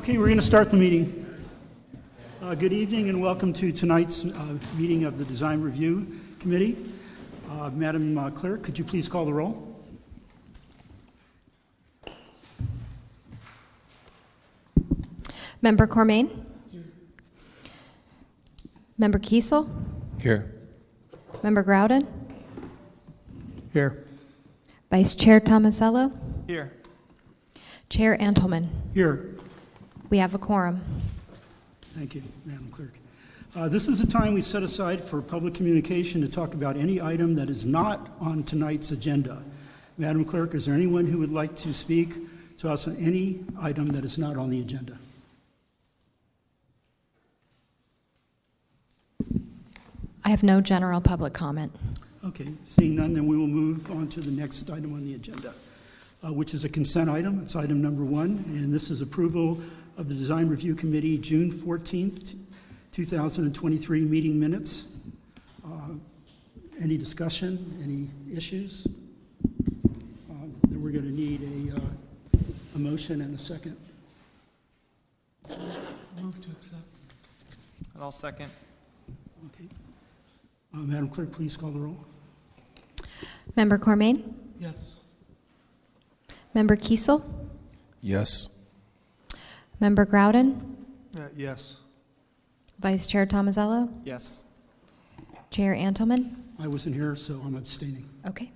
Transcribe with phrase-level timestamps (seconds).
[0.00, 1.26] Okay, we're going to start the meeting.
[2.40, 6.06] Uh, Good evening and welcome to tonight's uh, meeting of the Design Review
[6.38, 6.78] Committee.
[7.50, 9.76] Uh, Madam uh, Clerk, could you please call the roll?
[15.60, 16.46] Member Cormain?
[18.96, 19.68] Member Kiesel?
[20.18, 20.50] Here.
[21.42, 22.06] Member Groudon?
[23.70, 24.02] Here.
[24.90, 26.18] Vice Chair Tomasello?
[26.46, 26.72] Here.
[27.90, 28.66] Chair Antelman?
[28.94, 29.36] Here.
[30.10, 30.80] We have a quorum.
[31.96, 32.92] Thank you, Madam Clerk.
[33.54, 37.00] Uh, This is a time we set aside for public communication to talk about any
[37.00, 39.42] item that is not on tonight's agenda.
[39.98, 42.14] Madam Clerk, is there anyone who would like to speak
[42.58, 44.98] to us on any item that is not on the agenda?
[50.24, 51.72] I have no general public comment.
[52.24, 55.54] Okay, seeing none, then we will move on to the next item on the agenda,
[56.24, 57.40] uh, which is a consent item.
[57.42, 59.60] It's item number one, and this is approval
[60.00, 62.34] of the Design Review Committee June 14th,
[62.90, 64.98] 2023 meeting minutes.
[65.62, 65.90] Uh,
[66.80, 68.86] Any discussion, any issues?
[69.44, 70.32] Uh,
[70.68, 71.80] Then we're going to need a, uh,
[72.76, 73.76] a motion and a second.
[76.18, 76.80] Move to accept.
[77.92, 78.50] And I'll second.
[79.54, 79.68] Okay.
[80.72, 81.98] Uh, Madam Clerk, please call the roll.
[83.54, 84.34] Member Cormain?
[84.58, 85.04] Yes.
[86.54, 87.22] Member Kiesel?
[88.00, 88.59] Yes.
[89.80, 90.60] Member Groudon?
[91.16, 91.78] Uh, yes.
[92.80, 93.90] Vice Chair Tomasello?
[94.04, 94.44] Yes.
[95.50, 96.34] Chair Antelman?
[96.58, 98.04] I wasn't here, so I'm abstaining.
[98.26, 98.50] Okay.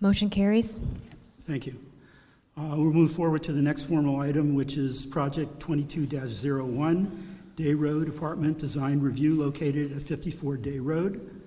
[0.00, 0.80] Motion carries.
[1.42, 1.76] Thank you.
[2.56, 7.08] Uh, We'll move forward to the next formal item, which is Project 22-01,
[7.56, 11.40] Day Road Apartment Design Review located at 54 Day Road.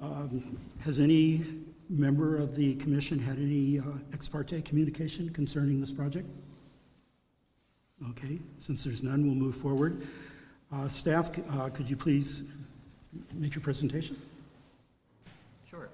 [0.00, 1.42] Um, Has any
[1.90, 6.28] member of the commission had any uh, ex parte communication concerning this project?
[8.02, 10.06] Okay, since there's none, we'll move forward.
[10.72, 12.50] Uh, Staff, uh, could you please
[13.32, 14.16] make your presentation?
[15.70, 15.88] Sure.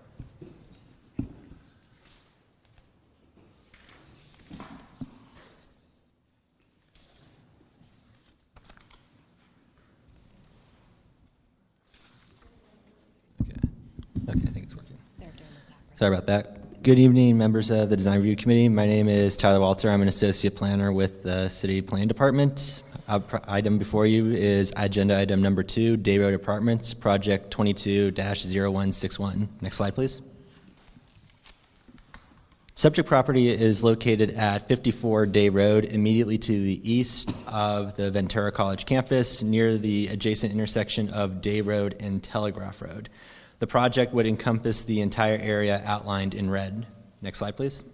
[13.42, 13.60] Okay.
[14.28, 14.98] Okay, I think it's working.
[15.94, 16.59] Sorry about that.
[16.82, 18.70] Good evening, members of the Design Review Committee.
[18.70, 19.90] My name is Tyler Walter.
[19.90, 22.80] I'm an associate planner with the City Planning Department.
[23.06, 29.48] Uh, pr- item before you is agenda item number two, Day Road Apartments, Project 22-0161.
[29.60, 30.22] Next slide, please.
[32.76, 38.52] Subject property is located at 54 Day Road, immediately to the east of the Ventura
[38.52, 43.10] College campus, near the adjacent intersection of Day Road and Telegraph Road.
[43.60, 46.86] The project would encompass the entire area outlined in red.
[47.20, 47.84] Next slide, please.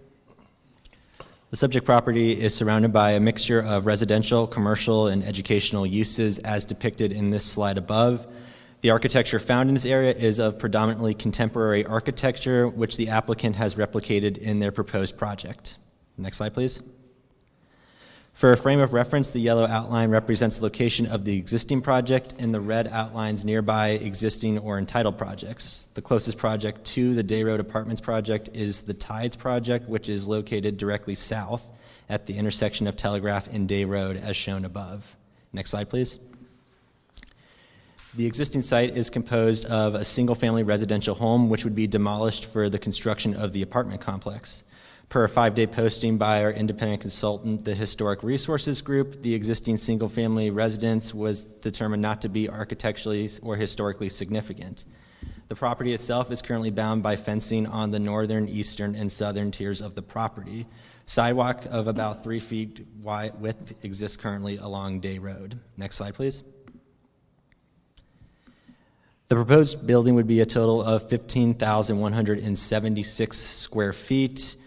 [1.49, 6.63] The subject property is surrounded by a mixture of residential, commercial, and educational uses as
[6.63, 8.27] depicted in this slide above.
[8.79, 13.75] The architecture found in this area is of predominantly contemporary architecture, which the applicant has
[13.75, 15.79] replicated in their proposed project.
[16.17, 16.81] Next slide, please.
[18.37, 22.35] For a frame of reference, the yellow outline represents the location of the existing project,
[22.37, 25.89] and the red outlines nearby existing or entitled projects.
[25.95, 30.27] The closest project to the Day Road Apartments project is the Tides project, which is
[30.27, 31.67] located directly south
[32.09, 35.15] at the intersection of Telegraph and Day Road, as shown above.
[35.51, 36.19] Next slide, please.
[38.13, 42.45] The existing site is composed of a single family residential home, which would be demolished
[42.45, 44.63] for the construction of the apartment complex.
[45.09, 49.77] Per a five day posting by our independent consultant, the Historic Resources Group, the existing
[49.77, 54.83] single family residence was determined not to be architecturally or historically significant.
[55.47, 59.79] The property itself is currently bound by fencing on the northern, eastern, and southern tiers
[59.79, 60.65] of the property.
[61.05, 65.57] Sidewalk of about three feet wide width exists currently along Day Road.
[65.77, 66.43] Next slide, please.
[69.29, 74.57] The proposed building would be a total of 15,176 square feet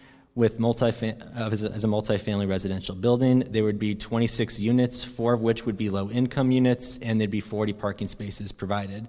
[0.40, 3.40] with multi, uh, as a a multifamily residential building.
[3.50, 7.40] There would be 26 units, four of which would be low-income units, and there'd be
[7.40, 9.06] 40 parking spaces provided.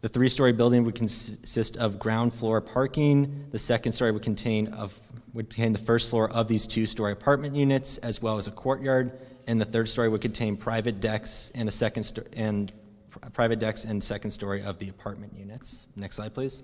[0.00, 3.46] The three-story building would consist of ground floor parking.
[3.50, 4.98] The second story would contain of
[5.34, 9.12] would contain the first floor of these two-story apartment units, as well as a courtyard.
[9.46, 12.72] And the third story would contain private decks and a second sto- and
[13.10, 15.88] pr- private decks and second story of the apartment units.
[15.96, 16.62] Next slide, please.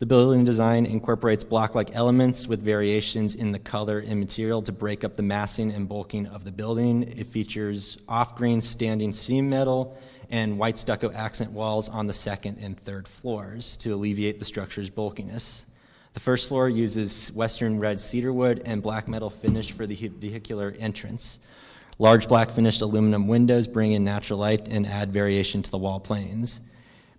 [0.00, 5.04] The building design incorporates block-like elements with variations in the color and material to break
[5.04, 7.02] up the massing and bulking of the building.
[7.02, 9.98] It features off-green standing seam metal
[10.30, 14.88] and white stucco accent walls on the second and third floors to alleviate the structure's
[14.88, 15.66] bulkiness.
[16.14, 20.74] The first floor uses western red cedar wood and black metal finish for the vehicular
[20.78, 21.40] entrance.
[21.98, 26.00] Large black finished aluminum windows bring in natural light and add variation to the wall
[26.00, 26.62] planes.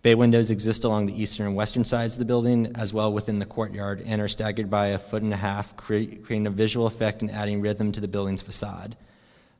[0.01, 3.37] Bay windows exist along the eastern and western sides of the building, as well within
[3.37, 6.87] the courtyard, and are staggered by a foot and a half, cre- creating a visual
[6.87, 8.97] effect and adding rhythm to the building's facade.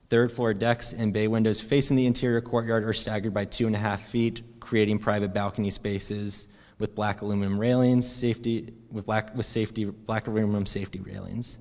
[0.10, 3.76] Third floor decks and bay windows facing the interior courtyard are staggered by two and
[3.76, 6.48] a half feet, creating private balcony spaces
[6.80, 11.60] with black aluminum railings, safety with black with safety black aluminum safety railings.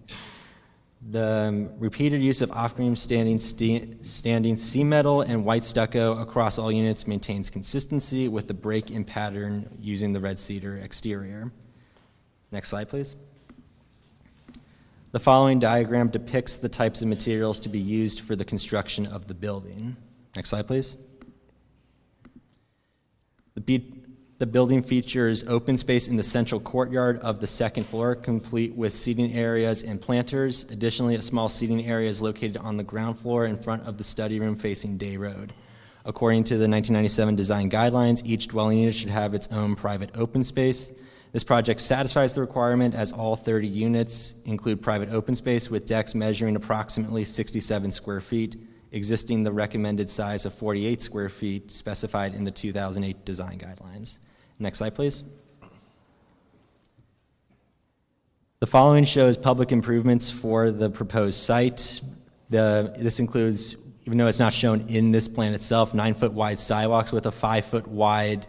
[1.08, 6.58] The um, repeated use of off-beam standing, ste- standing seam metal and white stucco across
[6.58, 11.50] all units maintains consistency with the break-in pattern using the red cedar exterior.
[12.52, 13.17] Next slide, please.
[15.12, 19.26] The following diagram depicts the types of materials to be used for the construction of
[19.26, 19.96] the building.
[20.37, 20.99] Next slide, please.
[23.55, 23.82] The,
[24.41, 28.91] the building features open space in the central courtyard of the second floor, complete with
[28.91, 30.65] seating areas and planters.
[30.71, 34.03] Additionally, a small seating area is located on the ground floor in front of the
[34.03, 35.53] study room facing Day Road.
[36.07, 40.43] According to the 1997 design guidelines, each dwelling unit should have its own private open
[40.43, 40.99] space.
[41.33, 46.15] This project satisfies the requirement as all 30 units include private open space with decks
[46.15, 48.57] measuring approximately 67 square feet,
[48.93, 54.21] existing the recommended size of 48 square feet specified in the 2008 design guidelines.
[54.61, 55.25] Next slide, please.
[58.61, 62.03] The following shows public improvements for the proposed site.
[62.51, 66.61] The, this includes, even though it's not shown in this plan itself, nine foot wide
[66.61, 68.47] sidewalks with a five foot wide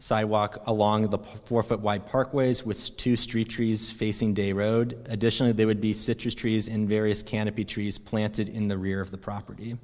[0.00, 5.02] sidewalk along the four foot wide parkways with two street trees facing Day Road.
[5.08, 9.10] Additionally, there would be citrus trees and various canopy trees planted in the rear of
[9.10, 9.78] the property.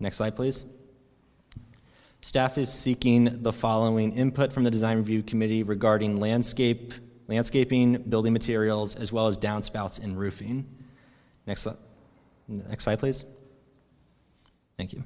[0.00, 0.66] Next slide, please.
[2.20, 6.92] Staff is seeking the following input from the Design Review Committee regarding landscape,
[7.28, 10.66] landscaping, building materials, as well as downspouts and roofing.
[11.46, 11.66] Next,
[12.48, 13.24] next slide, please.
[14.76, 15.02] Thank you.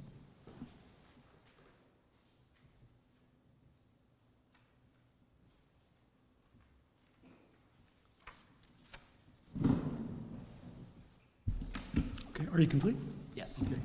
[12.35, 12.97] Okay, are you complete?
[13.35, 13.65] Yes.
[13.67, 13.81] Okay.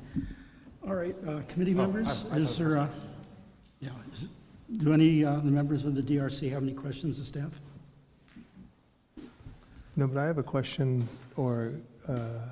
[0.88, 2.88] All right, uh, committee Oh, members, I- I is there, uh,
[3.80, 4.28] yeah, is-
[4.78, 7.60] do any uh, the members of the DRC have any questions of staff?
[9.96, 11.08] No, but I have a question
[11.38, 11.74] or
[12.08, 12.50] uh,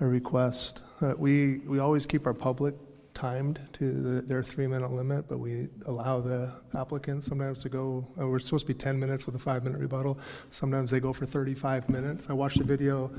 [0.00, 0.82] a request.
[1.00, 2.74] Uh, We, we always keep our public
[3.14, 8.26] timed to the- their three-minute limit, but we allow the applicants sometimes to go, uh,
[8.28, 10.18] we're supposed to be 10 minutes with a five-minute rebuttal.
[10.50, 12.30] Sometimes they go for 35 minutes.
[12.30, 13.10] I watched a video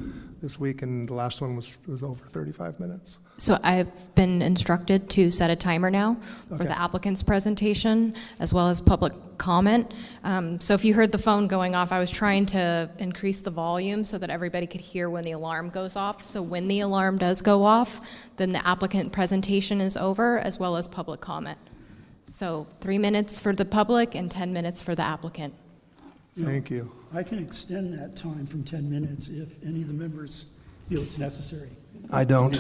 [0.42, 3.20] this week, and the last one was, was over 35 minutes.
[3.44, 6.16] So I've been instructed to set a timer now
[6.48, 6.64] for Okay.
[6.68, 9.94] the applicant's presentation as well as public comment.
[10.24, 13.52] Um, So if you heard the phone going off, I was trying to increase the
[13.52, 16.24] volume so that everybody could hear when the alarm goes off.
[16.24, 18.00] So when the alarm does go off,
[18.38, 21.58] then the applicant presentation is over as well as public comment.
[22.28, 25.54] So three minutes for the public and 10 minutes for the applicant.
[26.40, 26.90] Thank you.
[27.14, 30.56] I can extend that time from 10 minutes if any of the members
[30.88, 31.72] feel it's necessary.
[32.10, 32.58] I don't.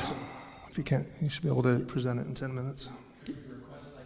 [0.74, 2.90] If you can't, you should be able to present it in 10 minutes.
[3.24, 4.06] Could you request that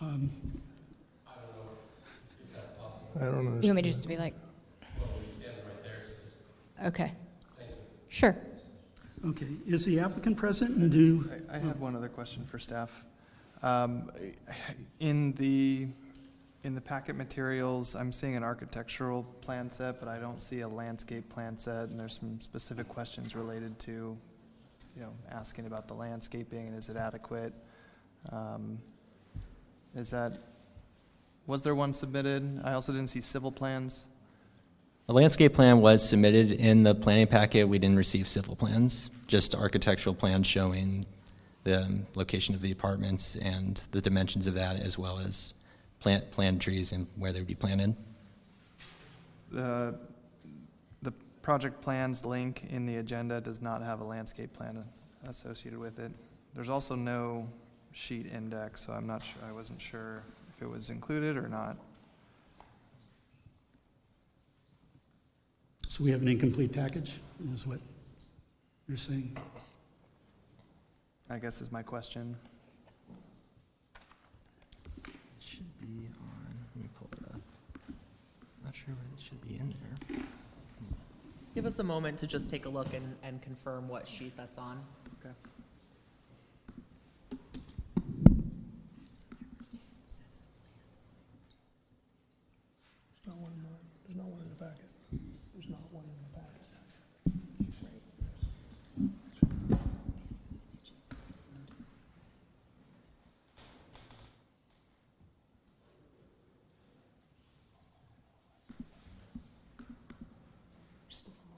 [0.00, 1.76] I don't know.
[2.42, 3.10] If that's possible.
[3.20, 3.60] I don't know.
[3.60, 4.32] You want me to just be like?
[6.86, 7.12] Okay.
[8.08, 8.34] Sure.
[9.26, 13.04] Okay, is the applicant present and do, I I had one other question for staff.
[13.62, 14.10] Um,
[15.00, 15.88] In the,
[16.64, 20.68] in the packet materials, I'm seeing an architectural plan set, but I don't see a
[20.68, 24.16] landscape plan set, and there's some specific questions related to,
[24.96, 27.52] you know, asking about the landscaping, and is it adequate?
[28.32, 28.78] Um,
[29.94, 30.38] Is that,
[31.46, 32.62] was there one submitted?
[32.64, 34.08] I also didn't see civil plans.
[35.08, 37.68] A landscape plan was submitted in the planning packet.
[37.68, 41.04] We didn't receive civil plans, just architectural plans showing
[41.62, 45.53] the location of the apartments and the dimensions of that, as well as
[46.04, 47.96] plant, plant trees and where they would be planted.
[49.50, 49.98] The,
[51.02, 54.84] the project plans link in the agenda does not have a landscape plan
[55.26, 56.12] associated with it.
[56.54, 57.48] There's also no
[57.92, 60.22] sheet index, so I'm not sure, I wasn't sure
[60.54, 61.76] if it was included or not.
[65.94, 67.20] so we have an incomplete package,
[67.52, 67.78] is what
[68.88, 69.36] you're saying?
[71.30, 72.34] I guess is my question.
[75.06, 77.40] It should be on, let me pull it up.
[78.64, 80.18] Not sure what it should be in there.
[81.54, 84.58] Give us a moment to just take a look and, and confirm what sheet that's
[84.58, 84.80] on.
[85.20, 85.34] Okay.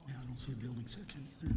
[0.07, 1.53] Yeah, I don't see a building section either.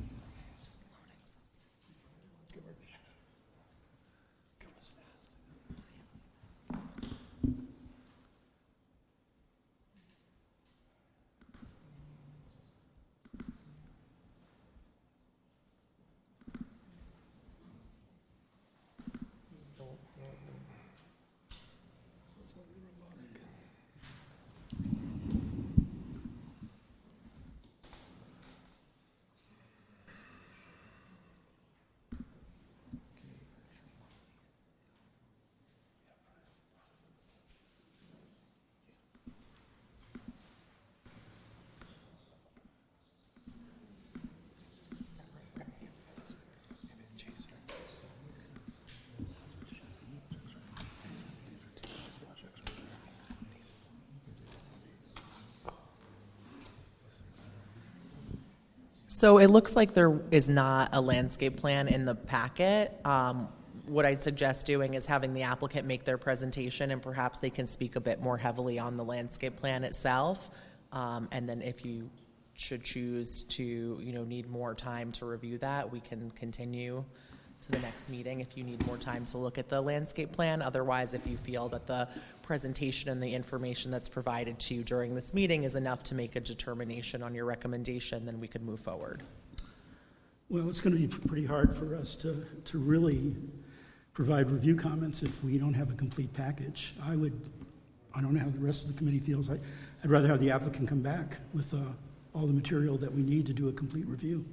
[59.20, 62.98] So it looks like there is not a landscape plan in the packet.
[63.04, 63.50] Um,
[63.84, 67.66] What I'd suggest doing is having the applicant make their presentation, and perhaps they can
[67.66, 70.48] speak a bit more heavily on the landscape plan itself.
[70.90, 72.08] Um, And then if you
[72.54, 77.04] should choose to, you know, need more time to review that, we can continue
[77.62, 80.62] to the next meeting if you need more time to look at the landscape plan.
[80.62, 82.08] Otherwise, if you feel that the
[82.42, 86.36] presentation and the information that's provided to you during this meeting is enough to make
[86.36, 89.22] a determination on your recommendation, then we could move forward.
[90.48, 93.36] Well, it's going to be pretty hard for us to, to really
[94.12, 96.94] provide review comments if we don't have a complete package.
[97.04, 97.40] I would,
[98.14, 99.48] I don't know how the rest of the committee feels.
[99.48, 99.58] I,
[100.02, 101.78] I'd rather have the applicant come back with uh,
[102.34, 104.44] all the material that we need to do a complete review.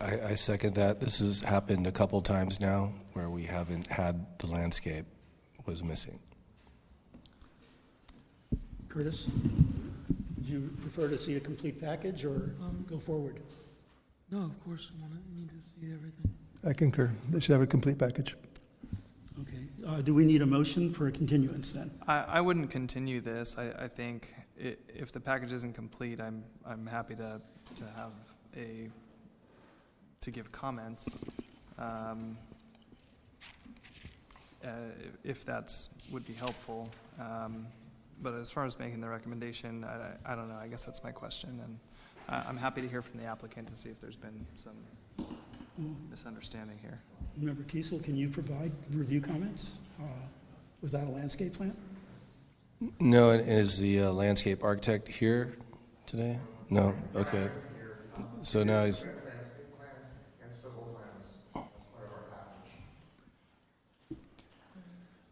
[0.00, 1.00] I, I second that.
[1.00, 5.04] This has happened a couple times now where we haven't had the landscape
[5.66, 6.18] was missing.
[8.88, 9.28] Curtis,
[10.36, 12.50] would you prefer to see a complete package or
[12.86, 13.40] go forward?
[14.30, 16.32] No, of course, I want to need to see everything.
[16.66, 17.10] I concur.
[17.30, 18.36] They should have a complete package.
[19.40, 19.62] Okay.
[19.86, 21.90] Uh, Do we need a motion for a continuance then?
[22.06, 23.56] I, I wouldn't continue this.
[23.58, 27.40] I, I think i- if the package isn't complete, I'm, I'm happy to,
[27.76, 28.10] to have
[28.56, 28.88] a,
[30.20, 31.08] to give comments.
[31.78, 32.36] um,
[34.64, 34.68] uh,
[35.24, 36.90] If that's, would be helpful.
[37.20, 37.66] Um,
[38.20, 41.12] But as far as making the recommendation, I, I don't know, I guess that's my
[41.12, 41.60] question.
[41.64, 41.78] And
[42.28, 44.74] I, I'm happy to hear from the applicant to see if there's been some
[46.10, 46.98] misunderstanding here.
[47.36, 50.04] Member Kiesel, can you provide review comments uh,
[50.82, 51.76] without a landscape plan?
[52.98, 55.56] No, and is the uh, landscape architect here
[56.06, 56.38] today?
[56.70, 56.94] No?
[57.14, 57.48] Okay.
[58.42, 59.06] So now he's.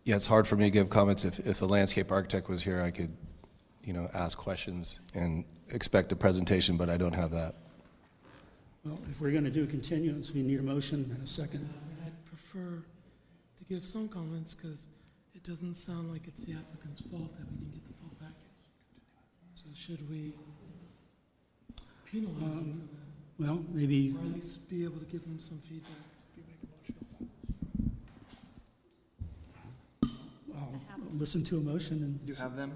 [0.07, 1.25] Yeah, it's hard for me to give comments.
[1.25, 3.11] If, if the landscape architect was here, I could,
[3.83, 7.57] you know, ask questions and expect a presentation, but I don't have that.
[8.85, 11.63] Well, if we're going to do a continuance, we need a motion and a second.
[11.63, 12.85] Um, I'd prefer
[13.59, 14.87] to give some comments because
[15.35, 18.63] it doesn't sound like it's the applicant's fault that we didn't get the full package.
[19.55, 20.35] So should we
[22.09, 22.89] penalize them
[23.41, 25.99] Well, maybe, that, or at least be able to give them some feedback?
[30.59, 30.81] I'll
[31.13, 32.21] listen to a motion and.
[32.21, 32.73] Do you have them?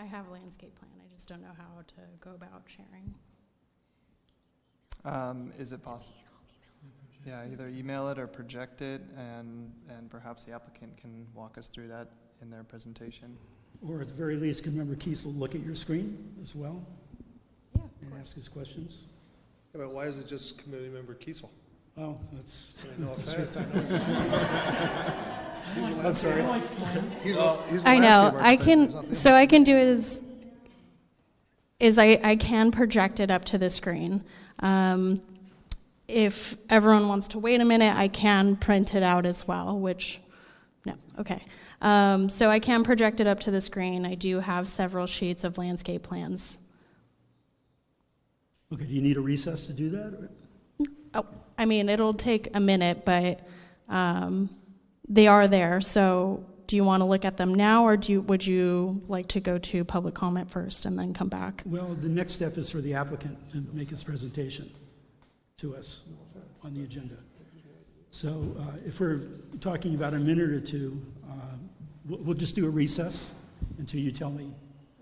[0.00, 3.14] I have a landscape plan, I just don't know how to go about sharing.
[5.04, 6.18] Um, is it possible?
[7.26, 11.68] Yeah, either email it or project it, and, and perhaps the applicant can walk us
[11.68, 12.08] through that
[12.40, 13.36] in their presentation.
[13.86, 16.84] Or at the very least, can Member Kiesel look at your screen as well
[17.76, 19.04] Yeah, and ask his questions?
[19.74, 21.50] Yeah, but why is it just committee member Kiesel?
[22.00, 22.84] Oh, that's.
[22.98, 23.66] No that's offense, right.
[25.76, 26.00] I know.
[26.08, 26.42] I'm sorry.
[27.22, 29.14] He's a- he's the I know, landscape I architect, can, it's not them.
[29.14, 30.20] so I can do is,
[31.80, 34.22] is I, I can project it up to the screen.
[34.60, 35.20] Um,
[36.06, 40.20] If everyone wants to wait a minute, I can print it out as well, which,
[40.86, 41.42] no, okay.
[41.82, 44.06] Um, So I can project it up to the screen.
[44.06, 46.58] I do have several sheets of landscape plans.
[48.72, 50.14] Okay, do you need a recess to do that?
[50.14, 50.30] or-
[51.14, 51.26] Oh,
[51.58, 53.46] I mean, it'll take a minute, but
[53.88, 54.48] um,
[55.08, 55.80] they are there.
[55.80, 59.26] So, do you want to look at them now, or do you, would you like
[59.28, 61.62] to go to public comment first and then come back?
[61.64, 64.70] Well, the next step is for the applicant to make his presentation
[65.56, 66.08] to us
[66.64, 67.16] on the agenda.
[68.10, 69.20] So uh, if we're
[69.60, 71.00] talking about a minute or two,
[71.30, 71.56] uh,
[72.06, 73.46] we'll we'll just do a recess,
[73.78, 74.50] until you tell me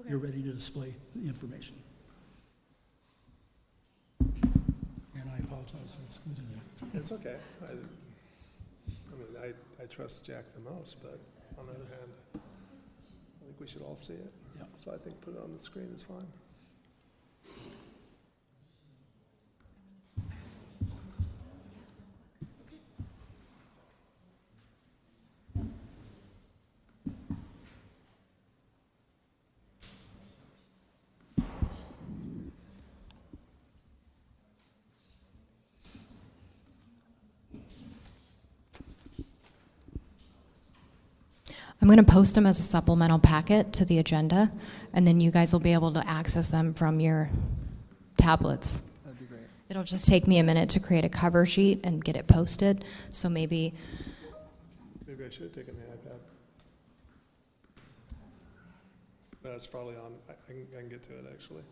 [0.08, 1.76] you're ready to display the information.
[5.66, 6.60] Apologize for excluding you.
[6.94, 7.36] It's okay.
[7.62, 11.18] I, I mean, I, I trust Jack the most, but
[11.58, 14.32] on the other hand, I think we should all see it.
[14.58, 14.64] Yeah.
[14.76, 16.26] So I think put it on the screen is fine.
[41.86, 44.50] I'm going to post them as a supplemental packet to the agenda,
[44.92, 47.30] and then you guys will be able to access them from your
[48.16, 48.80] tablets.
[49.04, 49.42] That'd be great.
[49.70, 52.84] It'll just take me a minute to create a cover sheet and get it posted.
[53.12, 53.72] So maybe
[55.06, 56.18] Maybe I should have taken the iPad.
[59.44, 60.12] No, it's probably on.
[60.28, 61.62] I, I, can, I can get to it actually.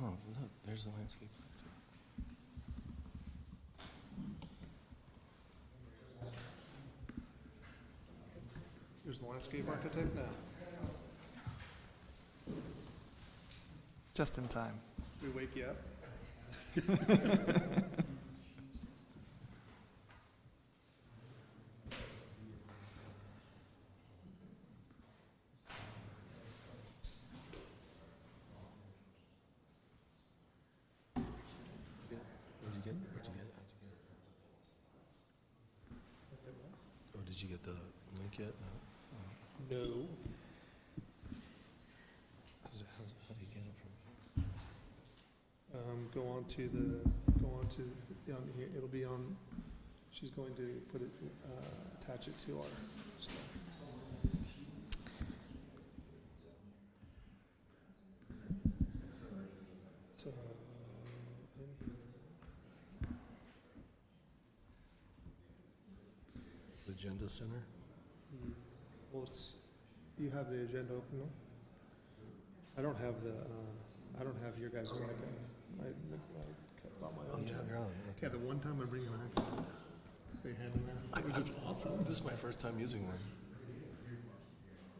[0.00, 1.28] Oh, look, there's the landscape.
[9.04, 10.22] Here's the landscape architect now.
[14.14, 14.74] Just in time.
[15.22, 15.76] We wake you up.
[32.62, 33.54] Where'd you get, where'd you get it?
[36.28, 36.74] How'd you get it?
[37.14, 37.76] Or did you get the
[38.20, 38.54] link yet?
[38.58, 39.76] No.
[39.76, 39.84] No.
[42.64, 44.44] How's it- how's- How do you get it from?
[45.78, 47.82] Um, go on to the, go on to,
[48.32, 49.36] on here, it'll be on,
[50.10, 51.10] she's going to put it,
[51.44, 51.48] uh,
[52.00, 52.64] attach it to our
[53.20, 53.36] stuff.
[60.16, 60.30] So.
[66.86, 67.62] The Agenda Center?
[69.12, 69.56] Well, it's,
[70.18, 71.28] you have the agenda open though?
[72.78, 75.04] I don't have the, uh, I don't have your guys' link.
[76.36, 77.46] I, I kept on my own.
[77.46, 77.86] you have your own,
[78.20, 78.36] Yeah, okay.
[78.36, 79.64] the one time I bring an iPad,
[80.44, 80.82] they hand me
[81.14, 81.98] that, which is awesome.
[82.00, 83.18] This is my first time using one.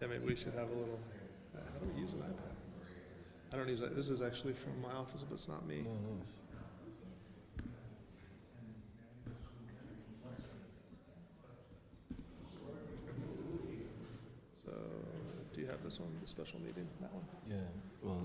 [0.02, 1.00] I mean, we should have a little,
[1.56, 2.56] uh, how do we use an iPad?
[3.52, 5.84] I don't use it, this is actually from my office, but it's not me.
[5.86, 6.22] Oh.
[14.64, 14.72] So,
[15.54, 17.24] do you have this one, the special meeting, that one?
[17.48, 17.56] Yeah,
[18.02, 18.20] well,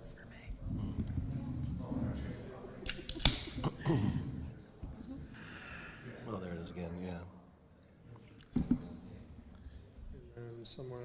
[0.00, 0.38] It's for me.
[6.28, 7.18] oh, there it is again, yeah.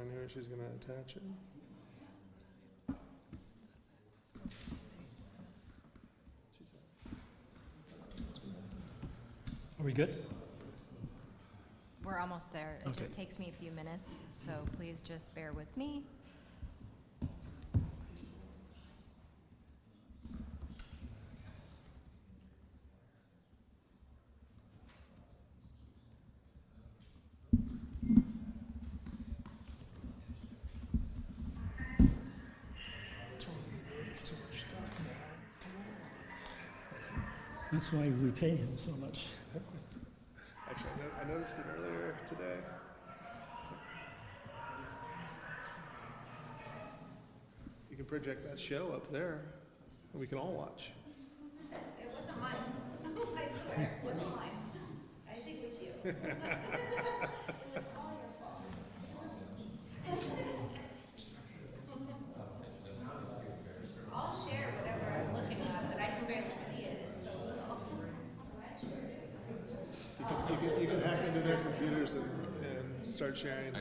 [0.02, 1.22] In here, she's gonna attach it.
[9.84, 10.16] Are we good?
[12.06, 12.78] we're almost there.
[12.80, 13.00] It Okay.
[13.00, 16.04] just takes me a few minutes, so please just bear with me.
[37.72, 39.30] That's why we pay him so much.
[40.70, 42.58] Actually, I, no- I noticed it earlier today.
[47.90, 49.42] You can project that show up there,
[50.12, 50.92] and we can all watch.
[51.72, 52.56] It wasn't mine.
[53.38, 54.50] I swear, it wasn't mine.
[55.30, 55.92] I think it was you.
[57.76, 58.62] It was all your fault.
[64.14, 67.64] I'll share whatever I'm looking at, but I can barely see it, it's so little.
[70.20, 73.74] You can, you can, you can hack into their computers and, and start sharing.
[73.74, 73.80] I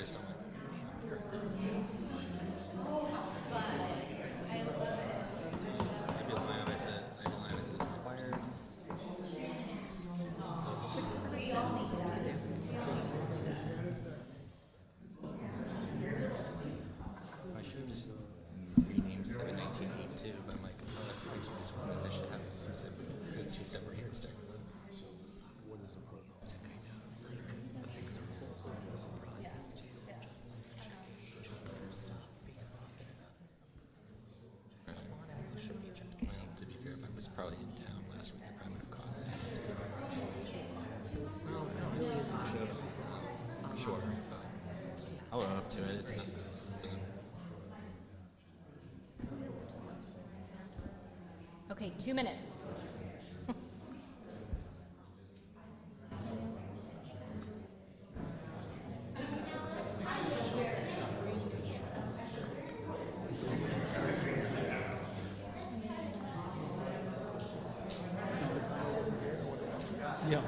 [17.64, 18.08] should have just
[18.86, 21.90] renamed seven nineteen eight two, but I'm like, oh, that's probably too small.
[21.90, 23.06] I should have it specific.
[23.40, 24.38] It's two separate hearings technically.
[25.64, 25.78] Well,
[36.56, 38.92] to be fair, if I was probably in town last week, I probably would have
[38.92, 39.26] caught it.
[43.78, 44.44] Sure, but
[45.32, 46.00] I'll own up to it.
[46.00, 46.26] It's not.
[46.74, 46.86] It's
[51.70, 52.50] Okay, two minutes.
[70.28, 70.40] Yeah.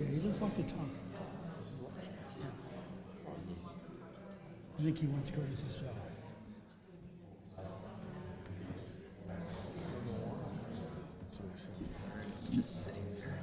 [0.00, 0.88] Yeah, he does like to talk.
[4.78, 5.30] I think he wants
[5.62, 5.96] his job.
[12.36, 13.38] It's just sitting there.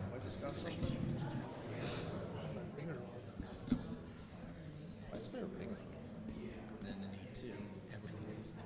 [6.84, 7.58] Then in E two,
[7.92, 8.66] everything is there.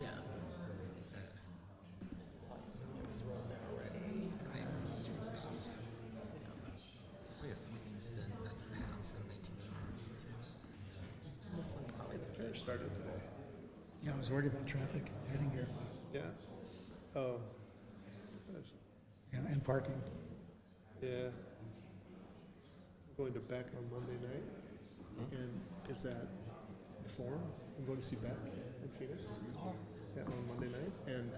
[0.00, 0.08] Yeah.
[7.26, 10.36] Probably a few things that that I had on seven nineteen eight two.
[11.56, 11.72] This
[12.38, 12.90] one's probably the first.
[12.90, 13.24] Started today.
[14.04, 15.66] Yeah, I was worried about traffic getting here.
[16.14, 16.20] Yeah.
[17.16, 17.40] Oh.
[19.32, 20.00] Yeah, and parking.
[21.02, 21.28] Yeah.
[21.28, 24.42] I'm going to Beck on Monday night,
[25.20, 25.36] mm-hmm.
[25.36, 26.28] and it's at
[27.02, 27.42] the Forum.
[27.78, 28.36] I'm going to see Beck
[28.82, 29.38] in Phoenix.
[29.60, 29.74] Oh.
[30.16, 31.30] Yeah, on Monday night, and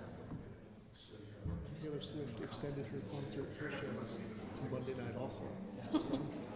[1.83, 4.21] Taylor Swift extended her concert her shows
[4.55, 5.45] to Monday night also.
[5.93, 6.21] So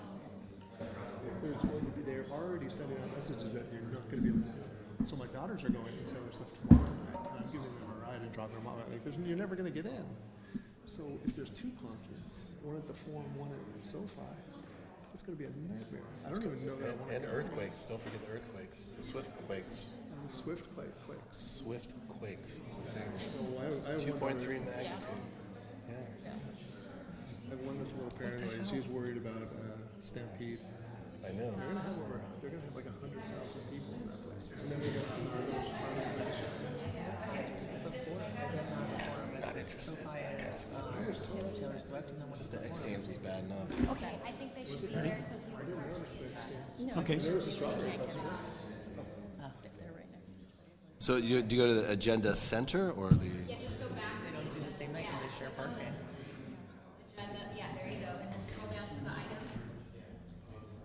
[1.53, 2.03] going to be.
[2.03, 4.53] They're already sending out messages that you're not going to be able to.
[4.55, 5.05] do.
[5.05, 8.07] So my daughters are going to Taylor Swift tomorrow night, and I'm giving them a
[8.09, 8.79] ride and dropping them off.
[8.91, 10.05] Like, there's, you're never going to get in.
[10.87, 14.21] So if there's two concerts, one at the Forum, one at SoFi,
[15.13, 16.01] it's going to be a nightmare.
[16.27, 19.03] I don't even know that I want to And earthquakes, don't forget the earthquakes, the
[19.03, 21.37] swift quakes, And the Swift quake quakes.
[21.37, 22.61] swift quakes.
[22.69, 23.09] is the thing.
[23.39, 24.83] Oh, I, I have Two one point three daughter-
[25.89, 26.31] Yeah.
[26.35, 28.67] I have one that's a little paranoid.
[28.69, 30.59] She's worried about uh, Stampede.
[31.27, 31.51] I know.
[31.51, 32.21] They're gonna have over.
[32.41, 34.53] They're gonna have like a hundred thousand people in that place.
[34.53, 35.45] And then they got another
[39.41, 40.07] Not interested.
[40.07, 40.73] I guess.
[40.75, 43.69] Taylor Swift and then what's the X Games was bad enough.
[43.93, 47.17] Okay, I think they should be there, so if you want to Okay.
[47.17, 47.29] Oh,
[49.65, 50.99] if they're right next to each other.
[50.99, 53.27] So you, do you go to the agenda center or the?
[53.49, 55.93] Yeah, just go back to They don't do the same thing because they share parking.
[57.17, 59.43] agenda, yeah, there you go, and then scroll down to the item,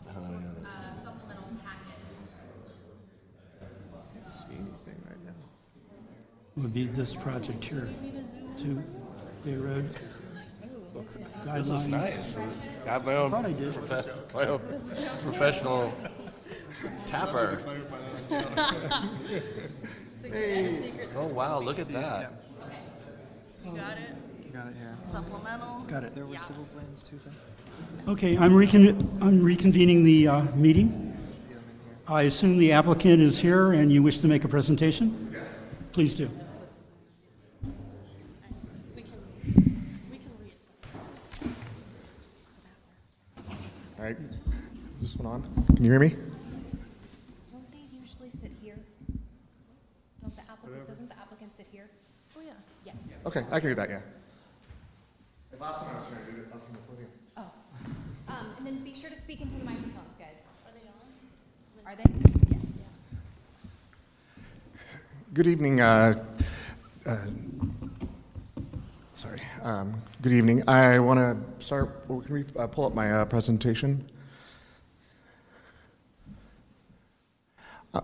[0.10, 0.67] Oh, yeah.
[0.67, 1.99] uh, supplemental packet.
[3.62, 3.63] I
[4.13, 5.39] can't see anything right now.
[6.69, 7.89] Would be this project here,
[8.60, 8.84] to
[9.43, 9.89] Day Road.
[11.47, 11.89] This is Guidelines.
[11.89, 12.38] nice.
[12.86, 13.73] I have my own, Thought I did.
[13.73, 14.60] profe- my own
[15.23, 15.91] professional
[17.08, 17.60] tapper.
[21.15, 22.34] Oh wow, look at that.
[23.65, 24.15] You got it?
[24.45, 24.95] You got it here.
[25.01, 25.79] Supplemental.
[25.88, 26.13] Got it.
[26.13, 27.34] There were civil plans too then?
[28.08, 28.89] Okay, I'm recon,
[29.23, 31.17] I'm reconvening the uh, meeting.
[32.08, 35.34] I assume the applicant is here and you wish to make a presentation?
[35.93, 36.29] Please do.
[38.95, 39.12] We can,
[40.12, 41.08] we can reassess.
[43.99, 44.15] All right,
[44.95, 45.65] is this one on?
[45.75, 46.15] Can you hear me?
[47.51, 48.77] Don't they usually sit here?
[50.21, 51.89] Don't the applicant, doesn't the applicant sit here?
[52.38, 52.53] Oh, yeah.
[52.85, 52.95] Yes.
[53.25, 53.99] Okay, I can do that, yeah.
[55.59, 57.09] Last time I was trying to do it up from the podium.
[57.35, 57.51] Oh.
[58.29, 60.38] Um, and then be sure to speak into the microphones, guys.
[60.65, 61.91] Are they on?
[61.91, 62.05] Are they?
[62.55, 62.88] Yes.
[65.33, 65.81] Good evening.
[65.81, 66.23] Uh,
[67.05, 67.25] uh,
[69.13, 69.41] sorry.
[69.62, 70.67] Um, good evening.
[70.67, 72.05] I want to start.
[72.08, 74.05] Can we uh, pull up my uh, presentation?
[77.93, 78.01] Uh,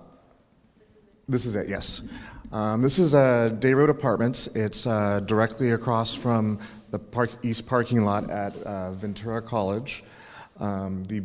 [1.27, 2.07] This is it, yes.
[2.53, 4.47] Um, this is uh, Day Road Apartments.
[4.55, 6.59] It's uh, directly across from
[6.91, 10.05] the park, east parking lot at uh, Ventura College.
[10.61, 11.21] Um, the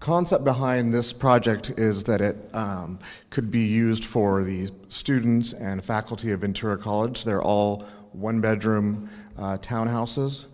[0.00, 5.84] concept behind this project is that it um, could be used for the students and
[5.84, 7.24] faculty of Ventura College.
[7.24, 10.46] They're all one bedroom uh, townhouses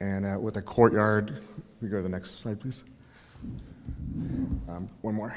[0.00, 1.42] and uh, with a courtyard.
[1.80, 2.84] We go to the next slide, please.
[4.68, 5.34] Um, One more.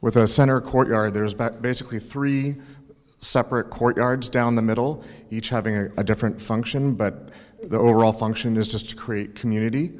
[0.00, 2.56] With a center courtyard, there's ba- basically three
[3.20, 7.30] separate courtyards down the middle, each having a, a different function, but
[7.62, 9.92] the overall function is just to create community.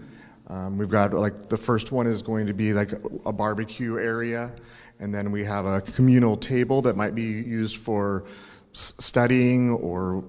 [0.48, 2.92] Um, we've got like the first one is going to be like
[3.24, 4.52] a barbecue area,
[5.00, 8.24] and then we have a communal table that might be used for
[8.72, 10.22] studying or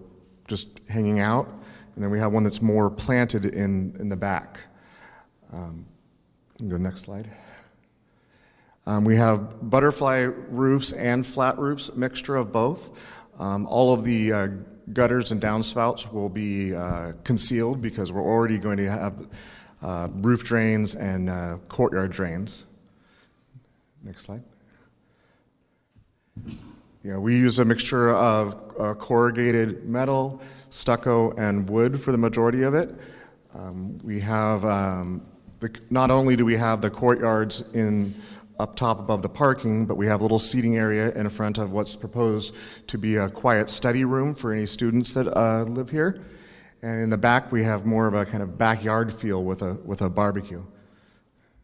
[0.48, 1.48] just hanging out,
[1.96, 4.60] and then we have one that's more planted in in the back.
[5.54, 5.86] Um,
[6.54, 7.30] you can go next slide.
[8.88, 12.92] Um, we have butterfly roofs and flat roofs, mixture of both.
[13.40, 14.48] Um, all of the uh,
[14.94, 19.28] gutters and downspouts will be uh, concealed because we're already going to have
[19.82, 22.64] uh, roof drains and uh, courtyard drains.
[24.04, 24.44] Next slide.
[27.04, 32.64] Yeah, we use a mixture of uh, corrugated metal, stucco, and wood for the majority
[32.64, 32.96] of it.
[33.54, 35.26] Um, we have um,
[35.60, 38.14] the, not only do we have the courtyards in
[38.60, 41.72] up top above the parking, but we have a little seating area in front of
[41.72, 42.56] what's proposed
[42.88, 46.24] to be a quiet study room for any students that uh, live here.
[46.82, 49.74] And in the back, we have more of a kind of backyard feel with a
[49.86, 50.64] with a barbecue.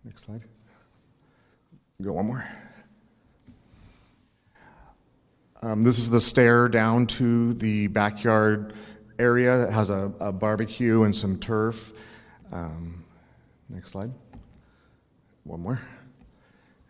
[0.04, 0.41] Next slide.
[2.02, 2.43] Go one more.
[5.63, 8.74] Um, this is the stair down to the backyard
[9.19, 11.93] area that has a, a barbecue and some turf.
[12.52, 13.04] Um,
[13.69, 14.12] next slide.
[15.43, 15.80] One more.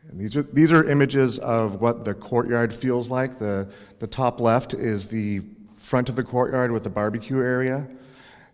[0.09, 3.37] And these are these are images of what the courtyard feels like.
[3.37, 5.41] The the top left is the
[5.73, 7.85] front of the courtyard with the barbecue area.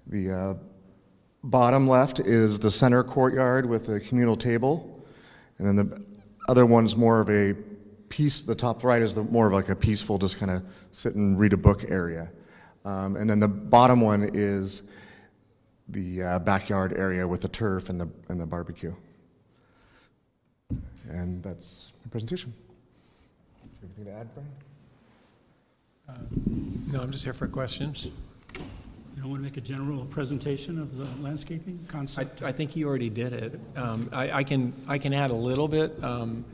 [0.08, 0.54] The uh,
[1.44, 5.06] bottom left is the center courtyard with a communal table,
[5.60, 6.04] and then the
[6.50, 7.54] other one's more of a
[8.10, 8.42] piece.
[8.42, 11.40] The top right is the more of like a peaceful, just kind of sit and
[11.40, 12.30] read a book area,
[12.86, 14.84] um, and then the bottom one is
[15.90, 18.94] the uh, backyard area with the turf and the and the barbecue.
[21.10, 22.54] And that's my presentation.
[23.82, 24.50] Anything to add, Brian?
[26.92, 28.12] No, I'm just here for questions.
[28.56, 32.44] You don't want to make a general presentation of the landscaping I, concept?
[32.44, 33.60] I think you already did it.
[33.76, 36.02] Um, I, I can, I can add a little bit.
[36.04, 36.46] Um,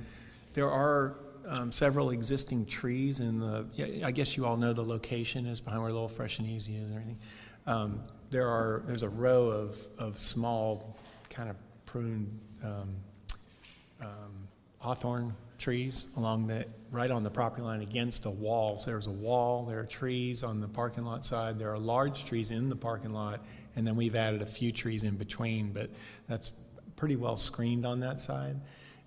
[0.54, 1.14] there are
[1.54, 3.66] um, several existing trees in the,
[4.04, 6.90] I guess you all know the location is behind where Little Fresh and Easy is
[6.90, 7.20] and everything.
[7.68, 8.00] Um,
[8.32, 10.98] there are, there's a row of, of small
[11.30, 12.96] kind of pruned um,
[14.02, 14.48] um,
[14.80, 18.80] hawthorn trees along the, right on the property line against a wall.
[18.80, 22.26] So there's a wall, there are trees on the parking lot side, there are large
[22.26, 23.42] trees in the parking lot,
[23.76, 25.92] and then we've added a few trees in between, but
[26.28, 26.54] that's
[26.96, 28.56] pretty well screened on that side.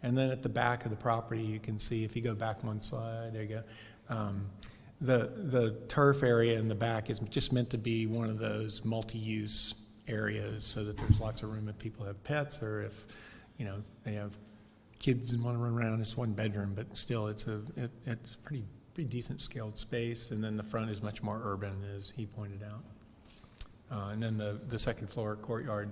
[0.03, 2.63] And then at the back of the property, you can see, if you go back
[2.63, 3.63] one slide, there you go.
[4.09, 4.47] Um,
[5.01, 8.85] the, the turf area in the back is just meant to be one of those
[8.85, 13.07] multi-use areas so that there's lots of room if people have pets or if,
[13.59, 14.37] you know, they have
[14.99, 16.01] kids and want to run around.
[16.01, 20.31] It's one bedroom, but still, it's a it, it's pretty pretty decent scaled space.
[20.31, 22.85] And then the front is much more urban, as he pointed out.
[23.91, 25.91] Uh, and then the the second floor courtyard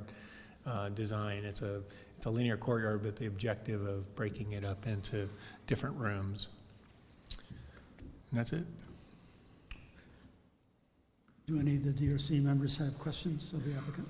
[0.67, 1.45] uh, design.
[1.45, 1.83] It's a
[2.17, 5.29] it's a linear courtyard, but the objective of breaking it up into
[5.67, 6.49] different rooms.
[8.31, 8.65] And that's it.
[11.47, 14.09] Do any of the DRC members have questions of the applicant?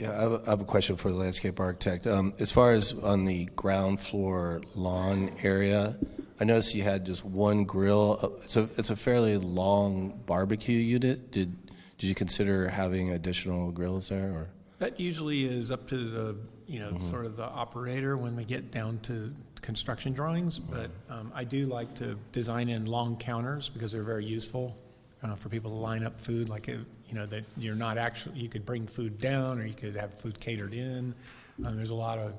[0.00, 2.06] Yeah, I have, a, I have a question for the landscape architect.
[2.06, 5.94] Um, as far as on the ground floor lawn area,
[6.40, 8.18] I noticed you had just one grill.
[8.20, 11.30] Uh, It's a, it's a fairly long barbecue unit.
[11.30, 11.54] Did,
[12.00, 14.48] did you consider having additional grills there, or?
[14.78, 16.36] That usually is up to the,
[16.66, 21.30] you know, sort of the operator when we get down to construction drawings, but um,
[21.34, 24.74] I do like to design in long counters because they're very useful
[25.22, 26.72] uh, for people to line up food, like, uh,
[27.06, 30.14] you know, that you're not actually, you could bring food down or you could have
[30.14, 31.14] food catered in.
[31.62, 32.32] Um, There's a lot of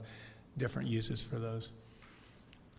[0.57, 1.69] different uses for those.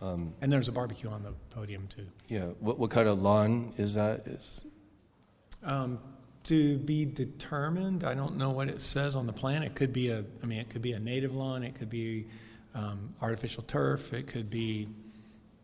[0.01, 2.07] Um, And there's a barbecue on the podium, too.
[2.27, 4.27] yeah, what, what kind of lawn is that?
[4.27, 4.64] Is,
[5.62, 6.01] Um,
[6.44, 9.62] To be determined, I don't know what it says on the plan.
[9.62, 12.26] It could be a, I mean, it could be a native lawn, it could be
[12.74, 14.88] um, artificial turf, it could be,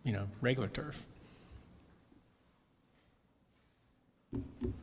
[0.05, 1.05] you know, regular turf.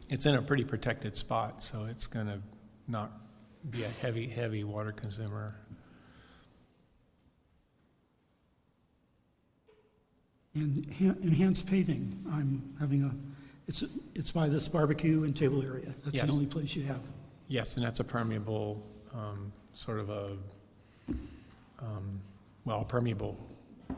[0.10, 2.40] It's in a pretty protected spot, so it's going to
[2.88, 3.12] not
[3.70, 5.56] be a heavy, heavy water consumer.
[10.56, 13.16] And enhanced paving, I'm having a,
[13.68, 15.94] it's, it's by this barbecue and table area.
[16.04, 16.26] That's Yes.
[16.28, 17.02] the only place you have.
[17.48, 18.82] Yes, and that's a permeable,
[19.14, 20.38] um, sort of a,
[21.80, 22.20] um,
[22.66, 23.38] well, a permeable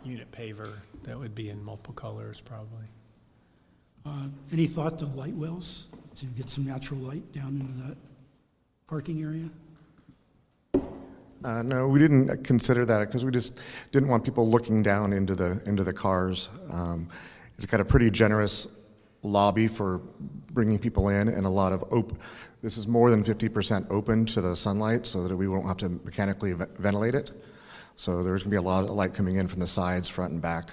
[0.03, 2.85] unit paver that would be in multiple colors, probably.
[4.05, 7.97] Uh, Any thought to light wells to get some natural light down into that
[8.87, 9.49] parking area?
[11.43, 13.59] Uh, no, we didn't consider that because we just
[13.91, 16.49] didn't want people looking down into the into the cars.
[16.71, 17.09] Um,
[17.57, 18.76] it's got a pretty generous
[19.23, 19.99] lobby for
[20.51, 22.17] bringing people in, and a lot of op-
[22.61, 25.89] This is more than 50% open to the sunlight, so that we won't have to
[25.89, 27.31] mechanically ve- ventilate it.
[27.95, 30.33] So there's going to be a lot of light coming in from the sides, front,
[30.33, 30.69] and back.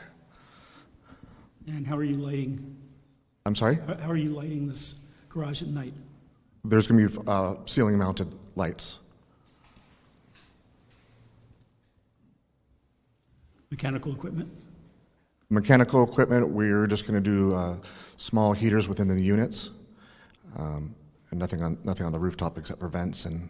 [1.67, 2.77] And how are you lighting,
[3.47, 3.77] I'm sorry.
[3.77, 5.95] how are you lighting this garage at night?
[6.65, 9.01] There's going to be uh, ceiling-mounted lights.
[13.71, 14.51] Mechanical equipment?
[15.51, 17.77] Mechanical equipment, we're just going to do uh,
[18.17, 19.71] small heaters within the units,
[20.59, 20.95] um,
[21.31, 23.49] and nothing on nothing on the rooftop except for vents and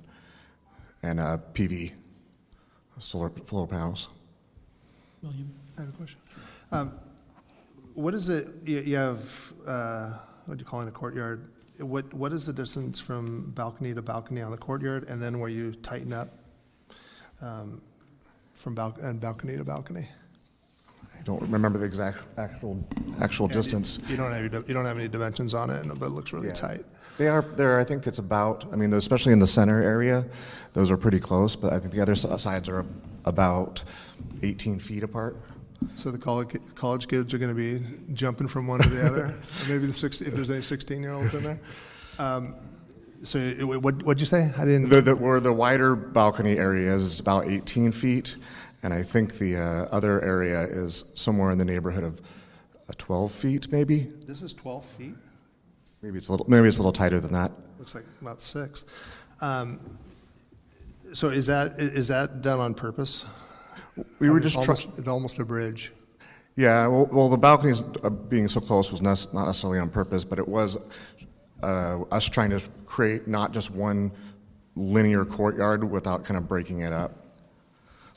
[1.02, 1.92] and uh, PV
[2.98, 4.08] solar solar panels.
[5.22, 5.50] William?
[5.78, 6.20] I have a question.
[6.72, 6.92] Um,
[7.94, 10.14] What is it, you you have, uh,
[10.46, 11.48] what do you call it, a courtyard?
[11.78, 15.48] What, what is the distance from balcony to balcony on the courtyard, and then where
[15.48, 16.28] you tighten up
[17.40, 17.80] um,
[18.54, 20.06] from bal- and balcony to balcony?
[21.24, 22.84] I don't remember the exact actual
[23.22, 23.98] actual distance.
[24.08, 26.48] You don't have, any you don't have any dimensions on it, but it looks really
[26.48, 26.52] Yeah.
[26.52, 26.84] tight.
[27.16, 27.78] They are there.
[27.78, 28.66] I think it's about.
[28.70, 30.26] I mean, especially in the center area,
[30.74, 31.56] those are pretty close.
[31.56, 32.84] But I think the other sides are
[33.24, 33.82] about
[34.42, 35.38] 18 feet apart.
[35.94, 37.82] So the college, college kids are going to be
[38.12, 39.34] jumping from one to the other,
[39.68, 41.58] maybe the six, if there's any 16-year-olds in there.
[42.18, 42.54] Um,
[43.22, 44.52] So it- what, what'd you say?
[44.58, 44.90] I didn't.
[44.90, 48.36] The, the, where the wider balcony area is, is about 18 feet,
[48.84, 52.20] and I think the uh, other area is somewhere in the neighborhood of
[52.88, 54.00] uh, 12 feet, maybe.
[54.26, 55.14] This is 12 feet?
[56.02, 56.46] Maybe it's a little.
[56.48, 57.50] Maybe it's a little tighter than that.
[57.78, 58.84] Looks like about six.
[59.40, 59.80] Um,
[61.14, 63.24] So is that, is that done on purpose?
[64.20, 65.92] We were I mean, just almost, it's almost a bridge.
[66.56, 70.38] Yeah, well, well the balconies uh, being so close was not necessarily on purpose, but
[70.38, 70.76] it was
[71.62, 74.12] uh, us trying to create not just one
[74.76, 77.23] linear courtyard without kind of breaking it up.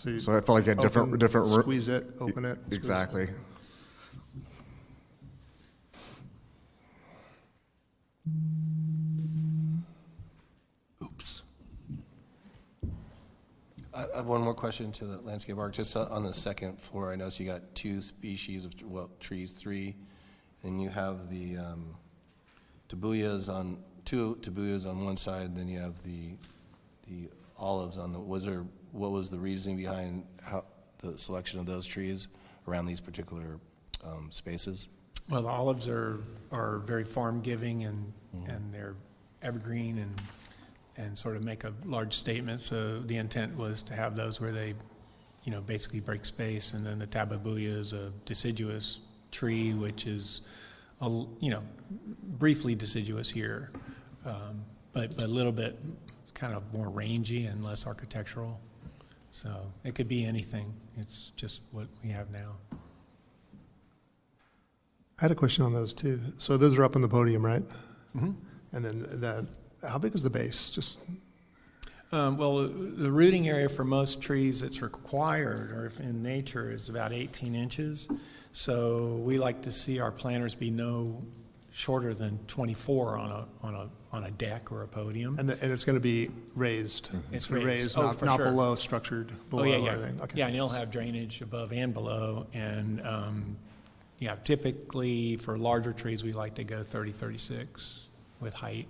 [0.05, 1.47] You So I felt like you had different, open, different.
[1.51, 2.55] ro- Squeeze it, open it.
[2.55, 2.75] squeeze it.
[2.75, 3.27] Exactly.
[11.03, 11.43] Oops.
[13.93, 15.77] I I have one more question to the landscape architect.
[15.93, 19.95] Just on the second floor, I noticed you got two species of, well, trees, three,
[20.63, 21.95] and you have the um,
[22.89, 26.31] tabuyas on, two tabuyas on one side, then you have the,
[27.07, 30.63] the olives on the, was there, what was the reasoning behind how,
[30.99, 32.27] the selection of those trees
[32.67, 33.59] around these particular
[34.03, 34.87] um, spaces?
[35.29, 36.19] Well, the olives are,
[36.51, 38.13] are very farm-giving and,
[38.47, 38.95] and they're
[39.41, 40.21] evergreen and,
[40.97, 42.61] and sort of make a large statement.
[42.61, 44.73] So the intent was to have those where they,
[45.43, 46.73] you know, basically break space.
[46.73, 48.99] And then the tabebuia is a deciduous
[49.31, 50.41] tree, which is,
[51.01, 51.61] a you know,
[52.39, 53.69] briefly deciduous here,
[54.25, 55.77] um, but, but a little bit
[56.33, 58.59] kind of more rangy and less architectural.
[59.31, 60.73] So it could be anything.
[60.97, 62.57] It's just what we have now.
[65.19, 66.19] I had a question on those too.
[66.37, 67.63] So those are up on the podium, right?
[68.15, 68.35] Mhm.
[68.71, 69.45] And then that,
[69.87, 70.71] how big is the base?
[70.71, 70.99] Just,
[72.13, 76.87] Um, well, the rooting area for most trees that's required, or if in nature, is
[76.87, 78.09] about 18 inches.
[78.53, 81.21] So we like to see our planters be no
[81.73, 85.37] shorter than 24 on a on a on a deck or a podium.
[85.37, 87.09] and, the, and it's going to be raised?
[87.31, 87.97] It's gonna be raised.
[87.97, 88.45] Oh, not, for not sure.
[88.45, 90.21] below, structured below oh yeah, or yeah, anything?
[90.21, 90.37] Okay.
[90.39, 92.47] yeah, and it'll have drainage above and below.
[92.53, 93.57] And um,
[94.19, 98.07] yeah, typically for larger trees, we like to go 30, 36
[98.39, 98.87] with height.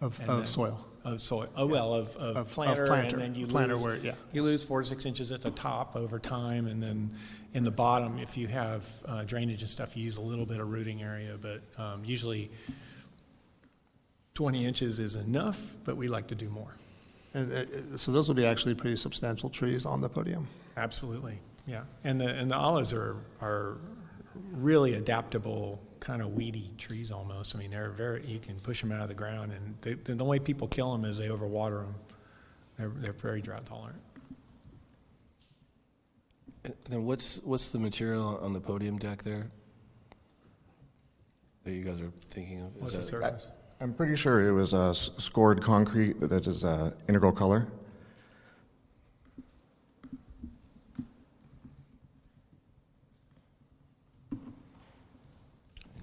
[0.00, 0.86] Of- And of then- soil.
[1.04, 1.48] Of soil.
[1.56, 3.14] Oh well, of, Of- of of planter, planter.
[3.16, 4.14] and then you Planter lose where- yeah.
[4.32, 7.14] you lose four to six inches at the top over time, and then
[7.54, 10.58] in the bottom, if you have uh, drainage and stuff, you use a little bit
[10.58, 12.50] of rooting area, but um, usually
[14.36, 16.74] 20 inches is enough, but we like to do more.
[17.34, 20.46] And, uh, so those will be actually pretty substantial trees on the podium.
[20.76, 21.82] Absolutely, yeah.
[22.04, 23.78] And the and the olives are are
[24.52, 27.56] really adaptable, kind of weedy trees almost.
[27.56, 29.74] I mean, they're very you can push them out of the ground, and
[30.04, 31.94] they, the way people kill them is they overwater them.
[32.78, 33.98] They're they're very drought tolerant.
[36.64, 39.46] And then what's, what's the material on the podium deck there?
[41.62, 42.74] That you guys are thinking of?
[42.76, 43.06] Is What's the that-
[43.40, 43.50] surface?
[43.80, 47.66] I'm pretty sure it was uh, scored concrete that is uh, integral color.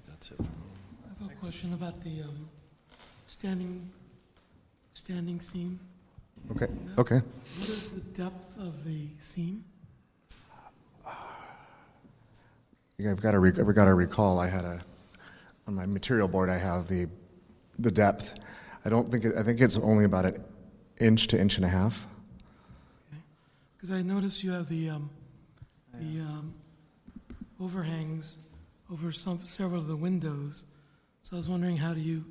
[0.07, 0.49] That's it for me.
[1.03, 2.47] I have a question about the um,
[3.25, 3.81] standing,
[4.93, 5.79] standing seam.
[6.51, 6.67] Okay.
[6.99, 7.15] Okay.
[7.15, 9.63] What is the depth of the seam?
[12.99, 13.39] Yeah, I've got to.
[13.39, 14.39] Rec- I've got to recall.
[14.39, 14.79] I had a
[15.67, 16.49] on my material board.
[16.49, 17.07] I have the
[17.79, 18.35] the depth.
[18.85, 19.25] I don't think.
[19.25, 20.43] It, I think it's only about an
[20.99, 22.05] inch to inch and a half.
[23.75, 25.09] Because I noticed you have the, um,
[25.93, 26.53] the um,
[27.59, 28.37] overhangs
[28.91, 30.65] over some, several of the windows.
[31.21, 32.23] So I was wondering, how do you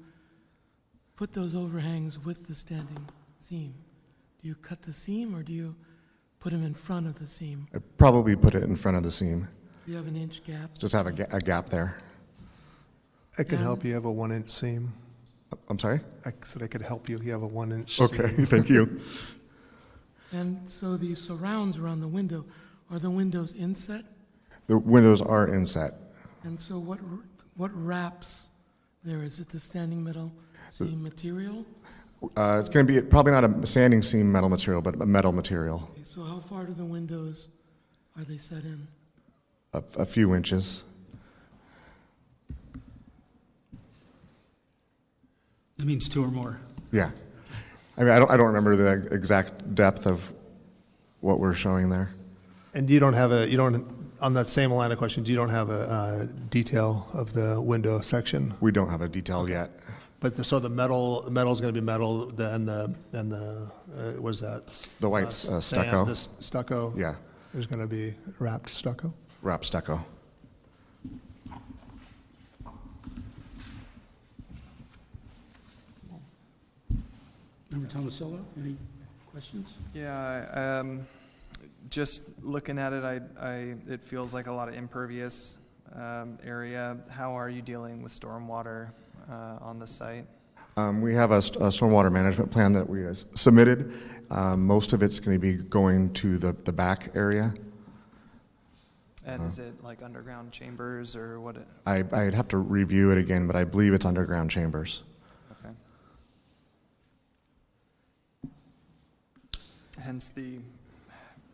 [1.16, 3.06] put those overhangs with the standing
[3.40, 3.74] seam?
[4.40, 5.74] Do you cut the seam, or do you
[6.40, 7.66] put them in front of the seam?
[7.74, 9.46] I'd probably put it in front of the seam.
[9.84, 10.78] Do you have an inch gap?
[10.78, 11.96] Just have a, ga- a gap there.
[13.38, 13.64] I can Yeah.
[13.64, 14.92] help you have a one-inch seam.
[15.68, 16.00] I'm sorry?
[16.26, 17.18] I said I could help you.
[17.22, 18.46] You have a one-inch Okay, seam.
[18.54, 19.00] thank you.
[20.32, 22.44] And so the surrounds around the window,
[22.90, 24.04] are the windows inset?
[24.66, 25.92] The windows are inset.
[26.44, 26.98] And so what,
[27.56, 28.48] what wraps
[29.04, 29.22] there?
[29.22, 30.32] Is it the standing metal
[30.70, 31.64] seam material?
[32.36, 35.32] Uh, it's going to be probably not a standing seam metal material, but a metal
[35.32, 37.48] material, Okay, So how far do the windows
[38.16, 38.86] are they set in?
[39.74, 40.84] a, a few inches.
[45.78, 46.60] That means two or more.
[46.92, 47.10] Yeah.
[47.96, 50.32] I mean, I don't, I don't remember the exact depth of
[51.20, 52.10] what we're showing there.
[52.74, 53.86] And you don't have a, you don't,
[54.20, 58.00] on that same line of questions, you don't have a uh, detail of the window
[58.00, 58.54] section?
[58.60, 59.70] We don't have a detail yet.
[60.20, 63.30] But the, so the metal, the metal's going to be metal, the, and the, and
[63.32, 64.88] the, uh, what is that?
[65.00, 66.04] The white, Uh, uh, sand, stucco.
[66.04, 66.92] The stucco?
[66.96, 67.14] Yeah.
[67.54, 69.12] Is going to be wrapped stucco?
[69.42, 70.00] Wrapped stucco.
[77.72, 78.76] Member Tomasello, any
[79.30, 79.78] questions?
[79.94, 81.00] Yeah, um,
[81.88, 85.58] just looking at it, I, I, it feels like a lot of impervious,
[85.94, 86.98] um, area.
[87.10, 88.90] How are you dealing with stormwater,
[89.30, 90.26] uh, on the site?
[90.76, 93.92] Um, we have a, a stormwater management plan that we uh, submitted.
[94.30, 97.54] Um, most of it's going to be going to the, the back area.
[99.24, 101.56] And is it like underground chambers or what?
[101.56, 105.04] it- I, I'd have to review it again, but I believe it's underground chambers.
[110.02, 110.58] Hence the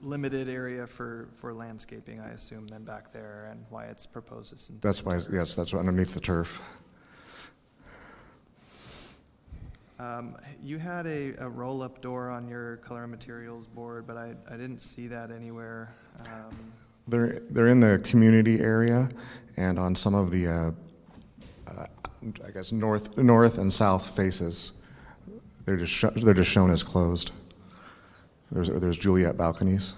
[0.01, 4.69] limited area for, for landscaping, I assume, then back there and why it's proposed as.
[4.81, 6.61] That's why, yes, that's underneath the turf.
[9.99, 14.35] Um, you had a, a roll-up door on your color and materials board, but I,
[14.49, 15.93] I didn't see that anywhere.
[16.21, 16.73] Um,
[17.09, 19.09] They're, they're in the community area
[19.57, 20.71] and on some of the, uh,
[21.67, 21.87] uh,
[22.47, 24.73] I guess, north, north and south faces.
[25.65, 27.33] They're just, they're just shown as closed.
[28.51, 29.95] There's, there's Juliet balconies.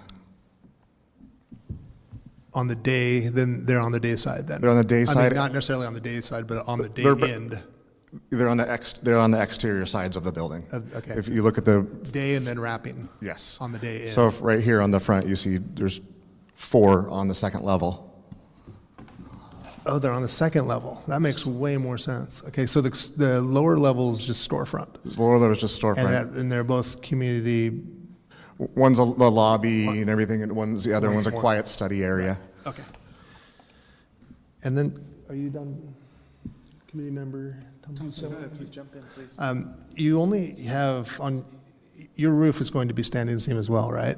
[2.53, 4.59] On the day, then they're on the day side then?
[4.59, 5.31] They're on the day I side.
[5.31, 7.63] mean, not necessarily on the day side, but on the day They're- end,
[8.29, 10.65] They're on the ex, they're on the exterior sides of the building.
[10.73, 11.13] Uh, okay.
[11.13, 13.57] If you look at the, day and then wrapping yes.
[13.61, 14.11] on the day end.
[14.13, 16.01] So if right here on the front, you see there's
[16.53, 18.09] four on the second level.
[19.85, 21.01] Oh, they're on the second level.
[21.07, 22.43] That makes way more sense.
[22.49, 24.89] Okay, so the, the lower level is just storefront.
[25.17, 26.37] Lower level is just And that, storefront.
[26.37, 27.81] and they're both community,
[28.75, 31.67] One's a, the lobby and everything, and one's, the other One's one's a more- quiet
[31.67, 32.37] study area.
[32.67, 32.83] okay.
[34.63, 35.93] And then, are you done,
[36.87, 38.31] committee member Thompson?
[38.55, 39.35] Please jump in, please.
[39.39, 41.43] Um, you only have on,
[42.15, 44.17] your roof is going to be standing seam as well, right?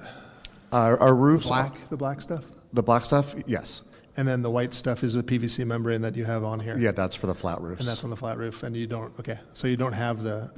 [0.74, 1.48] Our, our roofs.
[1.48, 2.44] Black, the black stuff?
[2.74, 3.84] The black stuff, yes.
[4.18, 6.78] And then the white stuff is the PVC membrane that you have on here?
[6.78, 7.80] Yeah, that's for the flat roofs.
[7.80, 10.52] And that's on the flat roof, and you don't, okay, so you don't have the,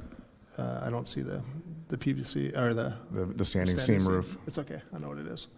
[0.58, 1.40] uh, I don't see the,
[1.88, 2.94] the PVC, or the.
[3.10, 4.36] The, the standing seam roof.
[4.46, 5.48] It's okay, I know what it is.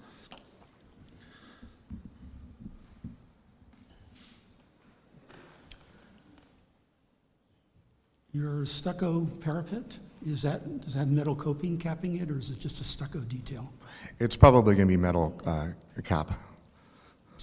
[8.33, 12.59] Your stucco parapet, is that, does that have metal coping capping it, or is it
[12.59, 13.73] just a stucco detail?
[14.21, 15.69] It's probably going to be metal uh,
[16.05, 16.33] cap.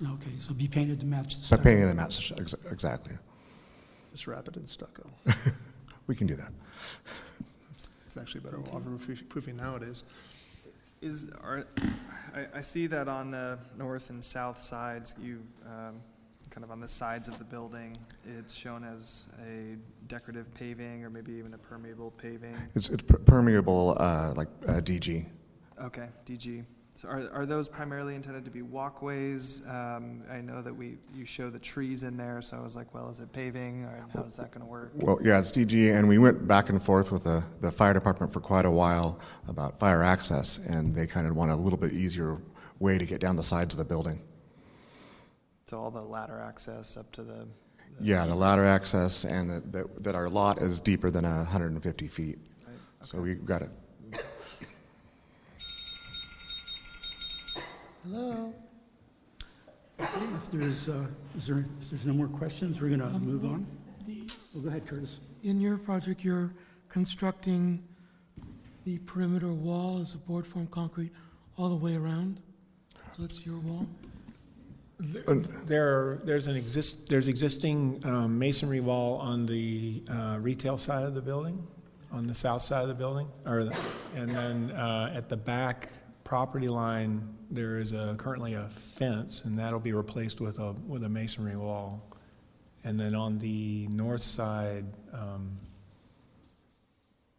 [0.01, 1.63] Okay, so be painted to match the But stucco.
[1.63, 3.13] painting match, ex- exactly.
[4.11, 5.03] Just wrap it in stucco.
[6.07, 6.51] We can do that.
[8.16, 10.05] It's actually better waterproofing nowadays.
[11.01, 11.66] Is, are,
[12.34, 15.95] I, I see that on the north and south sides, you, um,
[16.49, 19.76] kind of on the sides of the building, it's shown as a
[20.07, 22.55] decorative paving or maybe even a permeable paving.
[22.74, 25.26] It's, it's per- permeable, uh, like uh, DG.
[25.84, 26.63] Okay, DG.
[26.98, 29.68] So are, are those primarily intended to be walkways?
[29.68, 32.93] Um, I know that we, you show the trees in there, so I was like,
[32.93, 34.93] well, is it paving or how's that gonna work?
[34.96, 38.32] Well, yeah, it's DG, and we went back and forth with the, the fire department
[38.32, 39.20] for quite a while
[39.50, 42.38] about fire access, and they kind of want a little bit easier
[42.80, 44.22] way to get down the sides of the building.
[45.68, 47.46] To all the ladder access up to the,
[48.00, 52.38] Yeah, the ladder access, and that, that, that our lot is deeper than 150 feet.
[52.66, 52.76] right?
[53.02, 53.70] So we've got it.
[58.06, 58.53] Hello?
[59.97, 63.66] If there's, uh, is there, if there's no more questions, we're going to move on.
[64.06, 65.22] The, Well, go ahead, Curtis.
[65.43, 66.53] in your project, you're
[66.89, 67.84] constructing
[68.86, 71.12] the perimeter wall as a board form concrete
[71.58, 72.41] all the way around?
[73.16, 73.88] So that's your wall?
[75.66, 81.16] There, there's an exist, there's existing um, masonry wall on the uh, retail side of
[81.16, 81.66] the building,
[82.12, 83.78] on the south side of the building, or, the-
[84.16, 85.89] and then uh, at the back
[86.24, 91.04] property line, there is a, currently a fence, and that'll be replaced with a, with
[91.04, 92.02] a masonry wall.
[92.84, 95.58] And then on the north side, um,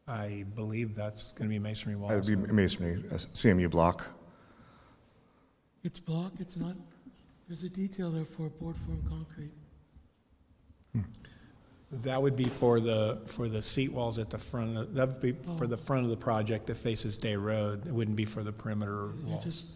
[0.09, 2.09] I believe that's going to be masonry wall.
[2.11, 4.07] That'd be masonry, a CMU block.
[5.85, 6.75] It's block, it's not,
[7.49, 9.53] there's a detail there for board form concrete.
[11.93, 15.21] That would be for the, for the seat walls at the front, of- that would
[15.21, 17.87] be for the front of the project that faces Day Road.
[17.87, 19.41] It wouldn't be for the perimeter You're wall.
[19.41, 19.69] just,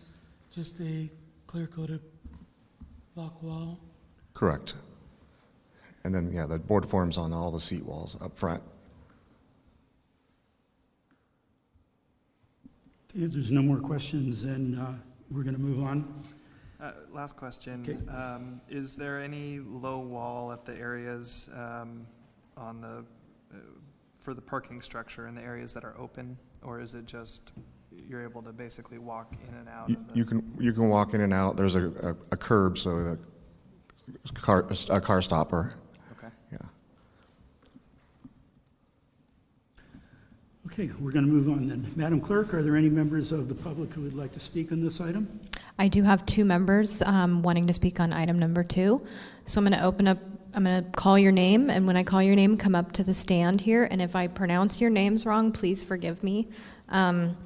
[0.51, 1.11] just a
[1.47, 2.01] clear-coated
[3.15, 3.79] block wall?
[4.35, 4.75] Correct.
[6.05, 8.63] And then, yeah, the board forms on all the seat walls up front.
[13.11, 14.95] Okay, If there's no more questions, then uh,
[15.31, 16.15] we're going to move on.
[16.81, 17.83] Uh, Last question.
[17.83, 18.17] Okay.
[18.17, 22.07] Um, Is there any low wall at the areas um,
[22.57, 23.05] on the,
[23.53, 23.59] uh,
[24.19, 26.39] for the parking structure in the areas that are open?
[26.63, 27.53] Or is it just,
[28.09, 30.15] you're able to basically walk in and out You of the?
[30.19, 33.19] you can, you can walk in and out, there's a, a a curb, so that,
[34.35, 35.75] car, a car stopper,
[36.19, 36.29] Okay.
[36.53, 36.59] yeah.
[40.67, 41.87] Okay, we're going to move on then.
[41.97, 44.81] Madam Clerk, are there any members of the public who would like to speak on
[44.81, 45.29] this item?
[45.79, 49.03] I do have two members um, wanting to speak on item number two.
[49.47, 50.19] So I'm going to open up,
[50.55, 53.03] I'm going to call your name, and when I call your name, come up to
[53.05, 53.89] the stand here.
[53.91, 56.49] And if I pronounce your names wrong, please forgive me.
[56.91, 57.37] Um,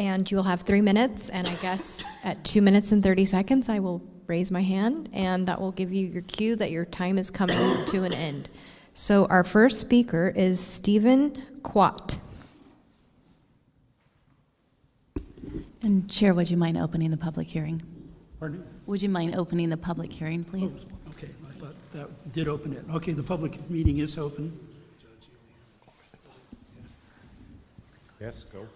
[0.00, 3.80] and you'll have three minutes, and I guess at two minutes and 30 seconds, I
[3.80, 7.28] will raise my hand, and that will give you your cue that your time is
[7.28, 8.48] coming to an end.
[8.94, 12.16] So our first speaker is Stephen Quat.
[15.82, 17.82] And Chair, would you mind opening the public hearing?
[18.38, 18.64] Pardon?
[18.86, 20.86] Would you mind opening the public hearing, please?
[21.06, 22.86] Oh, okay, I thought that did open it.
[22.90, 24.58] Okay, the public meeting is open.
[28.18, 28.66] Yes, go.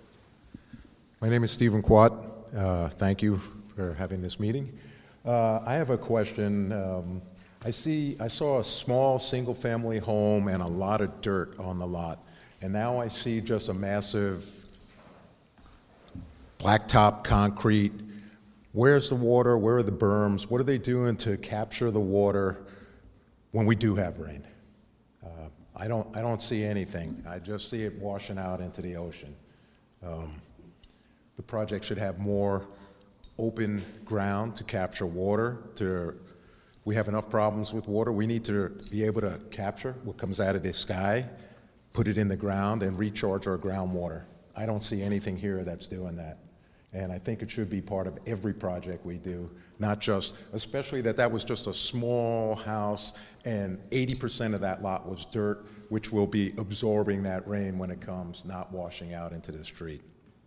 [1.24, 2.12] My name is Stephen Quat.
[2.54, 3.40] Uh, Thank you
[3.74, 4.78] for having this meeting.
[5.24, 6.70] Uh, I have a question.
[6.70, 7.22] Um,
[7.64, 11.86] I see, I saw a small, single-family home and a lot of dirt on the
[11.86, 12.28] lot,
[12.60, 14.44] and now I see just a massive
[16.58, 17.94] blacktop concrete.
[18.72, 19.56] Where's the water?
[19.56, 20.50] Where are the berms?
[20.50, 22.66] What are they doing to capture the water
[23.52, 24.44] when we do have rain?
[25.24, 27.24] Uh, I don't, I don't see anything.
[27.26, 29.34] I just see it washing out into the ocean.
[30.06, 30.42] Um,
[31.36, 32.66] The project should have more
[33.38, 36.14] open ground to capture water, to,
[36.84, 38.12] we have enough problems with water.
[38.12, 41.24] We need to be able to capture what comes out of the sky,
[41.92, 44.24] put it in the ground, and recharge our groundwater.
[44.56, 46.38] I don't see anything here that's doing that.
[46.92, 51.00] And I think it should be part of every project we do, not just, especially
[51.00, 53.14] that that was just a small house
[53.44, 58.00] and 80% of that lot was dirt, which will be absorbing that rain when it
[58.00, 60.02] comes, not washing out into the street.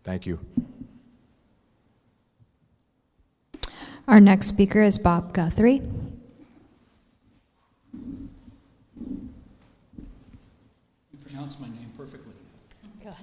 [0.08, 0.40] Thank you.
[4.08, 5.82] Our next speaker is Bob Guthrie.
[7.92, 8.30] You
[11.28, 12.32] pronounce my name perfectly.
[13.04, 13.14] Good.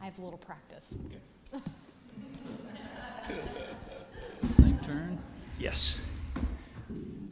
[0.00, 0.96] I have a little practice.
[1.52, 1.60] Does
[4.40, 5.18] this thing turn?
[5.58, 6.00] Yes.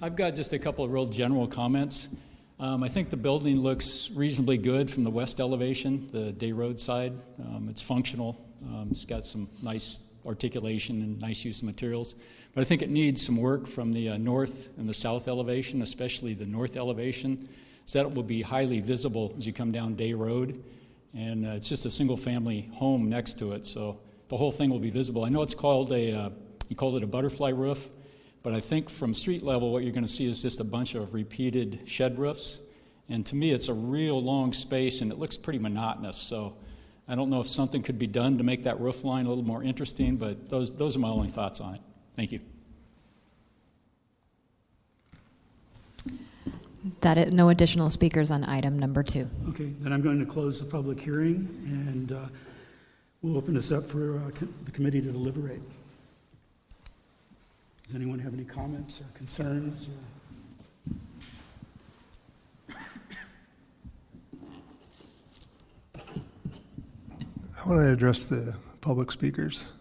[0.02, 2.14] I've got just a couple of real general comments.
[2.58, 6.80] Um, I think the building looks reasonably good from the west elevation, the Day Road
[6.80, 7.12] side.
[7.38, 8.40] Um, it's functional.
[8.62, 12.14] Um, it's got some nice articulation and nice use of materials.
[12.54, 15.82] But I think it needs some work from the uh, north and the south elevation,
[15.82, 17.46] especially the north elevation,
[17.84, 20.64] so that it will be highly visible as you come down Day Road.
[21.14, 24.70] And uh, it's just a single family home next to it, so the whole thing
[24.70, 25.26] will be visible.
[25.26, 26.30] I know it's called a, uh,
[26.70, 27.90] you called it a butterfly roof,
[28.46, 30.94] but I think from street level, what you're going to see is just a bunch
[30.94, 32.64] of repeated shed roofs.
[33.08, 36.16] And to me, it's a real long space and it looks pretty monotonous.
[36.16, 36.56] So
[37.08, 39.42] I don't know if something could be done to make that roof line a little
[39.42, 41.80] more interesting, but those, those are my only thoughts on it.
[42.14, 42.38] Thank you.
[47.00, 49.28] That is, no additional speakers on item number two.
[49.48, 52.26] Okay, then I'm going to close the public hearing, and uh,
[53.22, 55.60] we'll open this up for uh, co- the committee to deliberate.
[57.86, 59.88] Does anyone have any comments or concerns?
[59.88, 59.92] or-
[67.64, 69.72] I want to address the public speakers.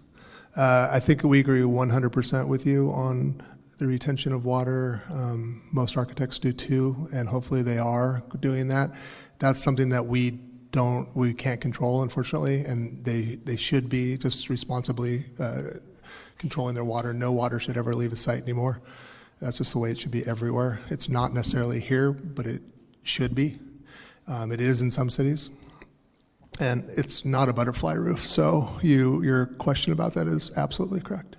[0.56, 3.42] Uh, I think we agree 100% with you on
[3.78, 5.02] the retention of water.
[5.12, 8.92] Um, most architects do too, and hopefully they are doing that.
[9.40, 10.40] That's something that we
[10.72, 15.62] don't, we can't control, unfortunately, and they, they should be just responsibly uh,
[16.38, 17.14] controlling their water.
[17.14, 18.82] No water should ever leave a site anymore.
[19.42, 20.80] That's just the way it should be everywhere.
[20.90, 22.62] It's not necessarily here, but it
[23.04, 23.60] should be.
[24.28, 25.50] Um, it is in some cities.
[26.60, 28.20] And it's not a butterfly roof.
[28.20, 31.36] So you, your question about that is absolutely correct.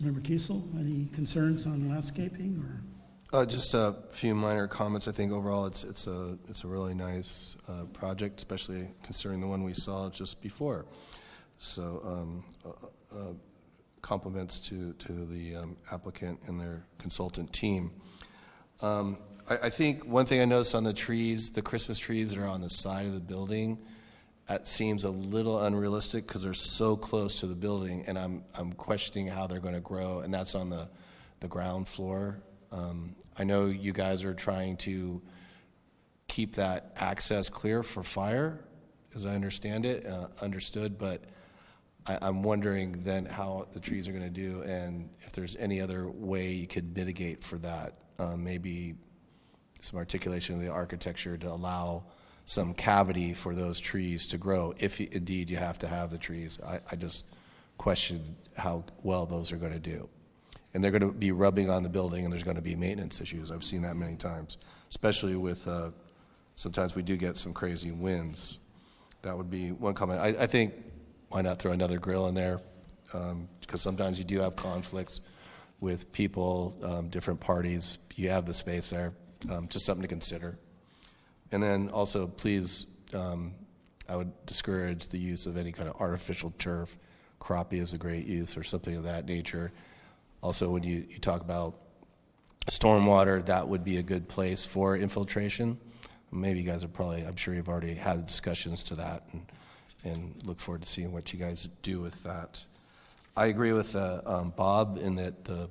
[0.00, 2.93] Member Kiesel, any concerns on landscaping or?
[3.34, 5.08] Uh, just a few minor comments.
[5.08, 9.48] I think overall it's it's a it's a really nice uh, project, especially considering the
[9.48, 10.86] one we saw just before.
[11.58, 13.32] So um, uh, uh,
[14.02, 17.90] compliments to to the um, applicant and their consultant team.
[18.82, 19.18] Um,
[19.50, 22.46] I, I think one thing I noticed on the trees, the Christmas trees that are
[22.46, 23.78] on the side of the building,
[24.46, 28.74] that seems a little unrealistic because they're so close to the building, and I'm I'm
[28.74, 30.86] questioning how they're going to grow, and that's on the
[31.40, 32.38] the ground floor.
[32.74, 35.22] Um, I know you guys are trying to
[36.26, 38.60] keep that access clear for fire,
[39.14, 41.22] as I understand it, uh, understood, but
[42.06, 45.80] I, I'm wondering then how the trees are going to do and if there's any
[45.80, 47.94] other way you could mitigate for that.
[48.18, 48.94] Uh, maybe
[49.80, 52.04] some articulation of the architecture to allow
[52.46, 56.58] some cavity for those trees to grow, if indeed you have to have the trees.
[56.60, 57.34] I, I just
[57.78, 58.20] question
[58.56, 60.08] how well those are going to do.
[60.74, 63.20] And they're going to be rubbing on the building, and there's going to be maintenance
[63.20, 63.50] issues.
[63.50, 64.58] I've seen that many times,
[64.90, 65.90] especially with, uh,
[66.56, 68.58] sometimes we do get some crazy winds.
[69.22, 70.20] That would be one comment.
[70.20, 70.74] I, I think,
[71.28, 72.58] why not throw another grill in there?
[73.12, 75.20] Um, Because sometimes you do have conflicts
[75.80, 77.98] with people, um, different parties.
[78.16, 79.12] You have the space there,
[79.50, 80.58] um, just something to consider.
[81.52, 83.52] And then also, please, um,
[84.08, 86.96] I would discourage the use of any kind of artificial turf.
[87.40, 89.70] Crappie is a great use or something of that nature.
[90.44, 91.74] Also, when you, you talk about
[92.66, 95.78] stormwater, that would be a good place for infiltration.
[96.30, 99.46] Maybe you guys are probably, I'm sure you've already had discussions to that and,
[100.04, 102.62] and look forward to seeing what you guys do with that.
[103.34, 105.70] I agree with uh, um, Bob in that the,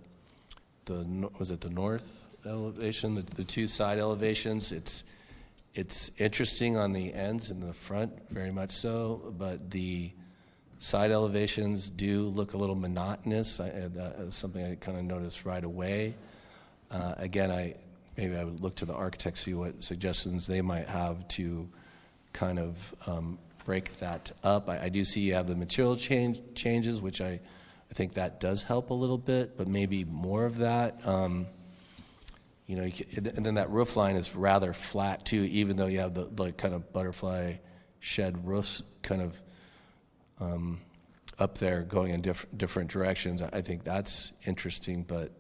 [0.86, 5.04] the, was it the north elevation, the, the two side elevations, it's,
[5.76, 10.14] it's interesting on the ends and the front, very much so, but the
[10.84, 13.62] side elevations do look a little monotonous.
[13.62, 16.14] I, uh, something I kind of noticed right away.
[16.92, 17.76] Uh, again, I
[18.18, 21.70] maybe I would look to the architects see what suggestions they might have to
[22.34, 24.68] kind of um, break that up.
[24.68, 27.40] I, I do see you have the material change changes, which I
[27.90, 31.00] I think that does help a little bit, but maybe more of that.
[31.08, 31.48] Um,
[32.68, 35.86] you know, you ca- and then that roof line is rather flat too, even though
[35.86, 37.54] you have the like kind of butterfly
[38.02, 39.42] shed roofs kind of
[40.44, 40.82] um,
[41.39, 43.41] up there going in different different directions.
[43.41, 45.32] I think that's interesting, but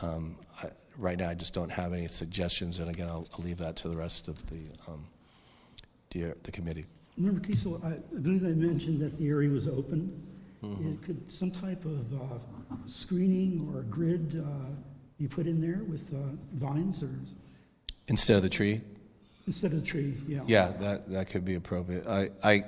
[0.00, 3.58] um, I, right now I just don't have any suggestions, and again, I'll, I'll leave
[3.58, 5.06] that to the rest of the um,
[6.10, 6.84] the, the committee.
[7.16, 10.20] Member Kiesel, I believe I mentioned that the area was open.
[10.62, 10.94] Mhm.
[10.94, 12.38] Uh, Could some type of uh,
[12.86, 14.70] screening or grid uh,
[15.18, 16.18] be put in there with uh,
[16.54, 17.10] vines or
[18.06, 18.82] Instead of the tree,
[19.46, 20.14] instead of the tree?
[20.28, 20.40] Yeah.
[20.46, 22.06] Yeah, that, that could be appropriate.
[22.06, 22.64] I, I,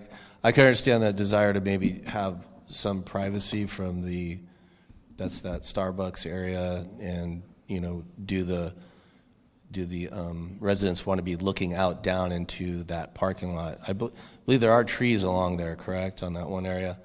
[0.47, 4.39] I can understand that desire to maybe have some privacy from the,
[5.17, 8.73] that's that Starbucks area and, you know, do the,
[9.73, 13.81] do the um, residents want to be looking out down into that parking lot?
[13.89, 14.13] I bel-
[14.45, 16.97] believe there are trees along there, correct, on that one area?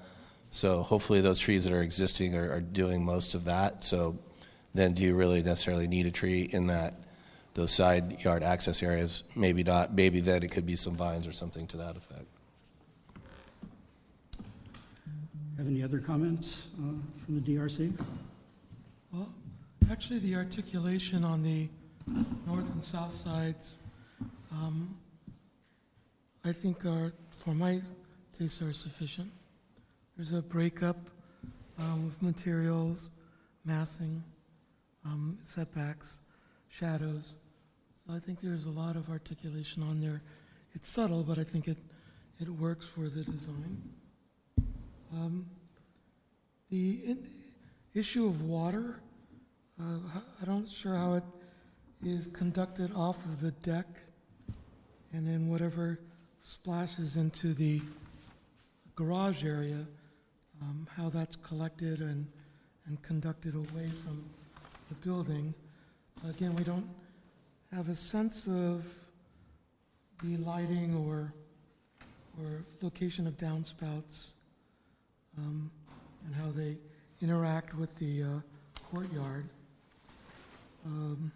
[0.52, 3.82] So hopefully those trees that are existing are, are doing most of that.
[3.82, 4.20] So
[4.72, 6.94] then do you really necessarily need a tree in that,
[7.54, 9.24] those side yard access areas?
[9.34, 9.92] Maybe not.
[9.92, 12.26] Maybe then it could be some vines or something to that effect.
[15.62, 16.94] Have any other comments uh,
[17.24, 17.92] from the DRC?
[19.12, 19.28] Well,
[19.92, 21.68] actually, the articulation on the
[22.48, 23.78] north and south sides,
[24.50, 24.96] um,
[26.44, 27.80] I think are, for my
[28.36, 29.30] taste, are sufficient.
[30.16, 30.96] There's a breakup
[31.78, 33.12] um, with materials,
[33.64, 34.20] massing,
[35.04, 36.22] um, setbacks,
[36.70, 37.36] shadows.
[38.04, 40.22] So I think there's a lot of articulation on there.
[40.74, 41.78] It's subtle, but I think it,
[42.40, 43.80] it works for the design.
[45.14, 45.44] Um,
[46.70, 47.18] the
[47.94, 49.00] issue of water,
[49.78, 49.98] uh,
[50.40, 51.24] I don't sure how it
[52.02, 53.86] is conducted off of the deck,
[55.12, 56.00] and then whatever
[56.40, 57.82] splashes into the
[58.96, 59.84] garage area,
[60.62, 62.26] um, how that's collected and,
[62.86, 64.24] and conducted away from
[64.88, 65.52] the building.
[66.26, 66.88] Again, we don't
[67.70, 68.82] have a sense of
[70.22, 71.34] the lighting or,
[72.40, 74.30] or location of downspouts
[75.38, 75.70] um,
[76.26, 76.76] and how they
[77.20, 78.26] interact with the uh,
[78.90, 79.48] courtyard.
[80.84, 81.32] Um,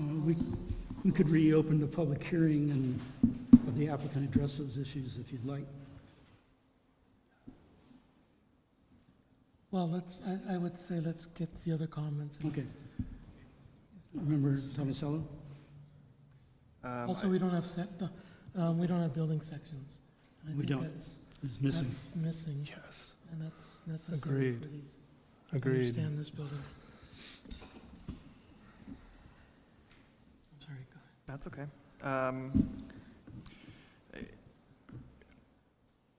[0.00, 0.34] Uh, We
[1.04, 3.00] we could reopen the public hearing and
[3.64, 5.66] have the applicant address those issues if you'd like.
[9.72, 12.38] Well, let's, I, I would say let's get the other comments.
[12.44, 12.64] Okay.
[14.14, 15.24] Remember Tomasello?
[16.84, 18.08] Um, Also, I- we don't have sec, no,
[18.56, 20.00] um, we don't have building sections.
[20.42, 20.82] And I We think don't.
[20.82, 21.88] that's- It's missing.
[21.88, 22.64] That's missing.
[22.68, 23.14] Yes.
[23.32, 24.18] And that's necessary
[24.50, 24.60] Agreed.
[24.62, 24.96] for these.
[25.50, 25.78] to Agreed.
[25.80, 26.58] Understand this building.
[28.88, 28.96] I'm
[30.60, 31.02] sorry, go ahead.
[31.26, 31.66] That's okay.
[32.02, 32.84] Um,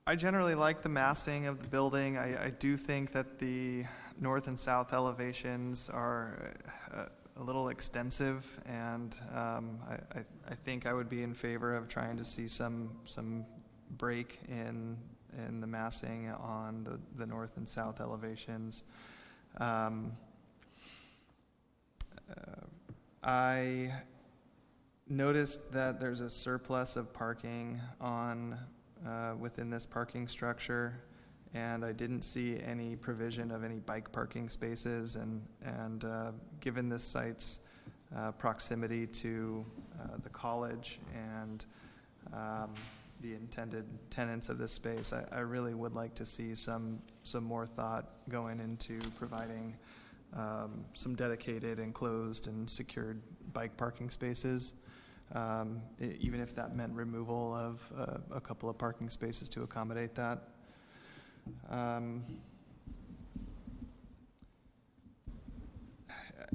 [0.06, 2.18] I generally like the massing of the building.
[2.18, 3.84] I, I do think that the
[4.20, 6.52] north and south elevations are
[6.92, 7.06] uh,
[7.36, 11.88] a little extensive, and um, I, I, I think I would be in favor of
[11.88, 13.44] trying to see some some
[13.96, 14.96] break in
[15.46, 18.84] in the massing on the, the north and south elevations.
[19.58, 20.12] Um,
[22.30, 22.66] uh,
[23.22, 23.92] I
[25.08, 28.58] noticed that there's a surplus of parking on,
[29.06, 31.02] uh, within this parking structure,
[31.54, 36.88] and I didn't see any provision of any bike parking spaces, and, and, uh, given
[36.88, 37.60] this site's,
[38.16, 39.64] uh, proximity to,
[40.00, 41.64] uh, the college and,
[42.32, 42.74] um,
[43.20, 47.44] the intended tenants of this space, I, I really would like to see some, some
[47.44, 49.76] more thought going into providing,
[50.34, 54.74] um, some dedicated, enclosed, and secured bike parking spaces
[55.32, 59.62] um, e- even if that meant removal of uh, a couple of parking spaces to
[59.62, 60.42] accommodate that.
[61.70, 62.22] Um,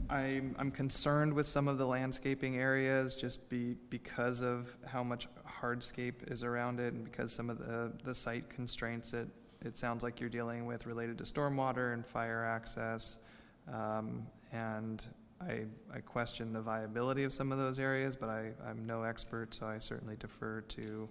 [0.10, 5.28] I'm, I'm concerned with some of the landscaping areas just be, because of how much
[5.48, 9.28] hardscape is around it and because some of the, the site constraints it,
[9.64, 13.24] it sounds like you're dealing with related to stormwater and fire access.
[13.72, 15.06] Um, and
[15.42, 19.54] I, I question the viability of some of those areas, but I, I'm no expert,
[19.54, 21.10] so I certainly defer to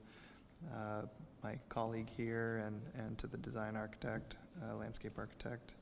[0.75, 1.03] uh,
[1.49, 5.73] my colleague here and, and to the design architect, uh, landscape architect.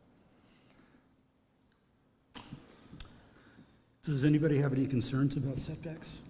[4.05, 6.23] Does anybody have any concerns about setbacks?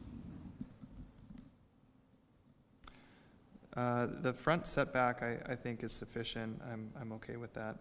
[3.76, 6.58] Uh, the front setback, I, I think, is sufficient.
[6.72, 7.76] I'm, I'm okay with that.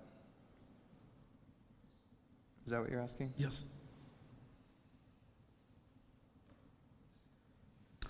[2.66, 3.34] Is that what you're asking?
[3.38, 3.64] Yes.
[8.04, 8.08] I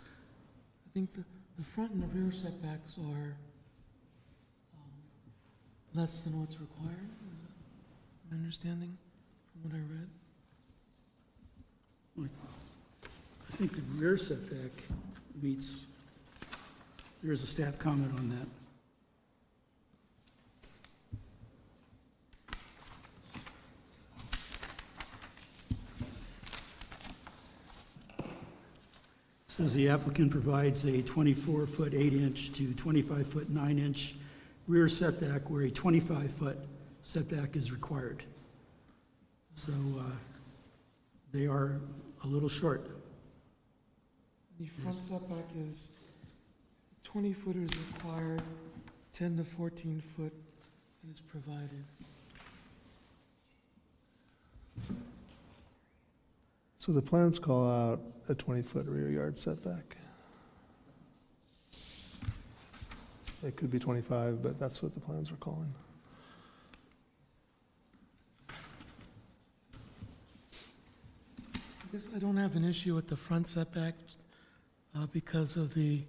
[0.96, 1.24] think the,
[1.58, 3.36] the front and the rear setbacks are
[4.74, 4.92] um,
[5.94, 7.10] less than what's required,
[8.26, 8.98] is my understanding
[9.52, 10.10] from what I read?
[12.18, 12.32] I th-
[13.48, 14.72] I think the rear setback
[15.42, 15.88] meets,
[17.24, 18.48] there is a staff comment on that.
[29.56, 34.16] Says the applicant provides a 24-foot 8-inch to 25-foot 9-inch
[34.68, 36.58] rear setback where a 25-foot
[37.02, 38.26] setback is required.
[39.54, 40.02] So uh,
[41.32, 41.80] they are
[42.26, 42.90] a little short.
[44.60, 45.92] The front setback is
[47.06, 48.42] twenty foot is required,
[49.14, 50.34] ten to fourteen foot
[51.10, 51.86] is provided.
[56.86, 59.98] So the plans call out a 20-foot rear yard setback.
[63.44, 65.74] It could be 25, but that's what the plans are calling.
[68.52, 68.54] I
[71.92, 73.96] guess I don't have an issue with the front setback
[74.96, 76.04] uh, because of the,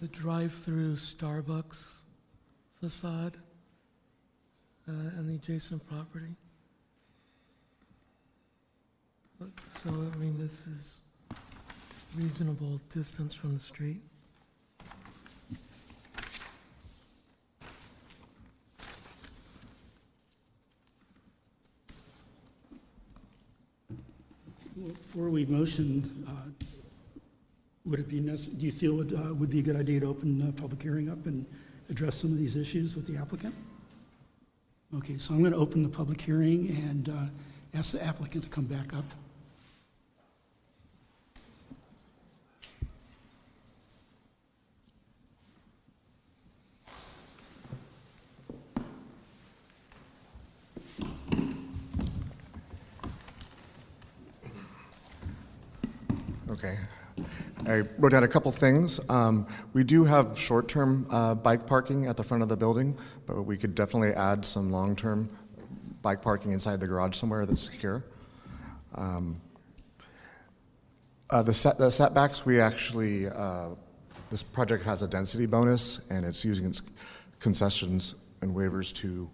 [0.00, 2.00] the drive-through Starbucks
[2.80, 3.36] facade
[4.88, 6.34] uh, and the adjacent property.
[9.70, 11.00] So, I mean, this is
[12.14, 14.02] reasonable distance from the street.
[24.76, 26.66] Before we motion, uh,
[27.86, 30.06] would it be necess, do you feel it uh, would be a good idea to
[30.06, 31.46] open the public hearing up and
[31.88, 33.54] address some of these issues with the applicant?
[34.94, 38.50] Okay, so I'm going to open the public hearing and uh, ask the applicant to
[38.50, 39.04] come back up.
[56.50, 56.76] Okay.
[57.70, 59.00] I wrote down a couple things.
[59.08, 63.42] Um, we do have short-term uh, bike parking at the front of the building, but
[63.42, 65.30] we could definitely add some long-term
[66.02, 68.02] bike parking inside the garage somewhere that's secure.
[68.96, 69.40] Um,
[71.30, 73.68] uh, the, set, the setbacks, we actually, uh,
[74.30, 76.82] this project has a density bonus, and it's using its
[77.38, 79.30] concessions and waivers to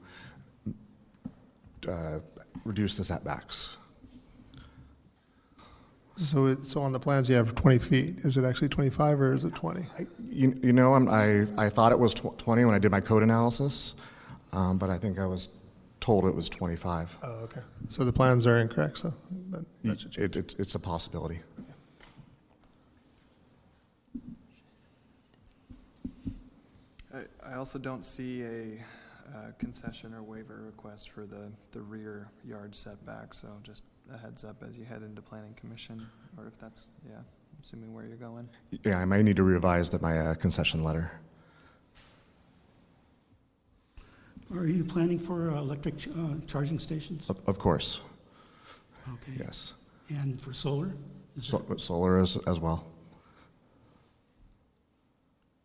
[1.91, 2.19] uh,
[2.67, 3.79] reduce the setbacks.
[6.17, 8.19] So, it, so on the plans you have 20 feet.
[8.21, 9.83] Is it actually 25 or is it 20?
[10.31, 13.01] You, you know, I'm, I, I thought it was tw- 20 when I did my
[13.01, 13.97] code analysis,
[14.53, 15.51] um, but I think I was
[16.01, 17.19] told it was 25.
[17.23, 17.61] Oh, okay.
[17.89, 18.99] So the plans are incorrect.
[18.99, 19.13] So
[19.51, 19.67] that,
[20.17, 21.41] It, it, it's a possibility.
[27.13, 28.85] I, I also don't see a
[29.35, 34.45] uh, concession or waiver request for the, the rear yard setback, so just a heads
[34.45, 36.07] up as you head into planning commission,
[36.39, 37.17] or if that's, yeah,
[37.61, 38.49] assuming where you're going.
[38.85, 41.11] Yeah, I might need to revise that my uh, concession letter.
[44.55, 47.29] Are you planning for uh, electric ch- uh, charging stations?
[47.29, 48.01] Of, of course,
[49.15, 49.33] Okay.
[49.39, 49.75] yes.
[50.09, 50.93] And for solar?
[51.37, 52.87] Is So, solar as, as well.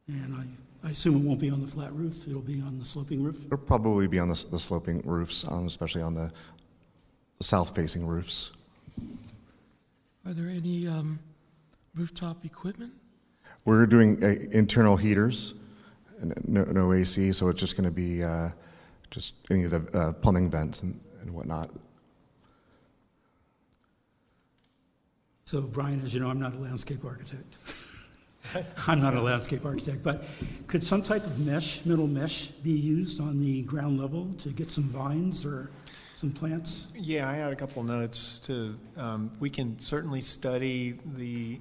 [0.08, 2.86] And I, I assume it won't be on the flat roof, it'll be on the
[2.86, 3.46] sloping roof?
[3.46, 6.32] It'll probably be on the, s- the sloping roofs, um, especially on the
[7.44, 8.52] south-facing roofs.
[10.26, 11.20] Are there any um,
[11.96, 12.94] rooftop equipment?
[13.66, 15.56] We're doing uh, internal heaters,
[16.20, 18.50] and no, no AC, so it's just going to be uh,
[19.10, 21.70] just any of the uh, plumbing vents and, and whatnot.
[25.46, 27.58] So Brian, as you know, I'm not a landscape architect.
[28.88, 30.24] I'm not a landscape architect, but
[30.68, 34.72] could some type of mesh, metal mesh, be used on the ground level to get
[34.72, 35.70] some vines or
[36.22, 36.94] some plants?
[36.96, 41.60] Yeah, I had a couple notes to, um, we can certainly study the,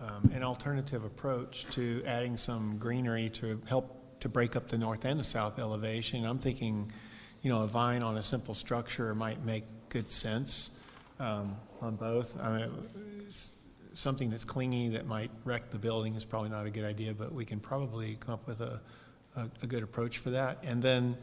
[0.00, 5.04] um, an alternative approach to adding some greenery to help to break up the north
[5.04, 6.24] and the south elevation.
[6.26, 6.90] I'm thinking,
[7.42, 10.76] you know, a vine on a simple structure might make good sense
[11.20, 12.36] um, on both.
[12.40, 12.72] I mean,
[13.94, 17.32] something that's clingy that might wreck the building is probably not a good idea, but
[17.32, 18.80] we can probably come up with a,
[19.36, 20.58] a, a good approach for that.
[20.64, 21.16] And then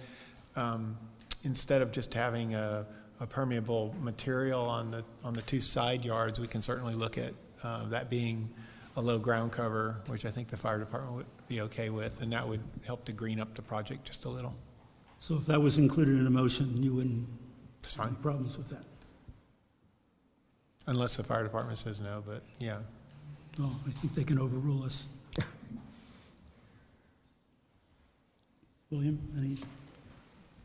[0.55, 0.97] um,
[1.43, 2.85] instead of just having a,
[3.19, 7.33] a permeable material on the on the two side yards, we can certainly look at
[7.63, 8.49] uh, that being
[8.95, 12.31] a low ground cover, which I think the fire department would be okay with, and
[12.33, 14.55] that would help to green up the project just a little.
[15.19, 17.27] So if that was included in a motion, you wouldn't
[17.81, 18.83] That's have any problems with that?
[20.87, 22.79] Unless the fire department says no, but yeah.
[23.57, 25.09] No, I think they can overrule us.
[28.89, 29.57] William, any?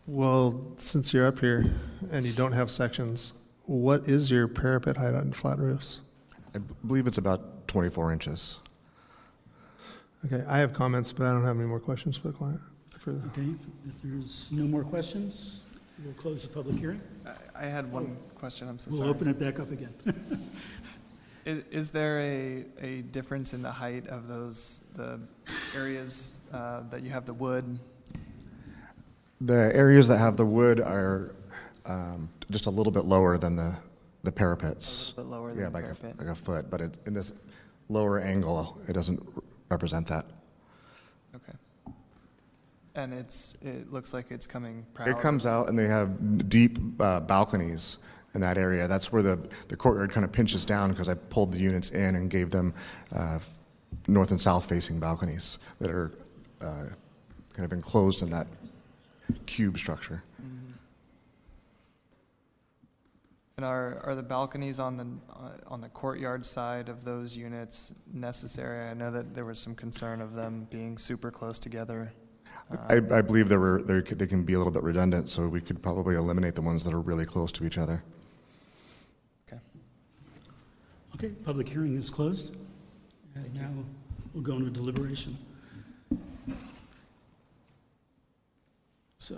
[0.07, 1.65] Well, since you're up here
[2.11, 6.01] and you don't have sections, what is your parapet height on flat roofs?
[6.55, 8.59] I b- believe it's about 24 inches.
[10.27, 12.61] Okay, I have comments, but I don't have any more questions for the client.
[12.99, 13.49] For the, Okay,
[13.87, 15.69] if there's no more questions,
[16.05, 17.01] we'll close the public hearing.
[17.55, 18.99] I, I had one question, I'm so sorry.
[19.01, 19.17] We'll sorry.
[19.17, 19.93] open it back up again.
[21.45, 25.19] Is, is there a, a difference in the height of those, the
[25.77, 27.81] areas uh, that you have the wood?
[29.45, 31.35] The areas that have the wood are
[31.85, 33.77] um, just a little bit lower than the,
[34.23, 35.15] the parapets.
[35.17, 36.15] A little bit lower than yeah, the like parapet.
[36.15, 37.33] A, like a foot, but it, in this
[37.89, 39.21] lower angle, it doesn't
[39.69, 40.27] represent that.
[41.35, 41.53] Okay.
[42.95, 45.09] And it's, it looks like it's coming proud.
[45.09, 47.99] It comes out and they have deep uh, balconies
[48.35, 48.87] in that area.
[48.87, 49.39] That's where the,
[49.69, 52.75] the courtyard kind of pinches down because I pulled the units in and gave them
[53.15, 53.39] uh,
[54.09, 56.13] north and south facing balconies that are
[56.61, 56.85] uh,
[57.53, 58.47] kind of enclosed in that
[59.47, 60.23] cube structure.
[63.57, 67.95] And are, are the balconies on the, uh, on the courtyard side of those units
[68.13, 68.89] necessary?
[68.89, 72.13] I know that there was some concern of them being super close together.
[72.89, 75.61] I, I believe they were they they can be a little bit redundant, so we
[75.61, 78.03] could probably eliminate the ones that are really close to each other.
[79.47, 79.61] Okay.
[81.15, 82.57] Okay, public hearing is closed.
[83.35, 83.71] And now
[84.33, 85.37] we'll go into deliberation.
[89.23, 89.37] So,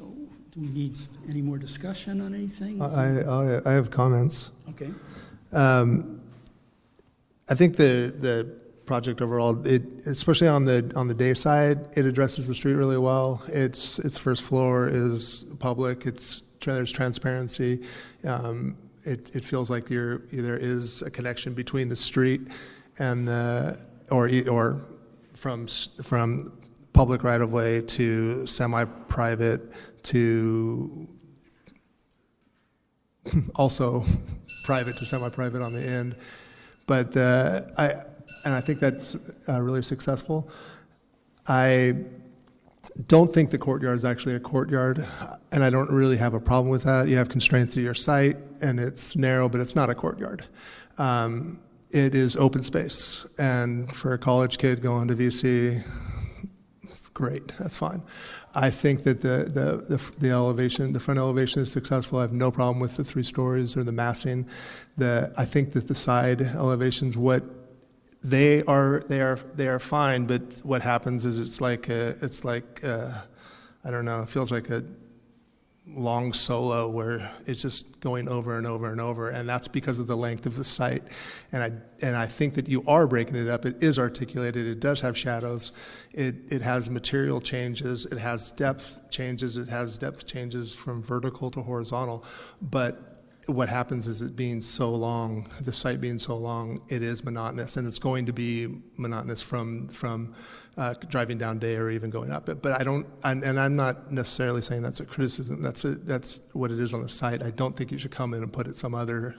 [0.51, 2.81] do we need any more discussion on anything?
[2.81, 4.51] I, I, I have comments.
[4.71, 4.91] Okay.
[5.53, 6.23] Um,
[7.51, 8.51] I think the the
[8.87, 12.97] project overall, it especially on the on the day side, it addresses the street really
[12.97, 13.43] well.
[13.49, 16.07] Its its first floor is public.
[16.07, 17.83] It's there's transparency.
[18.27, 22.41] Um, it it feels like you're, there is a connection between the street
[22.99, 23.77] and the
[24.11, 24.81] or or
[25.35, 26.57] from from
[26.95, 29.61] public right of way to semi private
[30.05, 31.07] to
[33.55, 34.05] also
[34.65, 36.17] private to semi-private on the end.
[36.87, 37.93] But uh, I,
[38.45, 39.17] and I think that's
[39.49, 40.51] uh, really successful.
[41.47, 41.95] I
[43.09, 45.05] don't think the courtyard is actually a courtyard,
[45.53, 47.09] and I don't really have a problem with that.
[47.09, 50.45] You have constraints to your site, and it's narrow, but it's not a courtyard.
[50.99, 51.59] Um,
[51.91, 55.83] it is open space, and for a college kid going to VC,
[57.15, 58.03] great, that's fine.
[58.55, 62.19] I think that the, the, the, the elevation, the front elevation is successful.
[62.19, 64.47] I have no problem with the three stories or the massing.
[64.97, 67.43] The, I think that the side elevations, what
[68.23, 70.27] they are, they are, they are fine.
[70.27, 72.85] But what happens is it's like a, it's like
[73.85, 74.23] I don't know.
[74.23, 74.83] It feels like a
[75.87, 80.07] long solo where it's just going over and over and over and that's because of
[80.07, 81.03] the length of the site.
[81.53, 81.73] And i
[82.05, 83.67] and i think that you are breaking it up.
[83.67, 84.67] It is articulated.
[84.67, 85.73] It does have shadows.
[86.13, 88.07] It it has material changes.
[88.07, 89.57] It has depth changes.
[89.57, 92.25] It has depth changes from vertical to horizontal.
[92.63, 93.15] But
[93.47, 97.77] what happens is it being so long the site being so long it is monotonous
[97.77, 100.35] and it's going to be monotonous from from
[100.77, 102.61] uh, driving down day or even going up it.
[102.61, 105.63] But I don't, and, and I'm not necessarily saying that's a criticism.
[105.63, 107.43] That's a, that's what it is on the site.
[107.43, 109.37] I don't think you should come in and put it some other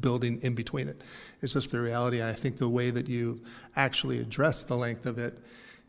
[0.00, 1.02] building in between it.
[1.42, 2.22] It's just the reality.
[2.22, 3.40] I think the way that you
[3.76, 5.34] actually address the length of it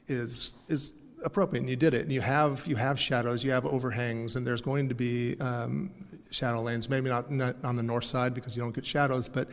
[0.07, 0.93] is is
[1.25, 1.61] appropriate.
[1.61, 2.03] And you did it.
[2.03, 5.91] And you have you have shadows, you have overhangs, and there's going to be um,
[6.31, 6.89] shadow lanes.
[6.89, 9.49] Maybe not, not on the north side because you don't get shadows, but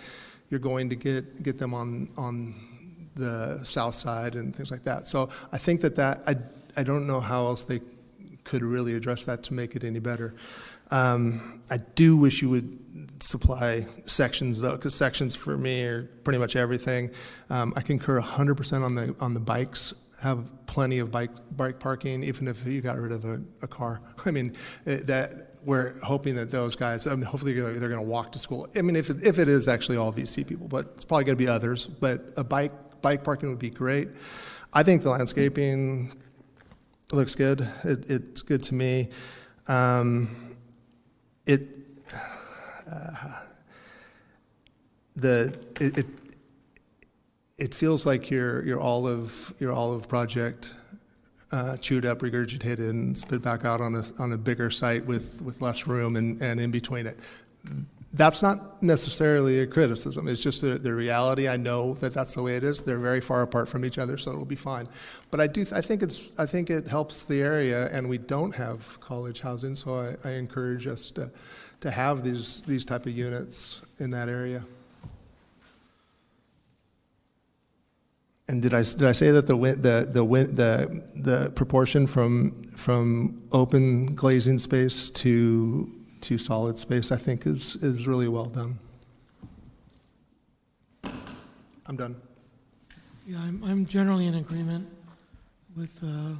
[0.50, 2.54] you're going to get get them on on
[3.16, 5.06] the south side and things like that.
[5.06, 6.36] So I think that that I
[6.78, 7.80] I don't know how else they
[8.44, 10.34] could really address that to make it any better.
[10.90, 16.38] Um, I do wish you would supply sections though, because sections for me are pretty
[16.38, 17.10] much everything.
[17.50, 20.02] Um, I concur 100% on the on the bikes.
[20.22, 24.00] Have plenty of bike bike parking, even if you got rid of a, a car.
[24.26, 24.54] I mean,
[24.84, 27.06] it, that we're hoping that those guys.
[27.06, 28.68] I mean, hopefully they're, they're going to walk to school.
[28.76, 31.36] I mean, if it, if it is actually all VC people, but it's probably going
[31.36, 31.86] to be others.
[31.86, 32.72] But a bike
[33.06, 34.08] bike parking would be great.
[34.72, 36.12] I think the landscaping
[37.12, 37.60] looks good.
[37.84, 39.10] It, it's good to me.
[39.68, 40.56] Um,
[41.46, 41.68] it
[42.90, 43.42] uh,
[45.14, 46.06] the it, it
[47.58, 50.74] it feels like your your olive your olive project
[51.52, 55.40] uh, chewed up, regurgitated, and spit back out on a on a bigger site with
[55.42, 57.20] with less room and, and in between it.
[58.16, 60.26] That's not necessarily a criticism.
[60.26, 61.48] It's just the, the reality.
[61.48, 62.82] I know that that's the way it is.
[62.82, 64.88] They're very far apart from each other, so it'll be fine.
[65.30, 65.66] But I do.
[65.74, 66.38] I think it's.
[66.40, 70.32] I think it helps the area, and we don't have college housing, so I, I
[70.32, 71.30] encourage us to
[71.80, 74.62] to have these these type of units in that area.
[78.48, 83.42] And did I did I say that the the the the the proportion from from
[83.52, 85.90] open glazing space to
[86.26, 88.78] to solid space I think is is really well done.
[91.88, 92.16] I'm done.
[93.28, 94.88] Yeah, I'm, I'm generally in agreement
[95.76, 96.34] with uh,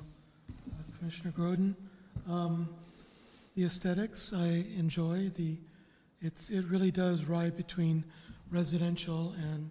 [0.99, 1.77] Commissioner Groden.
[2.29, 2.69] Um,
[3.55, 5.31] the aesthetics I enjoy.
[5.37, 5.57] The
[6.21, 8.03] it's it really does ride between
[8.51, 9.71] residential and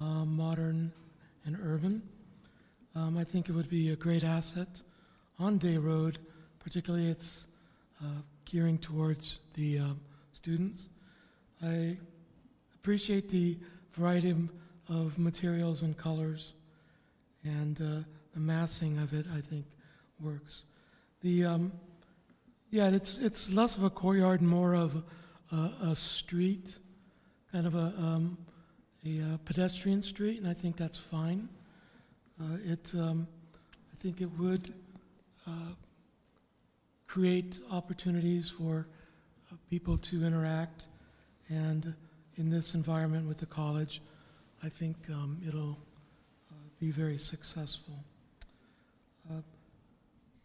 [0.00, 0.90] uh, modern
[1.44, 2.00] and urban.
[2.94, 4.80] Um, I think it would be a great asset
[5.38, 6.18] on Day Road,
[6.58, 7.48] particularly its
[8.02, 10.00] uh, gearing towards the um,
[10.32, 10.88] students.
[11.62, 11.96] I
[12.74, 13.56] appreciate the
[13.92, 16.54] variety of- materials and colors,
[17.44, 19.64] and uh, the massing of it, I think,
[20.20, 20.64] works.
[21.22, 21.72] The um,
[22.70, 25.02] yeah, it's it's less of a courtyard, more of
[25.50, 26.78] a, a street,
[27.52, 28.36] kind of a um,
[29.04, 31.48] a uh, pedestrian street, and I think that's fine.
[32.40, 33.26] Uh, it, um,
[33.92, 34.72] I think it would
[35.46, 35.74] uh,
[37.12, 38.86] create opportunities for
[39.50, 40.86] uh, people to interact,
[41.50, 41.94] and
[42.36, 44.00] in this environment with the college,
[44.62, 45.76] I think um, it'll
[46.50, 47.92] uh, be very successful.
[49.30, 49.42] Uh,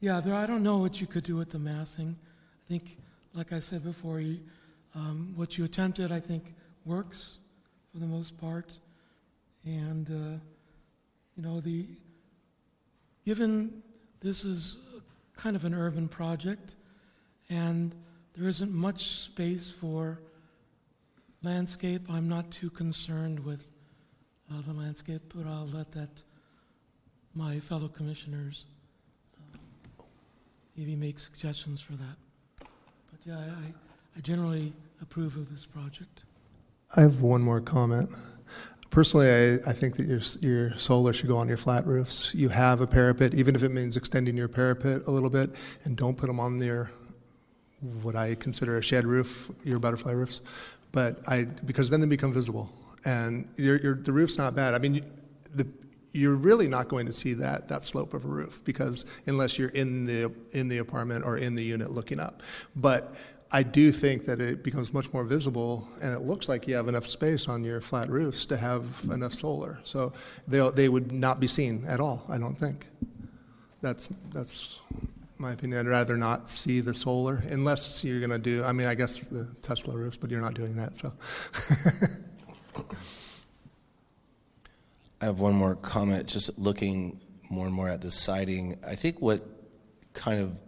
[0.01, 2.17] yeah, there, I don't know what you could do with the massing.
[2.19, 2.97] I think,
[3.33, 4.37] like I said before, you,
[4.93, 6.53] um, what you attempted, I think,
[6.83, 7.37] works
[7.93, 8.77] for the most part.
[9.63, 10.37] And, uh,
[11.37, 11.85] you know, the,
[13.25, 13.81] given
[14.19, 14.86] this is
[15.37, 16.75] kind of an urban project
[17.49, 17.95] and
[18.33, 20.19] there isn't much space for
[21.41, 23.67] landscape, I'm not too concerned with
[24.51, 26.23] uh, the landscape, but I'll let that,
[27.33, 28.65] my fellow commissioners,
[29.37, 30.03] uh,
[30.75, 32.17] maybe make suggestions for that.
[32.59, 33.73] But yeah, I,
[34.17, 36.23] I generally approve of this project.
[36.95, 38.09] I have one more comment.
[38.89, 42.33] Personally, I, I think that your, your solar should go on your flat roofs.
[42.33, 45.95] You have a parapet, even if it means extending your parapet a little bit, and
[45.97, 46.89] don't put them on your,
[48.01, 50.41] what I consider a shed roof, your butterfly roofs.
[50.91, 52.69] But I, because then they become visible.
[53.05, 54.73] And your, your, the roof's not bad.
[54.73, 55.05] I mean,
[55.53, 55.67] the,
[56.11, 59.69] you're really not going to see that that slope of a roof because unless you're
[59.69, 62.41] in the in the apartment or in the unit looking up.
[62.75, 63.15] But
[63.51, 66.87] I do think that it becomes much more visible, and it looks like you have
[66.89, 69.79] enough space on your flat roofs to have enough solar.
[69.83, 70.13] So
[70.47, 72.25] they they would not be seen at all.
[72.29, 72.87] I don't think.
[73.81, 74.81] That's that's
[75.37, 75.79] my opinion.
[75.79, 78.63] I'd rather not see the solar unless you're going to do.
[78.63, 80.95] I mean, I guess the Tesla roofs, but you're not doing that.
[80.95, 81.13] So.
[85.19, 87.19] I have one more comment, just looking
[87.49, 88.77] more and more at the siding.
[88.85, 89.41] I think what
[90.13, 90.59] kind of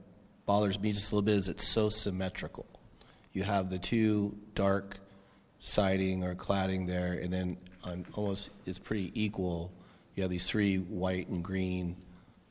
[0.50, 2.66] bothers me just a little bit is it's so symmetrical.
[3.34, 4.98] You have the two dark
[5.60, 9.72] siding or cladding there, and then on almost it's pretty equal.
[10.16, 11.96] You have these three white and green,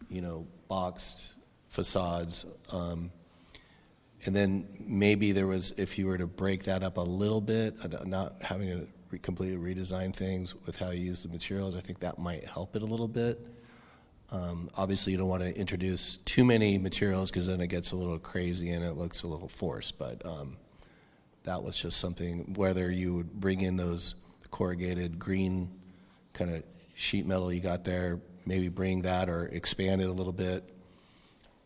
[0.08, 1.34] you know, boxed
[1.66, 2.46] facades.
[2.72, 3.10] Um,
[4.26, 7.74] and then maybe there was, if you were to break that up a little bit,
[7.82, 11.80] uh, not having to re- completely redesign things with how you use the materials, I
[11.80, 13.44] think that might help it a little bit.
[14.30, 17.96] Um, obviously, you don't want to introduce too many materials because then it gets a
[17.96, 19.98] little crazy and it looks a little forced.
[19.98, 20.56] But um,
[21.44, 24.16] that was just something, whether you would bring in those
[24.50, 25.70] corrugated green
[26.34, 26.62] kind of
[26.94, 30.64] sheet metal you got there, maybe bring that or expand it a little bit,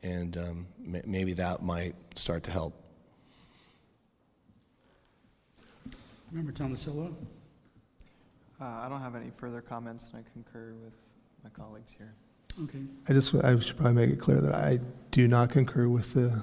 [0.03, 2.75] and um, ma- maybe that might start to help.
[6.31, 7.15] Member Tomasello?
[8.61, 10.97] Uh, I don't have any further comments, and I concur with
[11.43, 12.15] my colleagues here.
[12.65, 12.81] Okay.
[13.09, 14.79] I just I should probably make it clear that I
[15.11, 16.43] do not concur with the,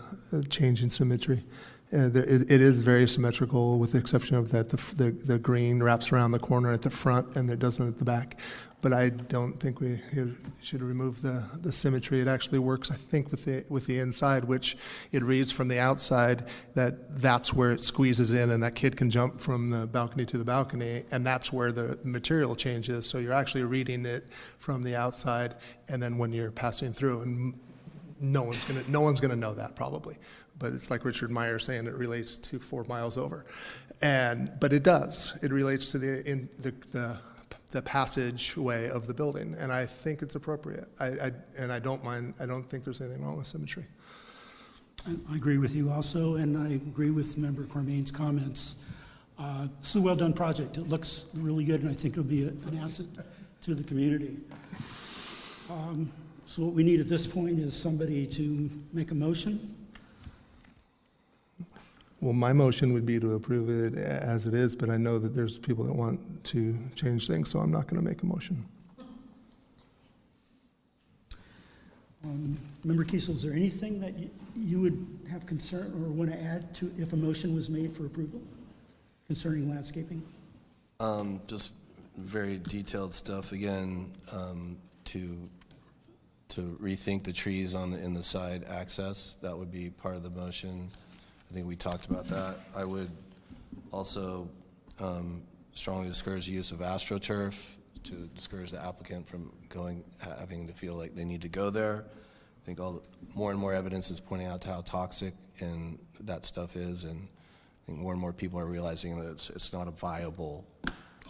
[0.50, 1.44] change in symmetry.
[1.92, 5.40] Uh, the, it, it is very symmetrical, with the exception of that the, the the
[5.40, 8.40] green wraps around the corner at the front and it doesn't at the back.
[8.82, 10.00] But I don't think we
[10.62, 12.22] should remove the, the symmetry.
[12.22, 14.78] It actually works, I think, with the with the inside, which
[15.12, 19.10] it reads from the outside that that's where it squeezes in, and that kid can
[19.10, 23.06] jump from the balcony to the balcony, and that's where the material changes.
[23.06, 24.26] So you're actually reading it
[24.60, 25.56] from the outside,
[25.90, 27.60] and then when you're passing through, and
[28.22, 30.16] no one's gonna no one's gonna know that probably
[30.58, 33.46] but it's like Richard Meier saying it relates to four miles over
[34.02, 37.20] and but it does it relates to the in the, the
[37.72, 42.04] the passageway of the building and i think it's appropriate I, I and i don't
[42.04, 43.86] mind i don't think there's anything wrong with symmetry
[45.08, 48.84] I I agree with you also, and I agree with Member Cormain's comments.
[49.38, 50.78] Uh, This is a well-done project.
[50.78, 53.06] It looks really good, and I think it'll be a- an asset
[53.62, 54.38] to the community.
[55.70, 56.12] Um,
[56.46, 59.74] So what we need at this point is somebody to make a motion.
[62.22, 65.36] Well my motion would be to approve it as it is but i know that
[65.36, 68.64] there's people that want to change things so i'm not going to make a motion
[72.26, 76.38] Um, Member Kiesel, is there anything that you- you would have concern or want to
[76.42, 78.42] add to if a motion was made for approval
[79.26, 80.22] concerning landscaping?
[81.00, 81.72] Um, just
[82.18, 85.50] very detailed stuff again um, to
[86.50, 89.38] to rethink the trees on the in the side access.
[89.42, 90.90] That would be part of the motion.
[91.50, 92.58] I think we talked about that.
[92.76, 93.10] I would
[93.92, 94.48] also
[95.00, 95.42] um,
[95.74, 97.60] strongly discourage the use of astroturf
[98.04, 102.06] to discourage the applicant from going having to feel like they need to go there.
[102.62, 103.02] I think all the,
[103.34, 107.86] more and more evidence is pointing out how toxic and that stuff is, and I
[107.88, 110.66] think more and more people are realizing that it's, it's not a viable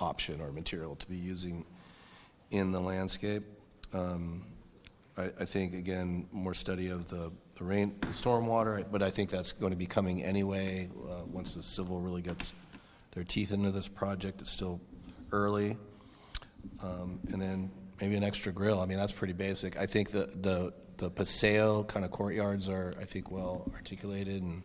[0.01, 1.65] option or material to be using
[2.51, 3.43] in the landscape.
[3.93, 4.45] Um,
[5.17, 9.29] I, I think, again, more study of the, the rain, the stormwater, but I think
[9.29, 12.53] that's going to be coming anyway, uh, once the civil really gets
[13.11, 14.41] their teeth into this project.
[14.41, 14.79] It's still
[15.33, 15.75] early.
[16.81, 17.69] Um, and then
[17.99, 18.79] maybe an extra grill.
[18.79, 19.77] I mean, that's pretty basic.
[19.77, 24.63] I think the, the, the paseo kind of courtyards are, I think, well articulated, and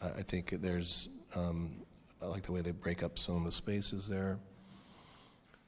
[0.00, 1.82] I, I think there's, um,
[2.22, 4.38] I like the way they break up some of the spaces there.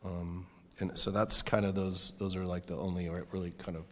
[0.04, 0.46] Um,
[0.78, 3.84] and so that's kind of those, those are like the only really kind of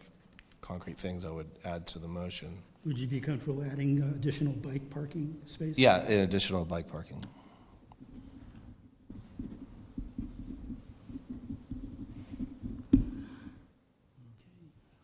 [0.63, 2.57] concrete things I would add to the motion.
[2.85, 5.77] Would you be comfortable adding uh, additional bike parking space?
[5.77, 7.23] Yeah, and additional bike parking.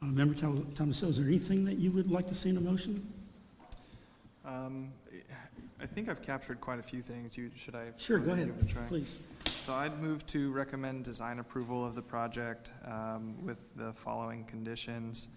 [0.01, 2.61] Uh, Member Tom- Tomasello, is there anything that you would like to see in a
[2.61, 3.05] motion?
[4.45, 4.91] Um,
[5.81, 7.37] I think I've captured quite a few things.
[7.37, 7.87] You, should I?
[7.97, 8.83] Sure, go ahead, give it a try?
[8.83, 9.19] please.
[9.59, 15.29] So I'd move to recommend design approval of the project um, with the following conditions.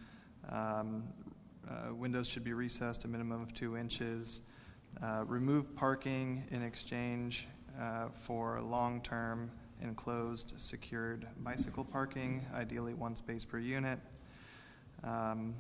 [0.51, 1.05] Um,
[1.69, 4.43] uh, Windows should be recessed a minimum of two inches.
[5.03, 7.49] Uh, Remove parking in exchange
[7.81, 9.51] uh, for long-term
[9.83, 13.99] enclosed secured bicycle parking, ideally one space per unit.
[15.05, 15.55] Um,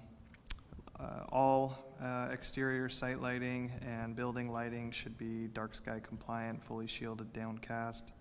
[1.00, 6.86] uh, All uh, exterior site lighting and building lighting should be dark sky compliant, fully
[6.86, 8.12] shielded, downcast.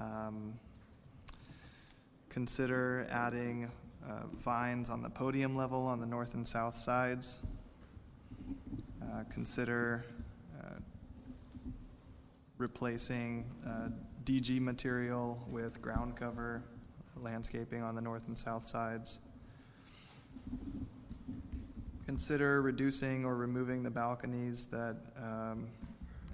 [0.00, 0.54] Um,
[2.28, 3.70] consider adding
[4.08, 7.38] uh, vines on the podium level on the north and south sides.
[9.02, 10.04] Uh, Consider
[10.60, 10.78] uh,
[12.58, 13.88] replacing uh,
[14.24, 16.62] DG material with ground cover
[17.20, 19.20] landscaping on the north and south sides.
[22.06, 25.66] Consider reducing or removing the balconies that um,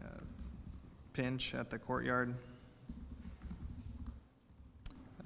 [0.02, 0.20] uh,
[1.12, 2.34] pinch at the courtyard.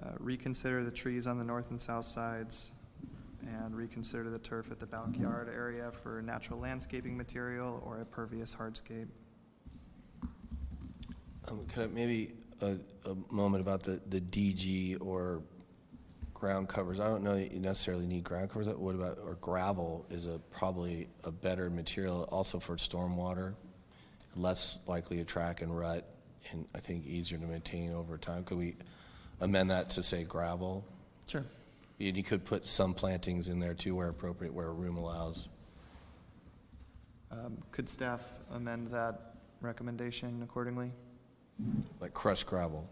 [0.02, 2.72] Uh, Reconsider the trees on the north and south sides,
[3.46, 8.54] and reconsider the turf at the backyard area for natural landscaping material or a pervious
[8.54, 9.08] hardscape.
[11.48, 15.42] Um, Could I maybe a, a moment about the, the DG or
[16.34, 17.00] ground covers?
[17.00, 18.68] I don't know that you necessarily need ground covers.
[18.68, 23.54] What about, or gravel is a, probably a better material also for stormwater,
[24.36, 26.08] less likely to track and rut,
[26.50, 28.44] and I think easier to maintain over time.
[28.44, 28.76] Could we
[29.42, 30.84] amend that to say gravel?
[31.26, 31.44] Sure.
[32.00, 35.48] And you could put some plantings in there too where appropriate, where room allows.
[37.30, 40.90] Um, Could staff amend that recommendation accordingly?
[42.00, 42.88] Like crushed gravel.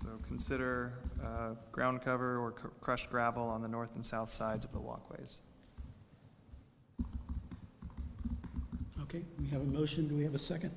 [0.00, 0.92] So consider
[1.24, 4.80] uh, ground cover or cr- crushed gravel on the north and south sides of the
[4.80, 5.38] walkways.
[9.02, 10.06] Okay, we have a motion.
[10.08, 10.70] Do we have a second?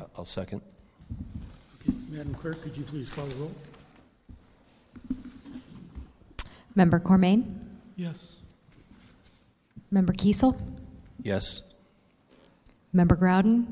[0.00, 0.62] Uh, I'll second.
[2.10, 3.52] Okay, Madam Clerk, could you please call the roll?
[6.74, 7.60] Member Cormain?
[7.96, 8.40] Yes.
[9.90, 10.56] Member Kiesel?
[11.22, 11.72] Yes.
[12.92, 13.66] Member Groudon?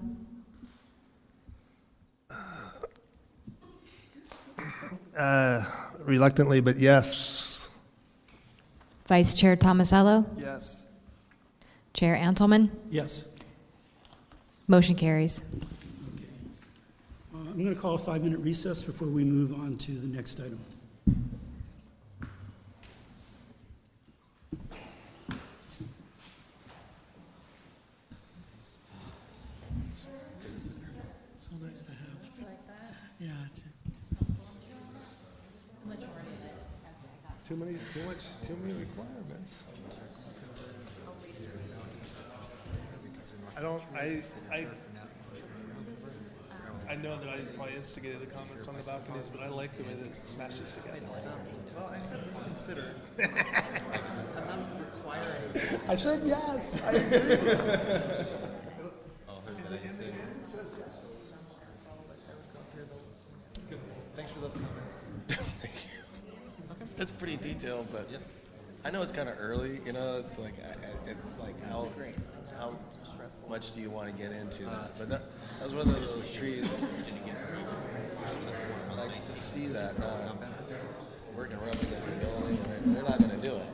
[5.16, 5.64] Uh,
[6.04, 7.70] reluctantly, but yes.
[9.08, 10.24] Vice Chair Tomasello?
[10.38, 10.88] Yes.
[11.92, 12.70] Chair Antelman?
[12.88, 13.28] Yes.
[14.68, 15.42] Motion carries.
[17.58, 20.60] I'm going to call a five-minute recess before we move on to the next item.
[37.44, 39.64] Too many, too much, too many requirements.
[43.56, 44.22] I don't, I,
[44.52, 44.66] I,
[46.88, 49.84] I know that I probably instigated the comments on the balconies, but I like the
[49.84, 51.00] way that it smashes together.
[51.76, 52.84] Well, I said consider.
[55.88, 56.82] I said yes.
[56.86, 57.36] I agree.
[64.16, 65.04] Thanks for those comments.
[65.28, 65.90] Thank you.
[66.96, 68.08] That's pretty detailed, but
[68.84, 69.80] I know it's kind of early.
[69.86, 71.88] You know, it's like I- I- it's like how
[72.58, 72.74] how
[73.48, 74.92] much do you want to get into that?
[74.98, 75.22] But that,
[75.58, 76.86] that was one of those trees.
[78.90, 80.32] I like to see that uh,
[81.36, 83.66] working around against the building, they're not going to do it.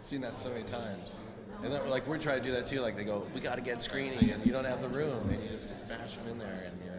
[0.00, 1.34] Seen that so many times.
[1.62, 2.80] And that, like we're trying to do that too.
[2.80, 5.42] Like they go, we got to get screening, and you don't have the room, and
[5.42, 6.94] you just smash them in there, and you're.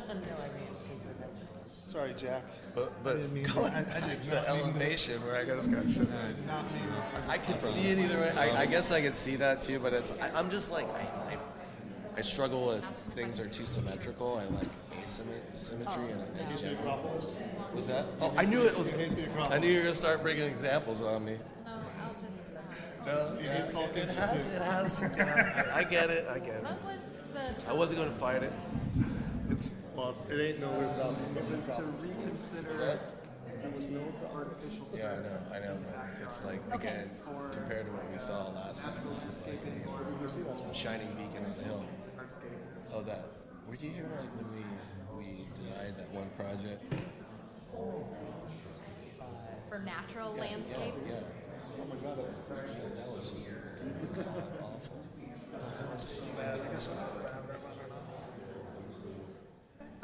[1.88, 2.42] Sorry, Jack.
[2.74, 6.06] But, I didn't mean I- I didn't the mean elevation where I just got shit.
[7.30, 8.30] I could see it either way.
[8.36, 10.86] I, I um, guess I could see that too, but it's I, I'm just like
[10.94, 11.38] I, I,
[12.18, 12.84] I struggle with
[13.14, 14.36] things are too symmetrical.
[14.36, 14.68] I like
[15.02, 18.04] asymmetry and and Was that?
[18.20, 18.92] Oh, I knew it was.
[19.50, 21.38] I knew you were gonna start bringing examples on me.
[23.06, 24.44] No, you hate salt It has.
[24.44, 25.02] It has.
[25.02, 26.26] I, I get it.
[26.28, 26.66] I get it.
[27.66, 28.52] I wasn't gonna fight it.
[29.48, 31.16] It's, well, it ain't no without.
[31.76, 32.98] To reconsider.
[33.60, 34.00] There was no
[34.32, 34.86] artificial.
[34.94, 37.10] Yeah, I know, I know, but it's like, again,
[37.52, 41.64] compared to what we saw last time, this is like a shining beacon on the
[41.64, 41.84] hill.
[42.94, 43.24] Oh, that,
[43.68, 44.62] were you here like when we,
[45.18, 46.94] we denied that one project?
[49.68, 50.94] For natural landscape?
[51.08, 51.14] Yeah.
[51.80, 53.50] Oh my god, that was, that was just
[54.62, 55.02] awful.
[55.98, 57.27] so bad.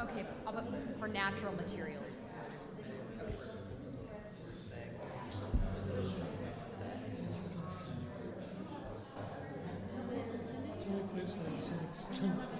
[0.01, 0.53] Okay, I'll
[0.99, 2.19] for natural materials.
[10.73, 12.59] It's only place where it's so extensive.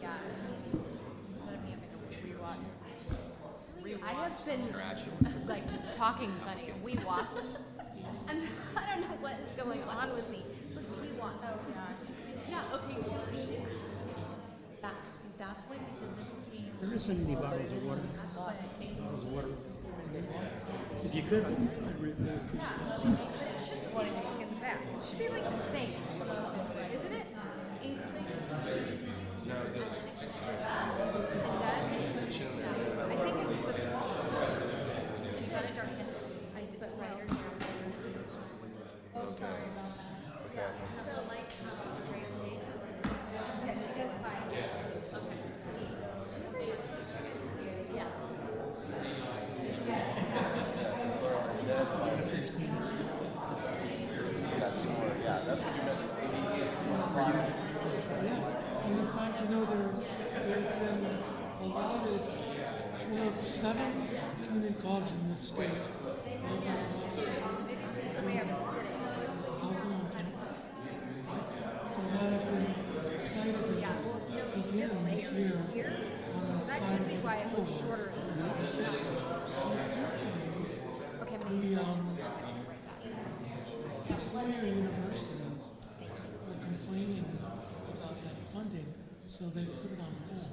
[0.00, 0.16] Yeah.
[1.18, 2.62] Instead of me having to rewatch.
[4.04, 4.64] I have been
[5.48, 6.72] like talking funny.
[6.84, 7.58] We watched.
[8.28, 8.42] And
[8.76, 10.42] I don't know what is going on with me.
[10.74, 11.38] But we watch.
[11.44, 11.90] Oh yeah.
[12.50, 12.74] Yeah.
[12.74, 13.00] Okay.
[14.82, 16.70] That, see, that's what it doesn't seem.
[16.80, 18.02] There isn't any bottles of water.
[18.34, 19.48] Bottles of water.
[21.04, 24.80] If you could, I'd I'd Yeah, but it should be going in the back.
[24.80, 25.90] It should be like the same,
[26.94, 27.26] isn't it?
[27.82, 27.98] Eight
[29.46, 30.40] No, it's just.
[30.42, 30.48] I
[33.16, 34.30] think it's with the walls.
[35.38, 36.06] It's got a darken.
[36.56, 37.26] I put right here.
[37.30, 37.56] Oh,
[39.30, 40.04] sorry about that.
[40.54, 40.70] Yeah,
[41.14, 41.50] so like,
[42.12, 42.66] right there.
[43.34, 44.50] Yeah, she does fine.
[44.52, 45.66] Yeah.
[57.16, 59.88] Yeah, and in fact, you know, there,
[60.46, 61.18] there have been
[61.62, 62.20] allotted,
[63.10, 63.92] one of seven
[64.46, 65.70] community colleges in the state.
[69.60, 70.54] Housing on campus.
[71.88, 72.68] So that have been
[73.20, 73.60] cited to
[74.62, 75.56] begin this year
[76.34, 77.80] on the That side could of be the why it was schools.
[77.80, 78.12] shorter.
[81.22, 82.00] Okay, but The, um,
[84.08, 88.88] the four-year universities are complaining about that funding,
[89.26, 90.48] so they put it on hold.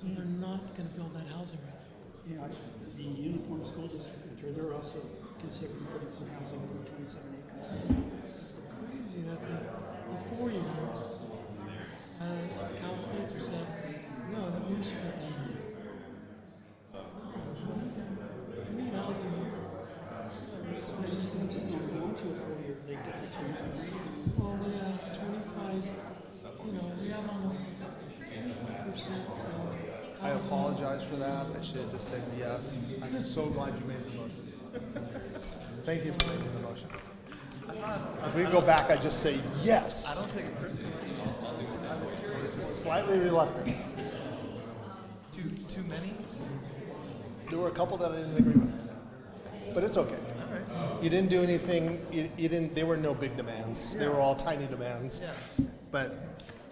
[0.00, 2.48] So they're not gonna build that housing right now.
[2.48, 4.98] Yeah, I- the Uniform School District, they're also
[5.40, 7.84] considering putting some housing over 27 acres.
[8.18, 9.56] It's crazy that the,
[10.08, 11.24] the four years,
[12.20, 12.24] uh,
[12.80, 13.66] Cal States are saying,
[14.32, 15.56] no, that we should get that money.
[18.70, 19.52] We need housing here.
[24.38, 25.84] Well, we have twenty-five,
[26.66, 27.66] you know, we have almost
[28.26, 29.79] twenty-five percent of
[30.22, 31.46] I apologize for that.
[31.58, 32.94] I should have just said yes.
[33.02, 34.36] I'm so glad you made the motion.
[35.84, 36.88] Thank you for making the motion.
[38.26, 40.10] If we go back, I just say yes.
[40.10, 40.92] I don't take it personally.
[41.90, 42.56] I was curious.
[42.56, 43.76] Just slightly reluctant.
[45.32, 46.12] Too, too many?
[47.48, 48.90] There were a couple that I didn't agree with,
[49.74, 50.18] but it's okay.
[51.02, 52.00] You didn't do anything.
[52.12, 52.74] You, you didn't.
[52.74, 53.96] There were no big demands.
[53.96, 55.20] They were all tiny demands.
[55.22, 55.66] Yeah.
[55.90, 56.14] But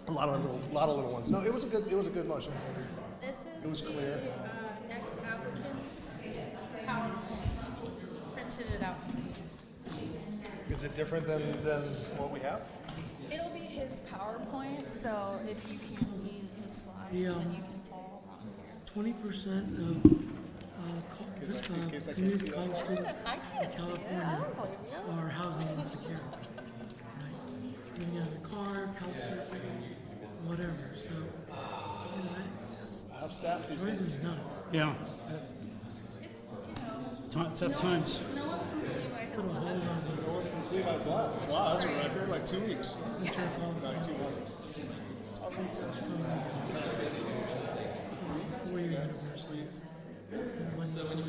[0.06, 1.30] a lot of little, lot of little ones.
[1.30, 1.90] No, it was a good.
[1.90, 2.52] It was a good motion.
[3.69, 4.15] This is It was clear.
[4.15, 6.24] uh, next applicant's
[6.86, 8.32] PowerPoint.
[8.32, 8.97] Printed it out.
[10.70, 11.82] Is it different than than
[12.16, 12.62] what we have?
[13.31, 17.61] It'll be his PowerPoint, so if you can't see his slides, The, then um, you
[17.61, 18.74] can follow along here.
[18.86, 26.20] Twenty percent of, uh, co- uh, community college students in California are housing insecure.
[26.24, 27.99] Right?
[27.99, 29.93] Living out of the car, couch surfing,
[30.47, 31.20] whatever, so, you
[31.51, 31.88] know,
[33.28, 34.22] it's just, How's staff these days?
[34.22, 34.62] me nuts.
[34.72, 34.94] Yeah.
[37.30, 38.22] Ti- Tough times.
[39.34, 41.50] Put a hold on the No one since Levi's left.
[41.50, 42.28] Wow, that's a record.
[42.30, 42.96] Like two weeks.
[43.20, 44.78] Like two months.
[45.50, 46.24] protest from
[48.66, 49.82] four-year universities
[50.32, 51.24] and when it's going to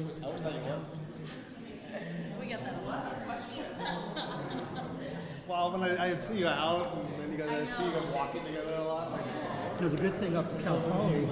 [0.70, 1.00] housing.
[2.40, 3.16] We get that a lot.
[5.48, 8.06] Well, when I, I see you out, and then you guys, I see you guys
[8.14, 9.12] walking together a lot.
[9.12, 9.22] Like,
[9.80, 11.26] You know, the good thing up at Cal Poly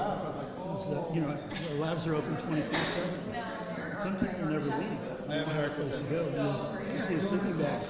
[0.78, 1.36] is that, you know,
[1.70, 3.99] the labs are open 24/7.
[3.99, 4.99] Some people never leave.
[5.30, 6.26] I haven't heard Place to go.
[6.30, 7.82] You know, You see a sleeping bag.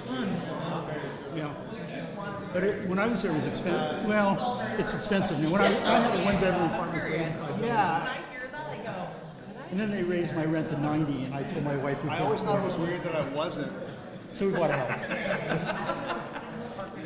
[1.35, 1.53] Yeah.
[2.53, 4.05] But it, when I was there, it was expensive.
[4.05, 5.51] Well, it's expensive now.
[5.51, 8.13] When I, I had a one-bedroom apartment for 85 yeah.
[9.69, 12.01] And then they raised my rent to 90, and I told my wife.
[12.03, 13.71] we I couldn't always thought it was weird that I wasn't.
[14.31, 16.33] So we bought a house.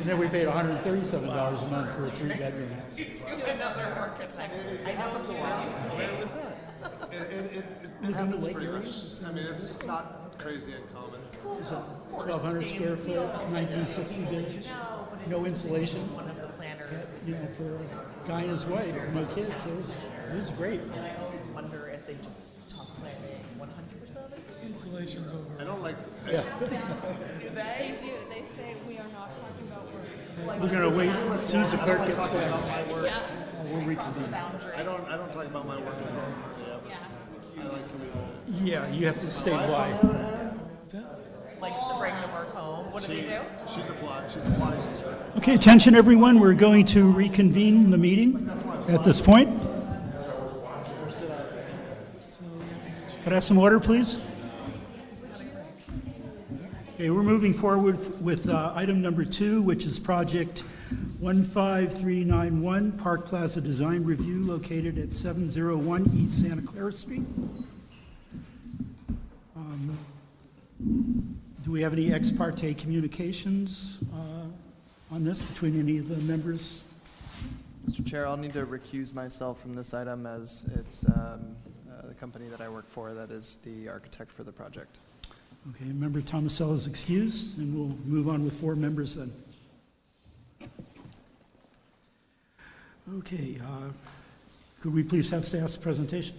[0.02, 2.96] And then we paid $137 a month for a three-bedroom house.
[2.96, 4.52] To another architect.
[4.84, 5.68] I know it's a while.
[5.94, 7.12] Where was that?
[7.12, 7.64] It, it, it,
[8.02, 8.78] it Live happens pretty area?
[8.80, 9.22] much.
[9.24, 11.20] I mean, it's, it's not crazy uncommon.
[11.60, 11.76] It's a
[12.10, 14.64] 1,200 square foot, 1960 building,
[15.28, 16.00] no insulation.
[16.16, 17.12] One of the planners.
[17.24, 20.80] You know, for a guy and his wife, no kids, it was, it was great.
[20.80, 25.30] And I always wonder if they just talk planning one hundred percent of the Insulation's
[25.30, 25.60] over.
[25.60, 25.96] I don't like.
[26.28, 26.42] Yeah.
[26.58, 26.74] Do they?
[27.54, 29.71] They do, they say we are not talking about
[30.46, 30.60] work.
[30.60, 33.06] We're gonna wait, as soon as the clerk gets Talking about back, my work.
[33.06, 33.20] Yeah,
[33.64, 34.30] we'll reconvene.
[34.30, 34.72] boundary.
[34.74, 35.04] I don't.
[35.08, 36.34] I don't talk about my work at home.
[36.88, 36.98] Yeah.
[37.56, 37.62] Yeah.
[37.62, 38.64] I like to leave it.
[38.64, 39.90] Yeah, you have to stay why.
[41.60, 42.90] Likes to bring the work home.
[42.90, 43.40] What do they do?
[43.72, 44.32] She's applied.
[44.32, 44.78] She's applied.
[45.36, 48.50] Okay, attention everyone, we're going to reconvene the meeting
[48.88, 49.48] at this point.
[53.22, 54.20] Could I have some order, please?
[56.94, 60.62] Okay, we're moving forward with uh, item number two, which is project
[61.22, 67.22] 15391, Park Plaza Design Review located at 701 East Santa Clara Street.
[69.56, 69.96] Um,
[71.62, 76.84] Do we have any ex parte communications uh, on this between any of the members?
[77.88, 78.06] Mr.
[78.06, 81.56] Chair, I'll need to recuse myself from this item as it's um,
[81.90, 84.98] uh, the company that I work for that is the architect for the project.
[85.70, 89.30] Okay, member Tomasello is excused, and we'll move on with four members then.
[93.18, 93.90] Okay, uh,
[94.80, 96.36] could we please have staff's presentation?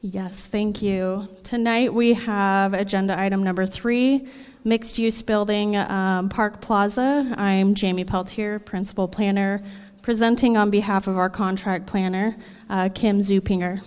[0.00, 1.28] Yes, thank you.
[1.42, 4.26] Tonight we have agenda item number three,
[4.64, 7.34] mixed use building, um, Park Plaza.
[7.36, 9.62] I'm Jamie Peltier, principal planner,
[10.00, 12.34] presenting on behalf of our contract planner,
[12.70, 13.82] uh, Kim Zupinger.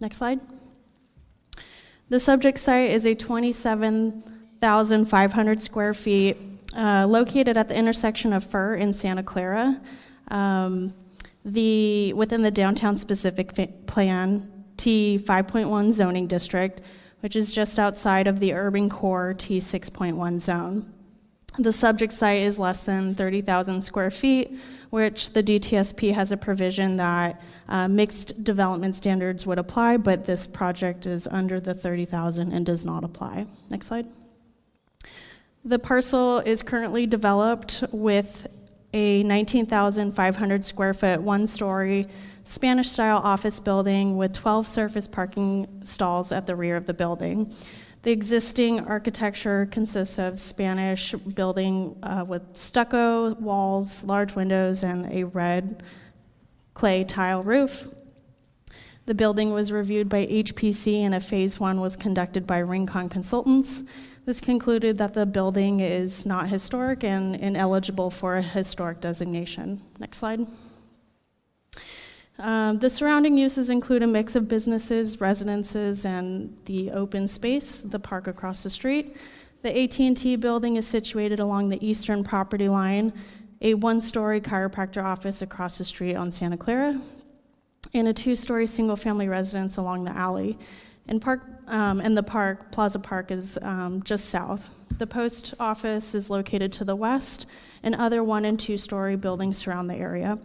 [0.00, 0.40] Next slide.
[2.08, 6.36] The subject site is a 27,500 square feet
[6.76, 9.80] uh, located at the intersection of Fir and Santa Clara.
[10.28, 10.94] Um,
[11.44, 16.80] the within the downtown specific fa- plan T 5.1 zoning district,
[17.20, 20.92] which is just outside of the urban core T 6.1 zone.
[21.58, 24.56] The subject site is less than 30,000 square feet,
[24.90, 30.46] which the DTSP has a provision that uh, mixed development standards would apply, but this
[30.46, 33.46] project is under the 30,000 and does not apply.
[33.70, 34.06] Next slide.
[35.64, 38.46] The parcel is currently developed with
[38.92, 42.08] a 19,500 square foot, one story
[42.46, 47.52] Spanish style office building with 12 surface parking stalls at the rear of the building.
[48.06, 55.24] The existing architecture consists of Spanish building uh, with stucco walls, large windows, and a
[55.24, 55.82] red
[56.72, 57.88] clay tile roof.
[59.06, 63.82] The building was reviewed by HPC and a phase one was conducted by Rincon Consultants.
[64.24, 69.80] This concluded that the building is not historic and ineligible for a historic designation.
[69.98, 70.46] Next slide.
[72.38, 77.98] Um, the surrounding uses include a mix of businesses, residences, and the open space, the
[77.98, 79.16] park across the street.
[79.62, 83.12] The AT&T building is situated along the eastern property line,
[83.62, 87.00] a one-story chiropractor office across the street on Santa Clara,
[87.94, 90.58] and a two-story single-family residence along the alley.
[91.08, 94.70] And park um, and the park, Plaza Park, is um, just south.
[94.98, 97.46] The post office is located to the west,
[97.82, 100.38] and other one and two story buildings surround the area.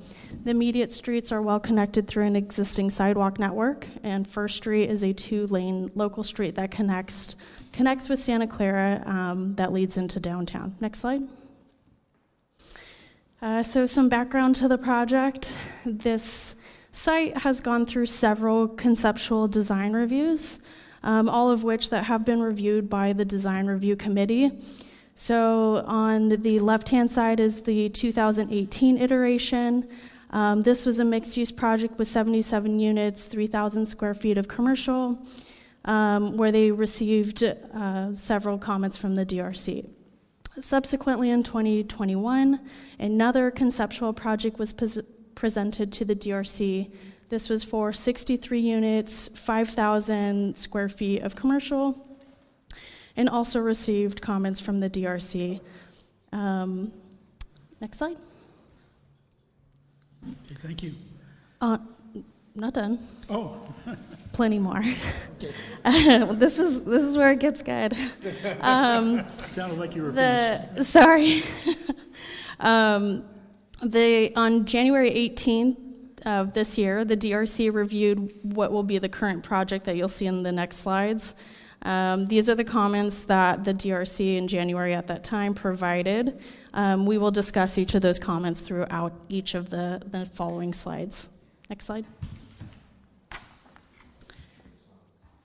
[0.43, 5.03] The immediate streets are well connected through an existing sidewalk network, and First Street is
[5.03, 7.37] a two lane local street that connects,
[7.71, 10.75] connects with Santa Clara um, that leads into downtown.
[10.81, 11.21] Next slide.
[13.41, 15.57] Uh, so, some background to the project.
[15.85, 16.57] This
[16.91, 20.59] site has gone through several conceptual design reviews,
[21.03, 24.51] um, all of which that have been reviewed by the design review committee.
[25.15, 29.89] So on the left-hand side is the 2018 iteration.
[30.31, 35.19] Um, this was a mixed-use project with 77 units, 3,000 square feet of commercial,
[35.85, 39.89] um, where they received uh, several comments from the DRC.
[40.59, 42.59] Subsequently, in 2021,
[42.99, 44.73] another conceptual project was
[45.35, 46.91] presented to the DRC.
[47.31, 52.19] This was for 63 units, 5,000 square feet of commercial,
[53.15, 55.61] and also received comments from the DRC.
[56.33, 56.91] Um,
[57.79, 58.17] next slide.
[60.25, 60.91] Okay, thank you.
[61.61, 61.77] Uh,
[62.53, 62.99] not done.
[63.29, 63.65] Oh.
[64.33, 64.83] Plenty more.
[65.85, 67.95] this is this is where it gets good.
[68.59, 70.91] Um, Sounded like you were the finished.
[70.91, 71.43] sorry.
[72.59, 73.23] um,
[73.81, 75.90] the on January 18th
[76.25, 80.25] of this year, the DRC reviewed what will be the current project that you'll see
[80.25, 81.35] in the next slides.
[81.83, 86.39] Um, these are the comments that the DRC in January at that time provided.
[86.73, 91.29] Um, we will discuss each of those comments throughout each of the, the following slides.
[91.69, 92.05] Next slide.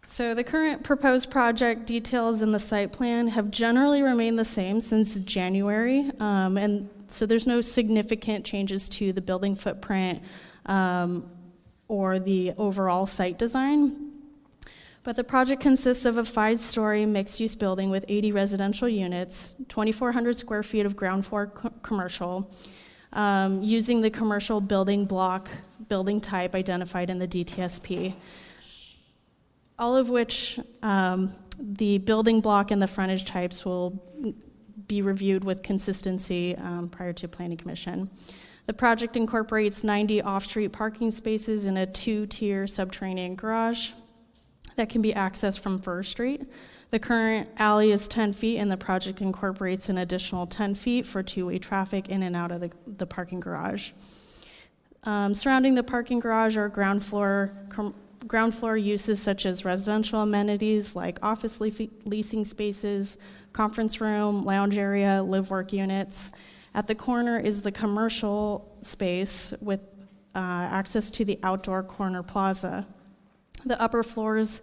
[0.09, 4.81] So the current proposed project details in the site plan have generally remained the same
[4.81, 10.23] since January, um, and so there's no significant changes to the building footprint
[10.67, 11.31] um,
[11.89, 14.13] or the overall site design.
[15.05, 19.55] But the project consists of a five story mixed use building with 80 residential units,
[19.69, 22.51] 2,400 square feet of ground floor co- commercial,
[23.13, 25.49] um, using the commercial building block
[25.89, 28.15] building type identified in the DTSP.
[29.79, 34.03] All of which um, the building block and the frontage types will
[34.89, 38.11] be reviewed with consistency um, prior to Planning Commission.
[38.67, 43.93] The project incorporates 90 off street parking spaces in a two tier subterranean garage
[44.75, 46.43] that can be accessed from First Street.
[46.91, 51.23] The current alley is 10 feet, and the project incorporates an additional 10 feet for
[51.23, 53.91] two way traffic in and out of the, the parking garage.
[55.05, 57.95] Um, surrounding the parking garage are ground floor, com-
[58.27, 61.71] ground floor uses such as residential amenities like office le-
[62.05, 63.19] leasing spaces,
[63.53, 66.33] conference room, lounge area, live work units.
[66.77, 69.81] At the corner is the commercial space with
[70.35, 70.39] uh,
[70.71, 72.87] access to the outdoor corner plaza.
[73.65, 74.61] The upper floors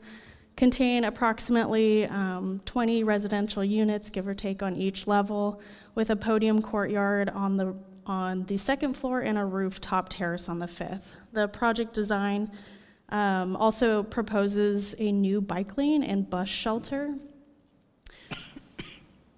[0.56, 5.60] contain approximately um, 20 residential units, give or take, on each level,
[5.96, 7.76] with a podium courtyard on the
[8.06, 11.16] on the second floor and a rooftop terrace on the fifth.
[11.32, 12.52] The project design
[13.10, 17.16] um, also proposes a new bike lane and bus shelter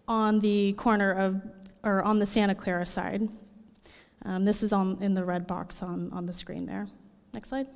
[0.08, 1.42] on the corner of,
[1.86, 3.30] or on the Santa Clara side.
[4.26, 6.88] Um, this is on in the red box on, on the screen there.
[7.34, 7.68] Next slide.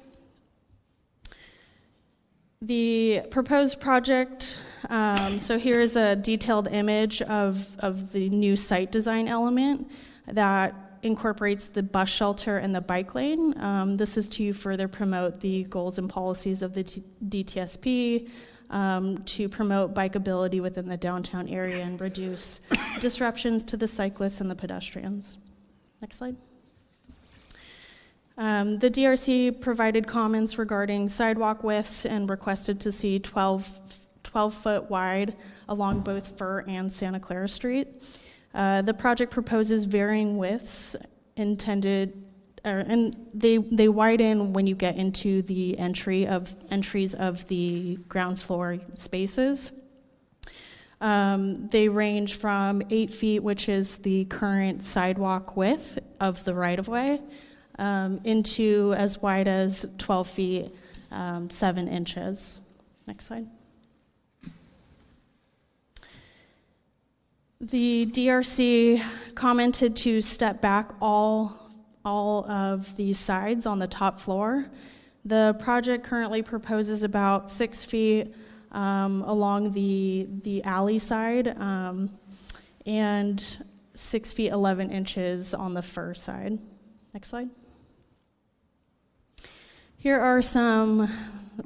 [2.62, 9.30] The proposed project, um, so here's a detailed image of, of the new site design
[9.30, 9.90] element
[10.28, 13.58] that incorporates the bus shelter and the bike lane.
[13.62, 18.30] Um, this is to further promote the goals and policies of the DTSP,
[18.70, 22.62] um, to promote bikeability within the downtown area and reduce
[23.00, 25.38] disruptions to the cyclists and the pedestrians.
[26.02, 26.36] Next slide.
[28.38, 33.70] Um, the DRC provided comments regarding sidewalk widths and requested to see 12,
[34.24, 35.36] 12 foot wide
[35.68, 37.88] along both Fir and Santa Clara Street.
[38.54, 40.96] Uh, the project proposes varying widths
[41.36, 42.24] intended,
[42.64, 48.40] and they they widen when you get into the entry of entries of the ground
[48.40, 49.72] floor spaces.
[51.02, 56.78] Um, they range from eight feet, which is the current sidewalk width of the right
[56.78, 57.22] of way,
[57.78, 60.76] um, into as wide as 12 feet,
[61.12, 62.60] um, 7 inches.
[63.08, 63.48] Next slide.
[67.62, 69.04] The DRC
[69.36, 71.59] commented to step back all,
[72.06, 74.66] all of the sides on the top floor.
[75.26, 78.34] The project currently proposes about six feet
[78.72, 82.10] um, along the, the alley side um,
[82.86, 83.58] and
[83.94, 86.58] six feet 11 inches on the Fir side.
[87.14, 87.50] Next slide.
[89.98, 91.10] Here are some,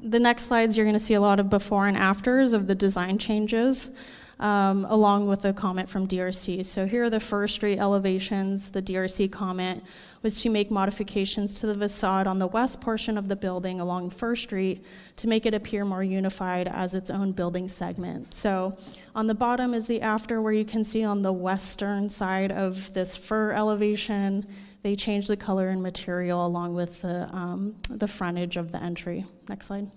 [0.02, 2.74] the next slides, you're going to see a lot of before and afters of the
[2.74, 3.96] design changes,
[4.40, 6.66] um, along with a comment from DRC.
[6.66, 8.72] So here are the First Street elevations.
[8.72, 9.84] The DRC comment
[10.24, 14.10] was to make modifications to the facade on the west portion of the building along
[14.10, 14.84] First Street
[15.18, 18.34] to make it appear more unified as its own building segment.
[18.34, 18.78] So
[19.14, 22.94] on the bottom is the after, where you can see on the western side of
[22.94, 24.48] this fir elevation,
[24.82, 29.26] they changed the color and material along with the, um, the frontage of the entry.
[29.50, 29.92] Next slide.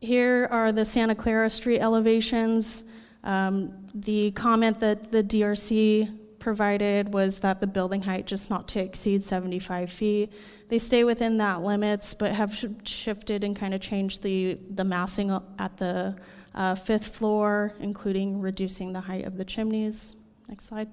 [0.00, 2.84] Here are the Santa Clara Street elevations.
[3.24, 8.80] Um, the comment that the DRC provided was that the building height just not to
[8.80, 10.32] exceed 75 feet.
[10.68, 14.84] They stay within that limits, but have sh- shifted and kind of changed the, the
[14.84, 16.16] massing at the
[16.54, 20.16] uh, fifth floor, including reducing the height of the chimneys.
[20.48, 20.88] Next slide.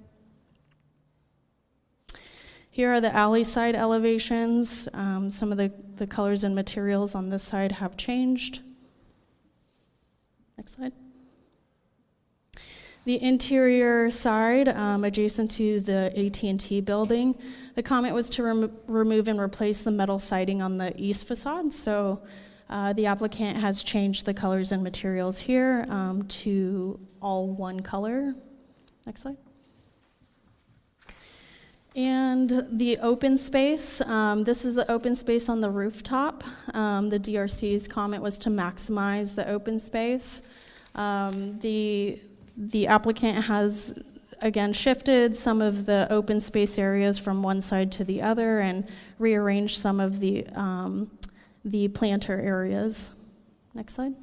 [2.71, 4.89] Here are the alley side elevations.
[4.93, 8.59] Um, some of the, the colors and materials on this side have changed.
[10.57, 10.91] Next slide.
[13.05, 17.35] The interior side, um, adjacent to the AT&T building,
[17.75, 21.71] the comment was to rem- remove and replace the metal siding on the east facade.
[21.71, 22.23] So
[22.67, 28.33] uh, the applicant has changed the colors and materials here um, to all one color.
[29.05, 29.37] Next slide.
[31.95, 36.43] And the open space, um, this is the open space on the rooftop.
[36.73, 40.49] Um, the DRC's comment was to maximize the open space.
[40.95, 42.19] Um, the,
[42.57, 43.99] the applicant has
[44.41, 48.87] again shifted some of the open space areas from one side to the other and
[49.19, 51.09] rearranged some of the, um,
[51.63, 53.19] the planter areas.
[53.73, 54.13] Next slide.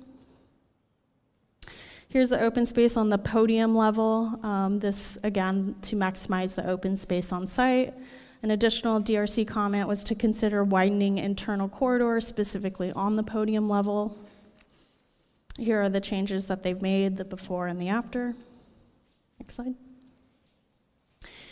[2.09, 4.39] Here's the open space on the podium level.
[4.43, 7.95] Um, this, again, to maximize the open space on site.
[8.43, 14.19] An additional DRC comment was to consider widening internal corridors, specifically on the podium level.
[15.59, 18.35] Here are the changes that they've made, the before and the after.
[19.39, 19.75] Next slide.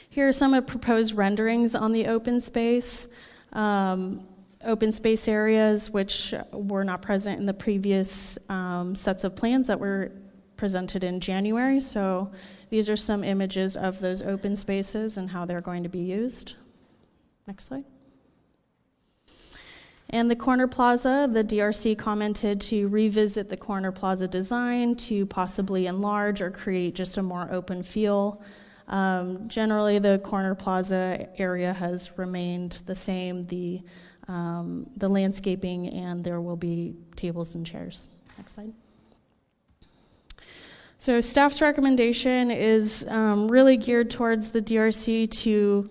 [0.08, 3.12] Here are some of proposed renderings on the open space.
[3.52, 4.26] Um,
[4.64, 9.78] open space areas which were not present in the previous um, sets of plans that
[9.78, 10.12] were
[10.56, 11.80] presented in January.
[11.80, 12.30] So
[12.68, 16.54] these are some images of those open spaces and how they're going to be used.
[17.46, 17.84] Next slide.
[20.12, 25.86] And the corner plaza, the DRC commented to revisit the corner plaza design to possibly
[25.86, 28.42] enlarge or create just a more open feel.
[28.88, 33.82] Um, generally, the corner plaza area has remained the same, the,
[34.26, 38.08] um, the landscaping, and there will be tables and chairs.
[38.36, 38.72] Next slide.
[40.98, 45.88] So, staff's recommendation is um, really geared towards the DRC to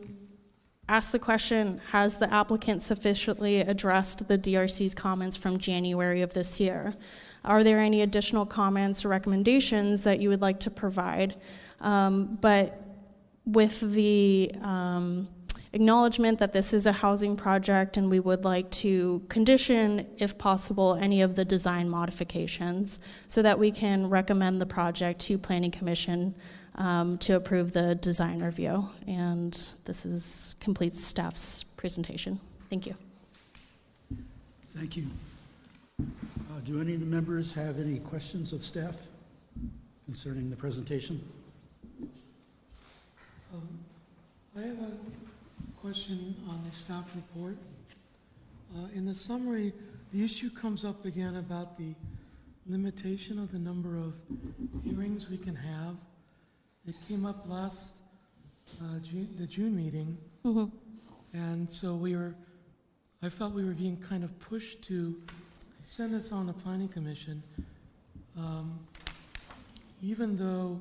[0.90, 6.60] ask the question Has the applicant sufficiently addressed the DRC's comments from January of this
[6.60, 6.96] year?
[7.46, 11.36] Are there any additional comments or recommendations that you would like to provide?
[11.80, 12.82] Um, but
[13.46, 15.28] with the um,
[15.74, 20.96] acknowledgement that this is a housing project and we would like to condition, if possible,
[20.96, 26.36] any of the design modifications so that we can recommend the project to Planning Commission
[26.80, 28.90] um, to approve the design review.
[29.08, 29.54] And
[29.86, 32.40] this is completes staff's presentation.
[32.70, 32.96] Thank you.
[34.76, 35.08] Thank you.
[36.00, 39.08] Uh, Do any of the members have any questions of staff
[40.06, 41.22] concerning the presentation?
[43.54, 43.68] Um,
[44.58, 47.58] I have a question on the staff report.
[48.76, 49.74] Uh, In the summary,
[50.14, 51.94] the issue comes up again about the
[52.68, 54.14] limitation of the number of
[54.84, 55.96] hearings we can have.
[56.88, 57.98] It came up last,
[58.82, 60.18] uh, June, the June meeting.
[60.44, 60.72] Mhm.
[61.34, 62.34] And so we were,
[63.22, 65.22] I felt we were being kind of pushed to
[65.84, 67.44] send this on the planning commission.
[68.38, 68.80] Um,
[70.02, 70.80] Even though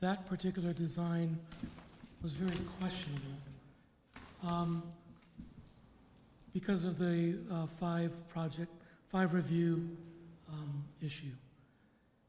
[0.00, 1.38] that particular design
[2.22, 3.38] was very questionable.
[4.42, 4.82] Um,
[6.52, 8.70] because of the uh, five project,
[9.08, 9.96] five review
[10.50, 11.32] um, issue.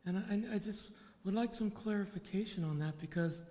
[0.06, 0.91] And I, I just
[1.23, 3.43] would like some clarification on that because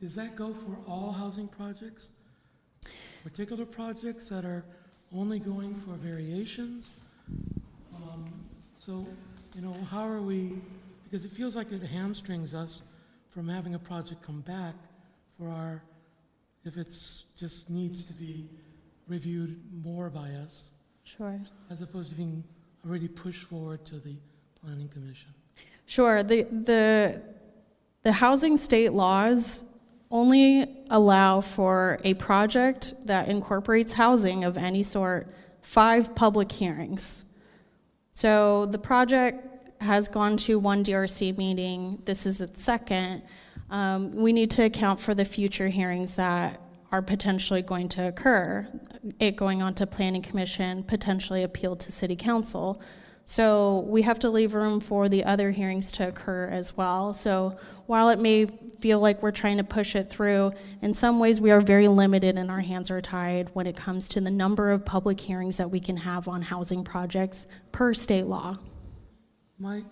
[0.00, 2.10] does that go for all housing projects?
[3.22, 4.64] Particular projects that are
[5.14, 6.90] only going for variations?
[7.94, 8.24] Um,
[8.76, 9.06] So,
[9.54, 10.52] you know, how are we,
[11.04, 12.82] because it feels like it hamstrings us
[13.28, 14.74] from having a project come back
[15.38, 15.82] for our,
[16.64, 18.48] if it's, just needs to be
[19.06, 20.70] reviewed more by us,
[21.04, 21.38] Sure.
[21.68, 22.42] as opposed to being
[22.86, 24.16] already pushed forward to the
[24.62, 25.28] planning commission.
[25.90, 26.22] Sure.
[26.22, 27.20] The, the,
[28.04, 29.64] the housing state laws
[30.12, 35.26] only allow for a project that incorporates housing of any sort,
[35.62, 37.24] five public hearings.
[38.12, 42.00] So the project has gone to one DRC meeting.
[42.04, 43.22] This is its second.
[43.68, 46.60] Um, we need to account for the future hearings that
[46.92, 48.68] are potentially going to occur.
[49.18, 52.80] It going on to Planning Commission, potentially appealed to City Council.
[53.30, 57.14] So we have to leave room for the other hearings to occur as well.
[57.14, 60.52] So while it may feel like we're trying to push it through,
[60.82, 64.08] in some ways we are very limited and our hands are tied when it comes
[64.08, 68.24] to the number of public hearings that we can have on housing projects per state
[68.24, 68.58] law.
[69.60, 69.84] My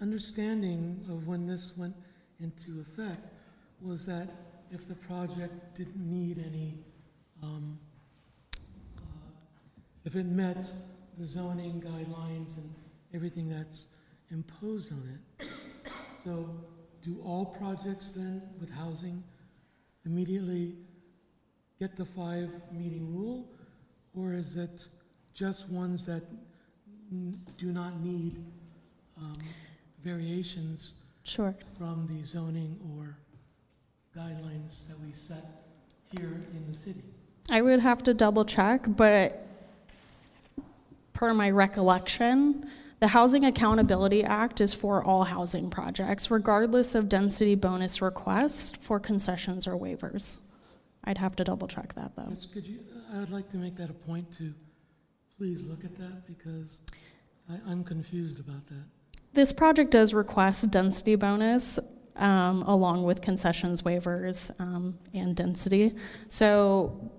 [0.00, 1.96] understanding of when this went
[2.38, 3.26] into effect
[3.82, 4.28] was that
[4.70, 6.74] if the project didn't need any,
[7.42, 7.76] um,
[8.54, 8.60] uh,
[10.04, 10.70] if it met
[11.18, 12.72] the zoning guidelines and
[13.12, 13.86] everything that's
[14.30, 15.48] imposed on it.
[16.24, 16.48] So
[17.02, 19.22] do all projects then with housing
[20.04, 20.74] immediately
[21.80, 23.48] get the five meeting rule?
[24.14, 24.86] Or is it
[25.34, 26.22] just ones that
[27.56, 28.44] do not need
[29.16, 29.38] um,
[30.02, 31.54] variations Sure.
[31.76, 33.16] from the zoning or
[34.16, 35.44] guidelines that we set
[36.12, 37.02] here in the city?
[37.50, 39.47] I would have to double check, but
[41.18, 42.64] per my recollection,
[43.00, 49.00] the Housing Accountability Act is for all housing projects, regardless of density bonus requests for
[49.00, 50.38] concessions or waivers.
[51.02, 52.32] I'd have to double check that though.
[52.54, 52.78] Could you,
[53.12, 54.54] I would like to make that a point to
[55.36, 56.78] please look at that because
[57.50, 58.84] I, I'm confused about that.
[59.32, 61.80] This project does request density bonus
[62.14, 65.96] um, along with concessions waivers um, and density.
[66.28, 67.10] So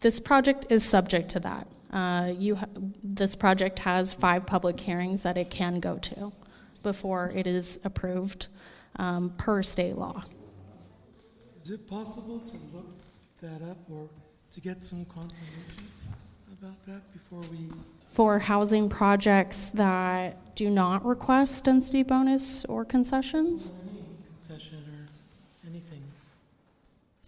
[0.00, 1.66] this project is subject to that.
[1.92, 2.66] Uh, you, ha-
[3.02, 6.32] this project has five public hearings that it can go to
[6.82, 8.48] before it is approved
[8.96, 10.22] um, per state law.
[11.64, 12.86] Is it possible to look
[13.40, 14.08] that up or
[14.52, 15.88] to get some confirmation
[16.52, 17.68] about that before we?
[18.06, 23.72] For housing projects that do not request density bonus or concessions?
[23.82, 24.02] Any
[24.36, 26.02] concession or anything?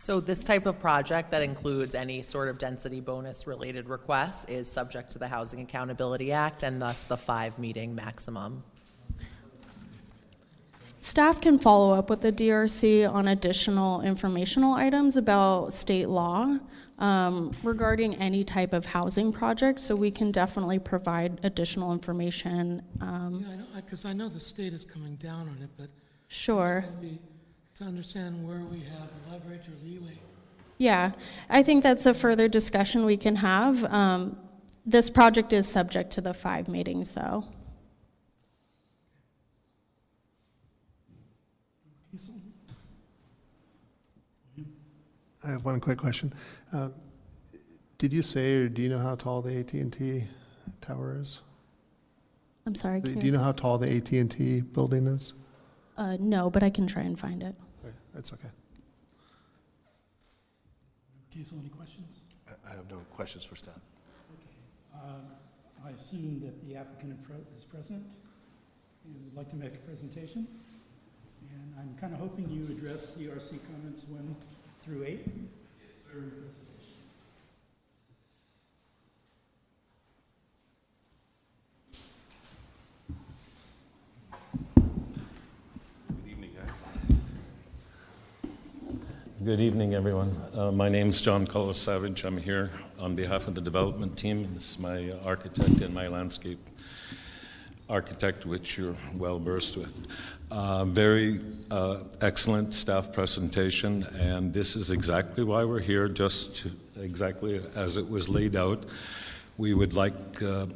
[0.00, 4.66] So this type of project that includes any sort of density bonus related requests is
[4.66, 8.64] subject to the Housing Accountability Act and thus the five meeting maximum.
[11.00, 16.56] Staff can follow up with the DRC on additional informational items about state law
[16.98, 22.80] um, regarding any type of housing project, so we can definitely provide additional information.
[23.02, 25.90] Um, Yeah, I know, because I know the state is coming down on it, but.
[26.28, 26.84] Sure.
[26.86, 27.18] it's gonna be
[27.80, 30.18] To understand where we have leverage or leeway.
[30.76, 31.12] Yeah,
[31.48, 33.82] I think that's a further discussion we can have.
[33.86, 34.36] Um,
[34.84, 37.46] this project is subject to the five meetings, though.
[45.42, 46.34] I have one quick question.
[46.74, 46.90] Uh,
[47.96, 50.24] Did you say, or do you know how tall the AT&T
[50.82, 51.40] tower is?
[52.66, 53.00] I'm sorry.
[53.00, 55.32] Do do you know how tall the AT&T building is?
[55.96, 57.54] Uh, no, but I can try and find it.
[58.14, 58.48] That's okay.
[61.32, 62.16] Council, any questions?
[62.66, 63.78] I have no questions for staff.
[64.94, 65.22] Um,
[65.86, 68.04] I assume that the applicant are pre- is present
[69.04, 70.46] and would like to make a presentation.
[71.52, 74.34] And I'm kind of hoping you address the RC comments one
[74.82, 75.24] through eight.
[75.26, 76.50] Yes, the presentation.
[86.08, 86.90] Good evening, guys.
[89.42, 90.36] Good evening, everyone.
[90.52, 92.24] Uh, my name is John Carlos Savage.
[92.24, 94.46] I'm here on behalf of the development team.
[94.52, 96.58] This is my architect and my landscape
[97.88, 100.06] architect, which you're well versed with.
[100.50, 101.40] Uh, very
[101.70, 107.96] uh, excellent staff presentation, and this is exactly why we're here, just to, exactly as
[107.96, 108.92] it was laid out.
[109.56, 110.66] We would like uh,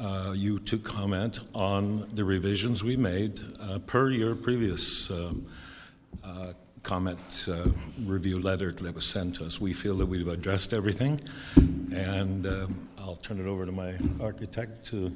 [0.00, 5.46] uh, you to comment on the revisions we made uh, per your previous um,
[6.24, 6.52] uh,
[6.88, 7.68] comment uh,
[8.06, 9.60] review letter that was sent to us.
[9.60, 11.20] We feel that we've addressed everything,
[11.92, 13.92] and um, I'll turn it over to my
[14.22, 15.14] architect to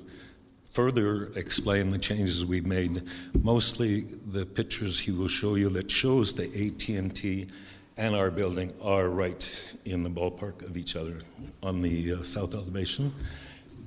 [0.67, 3.05] further explain the changes we've made.
[3.43, 7.47] Mostly the pictures he will show you that shows the AT&T
[7.97, 11.21] and our building are right in the ballpark of each other
[11.63, 13.11] on the uh, south elevation.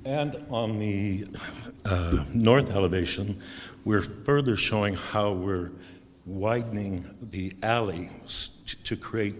[0.05, 1.27] And on the
[1.85, 3.39] uh, north elevation,
[3.83, 5.69] we're further showing how we're
[6.25, 8.09] widening the alley
[8.83, 9.35] to create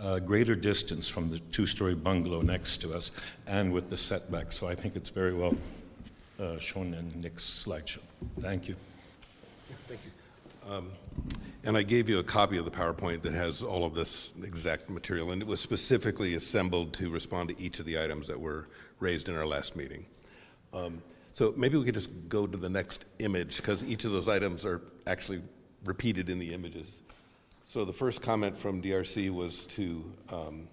[0.00, 3.10] uh, greater distance from the two-story bungalow next to us
[3.46, 4.52] and with the setback.
[4.52, 5.56] So I think it's very well
[6.38, 8.02] uh, shown in Nick's slideshow.
[8.40, 8.76] Thank you.
[9.88, 10.74] Thank you.
[10.74, 10.90] Um,
[11.64, 14.88] And I gave you a copy of the PowerPoint that has all of this exact
[14.88, 18.68] material, and it was specifically assembled to respond to each of the items that were
[19.00, 20.06] raised in our last meeting.
[20.72, 21.02] Um,
[21.32, 24.64] So maybe we could just go to the next image, because each of those items
[24.64, 25.42] are actually
[25.84, 27.00] repeated in the images.
[27.68, 30.68] So the first comment from DRC was to, um,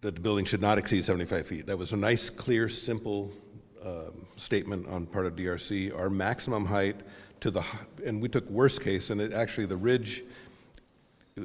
[0.00, 1.66] that the building should not exceed 75 feet.
[1.66, 3.32] That was a nice, clear, simple
[3.84, 5.96] um, statement on part of DRC.
[5.96, 6.96] Our maximum height
[7.40, 7.62] to the,
[8.04, 10.22] and we took worst case, and it actually, the ridge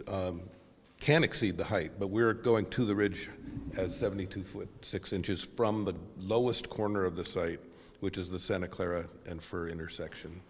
[0.08, 0.41] um,
[1.00, 3.30] can exceed the height, but we're going to the ridge
[3.78, 7.60] as 72 foot 6 inches from the lowest corner of the site,
[8.00, 10.41] which is the Santa Clara and Fir intersection.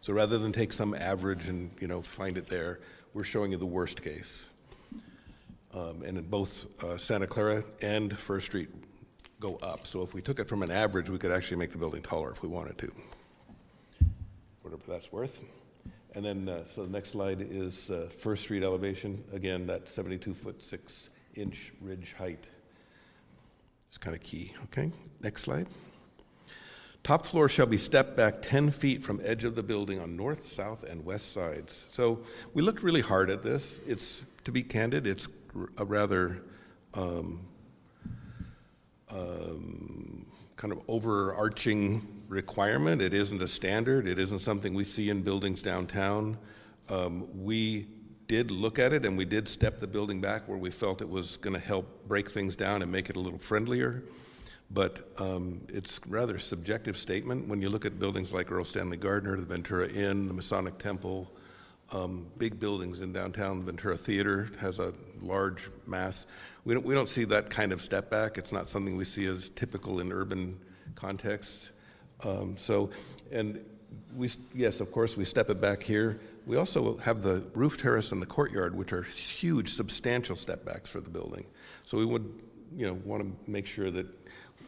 [0.00, 2.80] So rather than take some average and, you know, find it there,
[3.14, 4.52] we're showing you the worst case.
[5.74, 8.68] Um, and in both uh, Santa Clara and Fir Street
[9.40, 9.86] go up.
[9.86, 12.30] So if we took it from an average, we could actually make the building taller
[12.30, 12.92] if we wanted to,
[14.62, 15.42] whatever that's worth.
[16.14, 19.22] And then, uh, so the next slide is uh, Fir Street elevation.
[19.32, 22.46] Again, that 72 foot 6 inch ridge height.
[23.88, 24.52] It's kind of key.
[24.64, 24.90] Okay,
[25.22, 25.66] next slide.
[27.08, 30.46] Top floor shall be stepped back 10 feet from edge of the building on north,
[30.46, 31.86] south, and west sides.
[31.90, 32.20] So
[32.52, 33.80] we looked really hard at this.
[33.86, 35.26] It's, to be candid, it's
[35.78, 36.42] a rather
[36.92, 37.40] um,
[39.10, 40.26] um,
[40.56, 43.00] kind of overarching requirement.
[43.00, 44.06] It isn't a standard.
[44.06, 46.36] It isn't something we see in buildings downtown.
[46.90, 47.86] Um, we
[48.26, 51.08] did look at it and we did step the building back where we felt it
[51.08, 54.02] was going to help break things down and make it a little friendlier.
[54.70, 58.98] But um, it's rather a subjective statement when you look at buildings like Erle Stanley
[58.98, 61.30] Gardner, the Ventura Inn, the Masonic Temple,
[61.92, 63.60] um, big buildings in downtown.
[63.60, 64.92] The Ventura Theater has a
[65.22, 66.26] large mass.
[66.64, 68.36] We don't, we don't see that kind of step back.
[68.36, 70.58] It's not something we see as typical in urban
[70.96, 71.70] contexts.
[72.24, 72.90] Um, so,
[73.32, 73.64] and
[74.14, 76.20] we, yes, of course, we step it back here.
[76.46, 80.90] We also have the roof terrace and the courtyard, which are huge, substantial step backs
[80.90, 81.46] for the building.
[81.86, 82.42] So we would,
[82.76, 84.17] you know, want to make sure that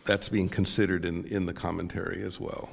[0.05, 2.71] that's being considered in, in the commentary as well.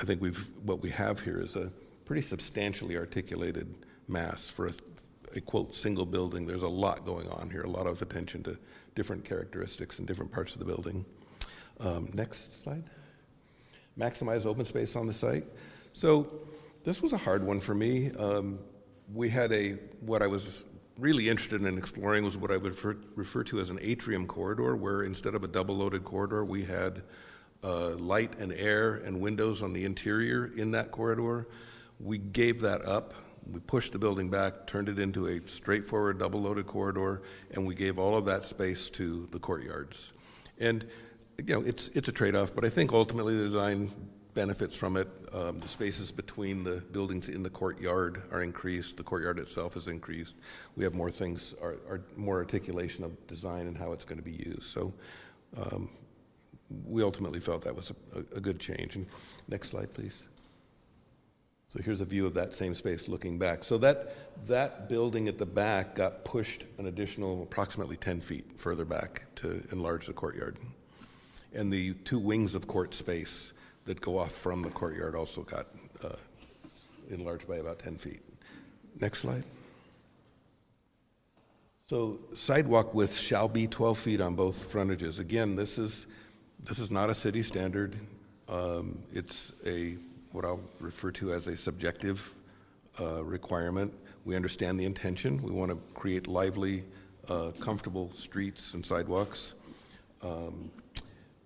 [0.00, 1.70] I think we've, what we have here is a
[2.04, 3.74] pretty substantially articulated
[4.08, 4.72] mass for a,
[5.36, 6.46] a quote, single building.
[6.46, 8.58] There's a lot going on here, a lot of attention to
[8.94, 11.04] different characteristics in different parts of the building.
[11.80, 12.84] Um, next slide.
[13.98, 15.44] Maximize open space on the site.
[15.92, 16.30] So
[16.82, 18.10] this was a hard one for me.
[18.12, 18.58] Um,
[19.12, 20.64] we had a, what I was
[20.98, 24.76] really interested in exploring was what I would refer, refer to as an atrium corridor,
[24.76, 27.02] where instead of a double loaded corridor, we had
[27.62, 31.48] uh, light and air and windows on the interior in that corridor.
[31.98, 33.14] We gave that up.
[33.50, 37.22] We pushed the building back, turned it into a straightforward double loaded corridor,
[37.52, 40.12] and we gave all of that space to the courtyards.
[40.60, 40.86] And
[41.38, 43.90] you know, it's it's a trade-off, but I think ultimately the design
[44.34, 45.08] benefits from it.
[45.32, 49.88] Um, The spaces between the buildings in the courtyard are increased, the courtyard itself is
[49.88, 50.34] increased.
[50.76, 54.24] We have more things, are, are more articulation of design and how it's going to
[54.24, 54.64] be used.
[54.64, 54.92] So
[55.56, 55.88] um,
[56.86, 58.96] we ultimately felt that was a, a good change.
[58.96, 59.06] And
[59.48, 60.28] next slide, please.
[61.68, 63.64] So here's a view of that same space looking back.
[63.64, 64.14] So that,
[64.46, 69.60] that building at the back got pushed an additional approximately 10 feet further back to
[69.72, 70.56] enlarge the courtyard.
[71.52, 73.53] And the two wings of court space
[73.84, 75.66] that go off from the courtyard also got
[76.02, 76.16] uh,
[77.10, 78.20] enlarged by about 10 feet.
[79.00, 79.44] Next slide.
[81.86, 85.18] So sidewalk width shall be 12 feet on both frontages.
[85.18, 86.06] Again, this is,
[86.62, 87.94] this is not a city standard.
[88.48, 89.96] Um, It's a,
[90.32, 92.36] what I'll refer to as a subjective
[92.98, 93.92] uh, requirement.
[94.24, 95.42] We understand the intention.
[95.42, 96.84] We want to create lively,
[97.28, 99.54] uh, comfortable streets and sidewalks.
[100.22, 100.70] Um,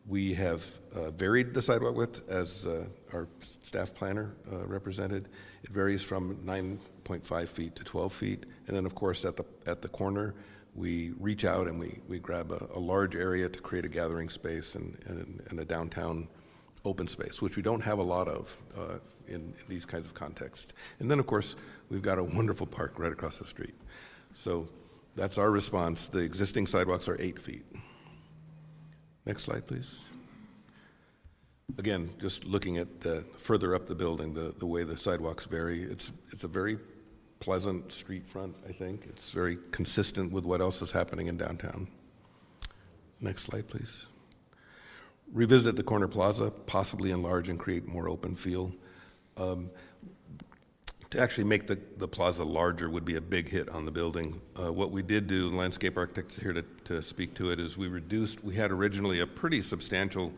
[0.09, 3.29] We have uh, varied the sidewalk width, as uh, our
[3.63, 5.29] staff planner uh, represented.
[5.63, 8.47] It varies from 9.5 feet to 12 feet.
[8.67, 10.35] And then, of course, at the, at the corner,
[10.75, 14.31] we reach out and we, we grab a, a large area to create a gathering
[14.31, 16.27] space and, and, and a downtown
[16.87, 20.15] open space, which we don't have a lot of uh, in, in these kinds of
[20.15, 20.73] contexts.
[21.01, 21.57] And then, of course,
[21.91, 23.75] we've got a wonderful park right across the street.
[24.35, 24.69] So
[25.17, 26.09] that's our response.
[26.09, 27.67] The existing sidewalks are eight feet.
[29.29, 30.05] Next slide, please.
[31.77, 35.83] Again, just looking at the, further up the building, the, the way the sidewalks vary,
[35.83, 36.79] it's, it's a very
[37.39, 39.05] pleasant street front, I think.
[39.07, 41.89] It's very consistent with what else is happening in downtown.
[43.21, 44.07] Next slide, please.
[45.31, 48.75] Revisit the corner plaza, possibly enlarge and create more open feel.
[49.37, 49.69] Um,
[51.11, 54.41] to actually make the, the plaza larger would be a big hit on the building.
[54.59, 57.89] Uh, what we did do, landscape architects here to, to speak to it, is we
[57.89, 60.33] reduced, we had originally a pretty substantial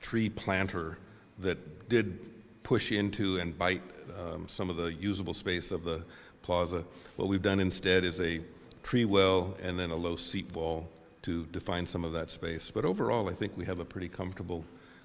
[0.00, 0.98] tree planter
[1.38, 2.18] that did
[2.62, 3.82] push into and bite
[4.18, 6.04] um, some of the usable space of the
[6.42, 6.84] plaza.
[7.16, 8.40] What we've done instead is a
[8.82, 10.90] tree well and then a low seat wall
[11.22, 12.70] to define some of that space.
[12.70, 14.64] But overall, I think we have a pretty comfortable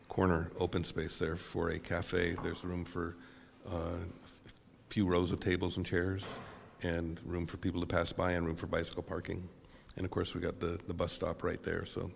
[0.10, 2.36] corner open space there for a cafe.
[2.44, 3.16] There's room for
[3.72, 3.98] uh,
[4.98, 6.26] few rows of tables and chairs
[6.82, 9.48] and room for people to pass by and room for bicycle parking.
[9.96, 12.10] And of course, we got the, the bus stop right there, so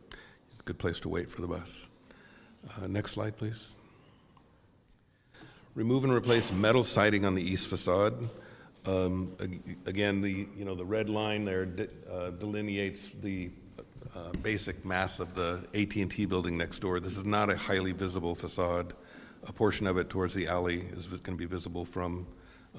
[0.65, 1.89] good place to wait for the bus.
[2.67, 3.75] Uh, next slide, please.
[5.75, 8.15] Remove and replace metal siding on the east facade.
[8.87, 9.37] Um,
[9.85, 13.51] again, the you know the red line there de- uh, delineates the
[14.15, 16.99] uh, basic mass of the AT&T building next door.
[16.99, 18.95] This is not a highly visible facade.
[19.47, 22.25] A portion of it towards the alley is going to be visible from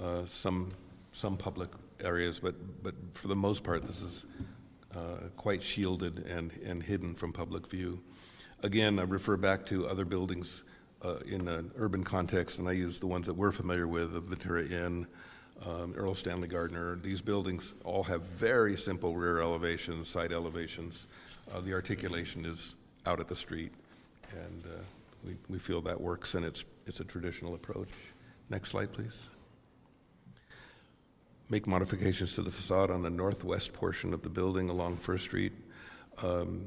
[0.01, 0.71] uh, some
[1.13, 1.71] some public
[2.01, 4.27] areas, but but for the most part, this is
[4.97, 8.01] uh, quite shielded and and hidden from public view.
[8.63, 10.65] Again, I refer back to other buildings
[11.05, 14.21] uh, in an urban context, and I use the ones that we're familiar with, the
[14.21, 15.07] Ventura Inn,
[15.67, 16.97] um, Erle Stanley Gardner.
[16.97, 21.09] These buildings all have very simple rear elevations, side elevations.
[21.53, 23.73] Uh, the articulation is out at the street,
[24.33, 24.81] and uh,
[25.27, 27.89] we, we feel that works, and it's, it's a traditional approach.
[28.49, 29.27] Next slide, please.
[31.53, 35.53] Make modifications to the facade on the northwest portion of the building along Fir Street.
[36.23, 36.65] Um,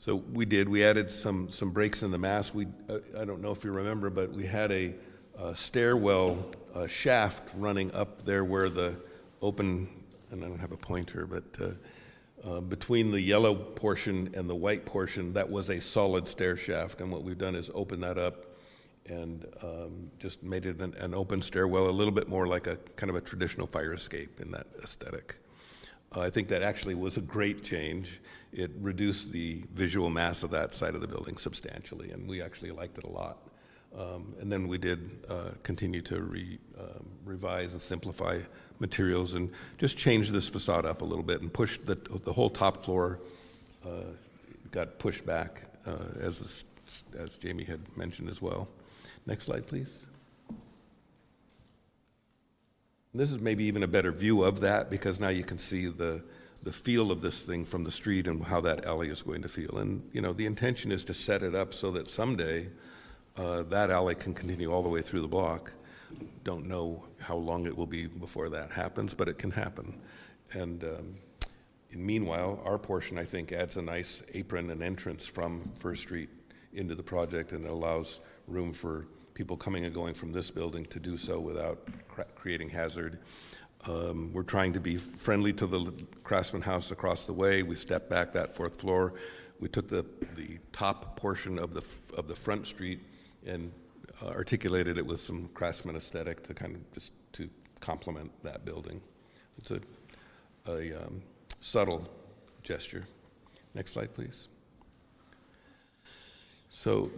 [0.00, 0.68] so we did.
[0.68, 2.52] We added some some breaks in the mass.
[2.52, 4.92] We uh, I don't know if you remember, but we had a,
[5.38, 8.96] uh stairwell uh, shaft running up there where the
[9.40, 9.88] open
[10.32, 14.56] and I don't have a pointer, but uh, uh, between the yellow portion and the
[14.56, 17.00] white portion, that was a solid stair shaft.
[17.00, 18.46] And what we've done is open that up
[19.08, 22.76] and um, just made it an, an open stairwell, a little bit more like a
[22.96, 25.36] kind of a traditional fire escape in that aesthetic.
[26.14, 28.20] Uh, I think that actually was a great change.
[28.52, 32.70] It reduced the visual mass of that side of the building substantially, and we actually
[32.70, 33.38] liked it a lot.
[33.96, 38.40] Um, and then we did uh, continue to re, um, revise and simplify
[38.80, 42.50] materials and just change this facade up a little bit and push the, the whole
[42.50, 43.20] top floor
[43.86, 44.10] uh,
[44.72, 46.64] got pushed back, uh, as, this,
[47.16, 48.68] as Jamie had mentioned as well.
[49.26, 50.06] Next slide, please.
[53.14, 56.22] This is maybe even a better view of that because now you can see the,
[56.62, 59.48] the feel of this thing from the street and how that alley is going to
[59.48, 59.78] feel.
[59.78, 62.68] And, you know, the intention is to set it up so that someday
[63.36, 65.72] uh, that alley can continue all the way through the block.
[66.42, 70.00] Don't know how long it will be before that happens, but it can happen.
[70.52, 71.14] And um,
[71.94, 76.28] meanwhile, our portion, I think, adds a nice apron and entrance from Fir Street
[76.74, 80.84] into the project and it allows room for people coming and going from this building
[80.86, 81.88] to do so without
[82.34, 83.18] creating hazard.
[83.88, 85.92] Um, we're trying to be friendly to the
[86.22, 87.62] Craftsman House across the way.
[87.62, 89.14] We stepped back that fourth floor.
[89.60, 90.06] We took the,
[90.36, 91.84] the top portion of the,
[92.16, 93.00] of the front street
[93.46, 93.72] and
[94.22, 97.48] uh, articulated it with some craftsman aesthetic to kind of just to
[97.80, 99.00] complement that building.
[99.58, 99.80] It's a,
[100.68, 101.22] a um,
[101.60, 102.08] subtle
[102.62, 103.04] gesture.
[103.74, 104.48] Next slide, please.
[106.70, 107.10] So,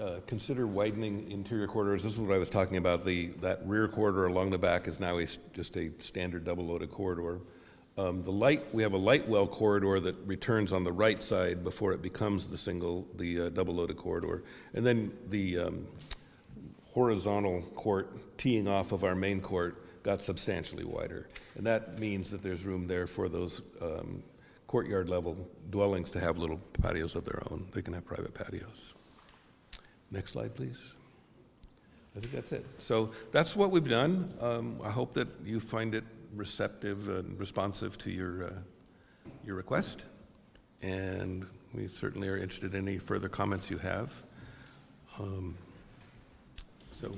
[0.00, 2.02] uh, consider widening interior corridors.
[2.02, 3.04] This is what I was talking about.
[3.04, 7.40] The that rear corridor along the back is now a, just a standard double-loaded corridor.
[7.96, 11.62] Um, the light we have a light well corridor that returns on the right side
[11.62, 14.42] before it becomes the single the uh, double-loaded corridor,
[14.74, 15.86] and then the um,
[16.92, 21.28] horizontal court teeing off of our main court got substantially wider.
[21.56, 24.22] And that means that there's room there for those um,
[24.66, 25.36] courtyard level
[25.70, 27.66] dwellings to have little patios of their own.
[27.72, 28.94] They can have private patios.
[30.10, 30.94] Next slide, please.
[32.16, 32.64] I think that's it.
[32.78, 34.32] So that's what we've done.
[34.40, 36.04] Um, I hope that you find it
[36.34, 38.50] receptive and responsive to your, uh,
[39.44, 40.06] your request.
[40.82, 44.12] And we certainly are interested in any further comments you have.
[45.18, 45.56] Um,
[46.92, 47.12] so,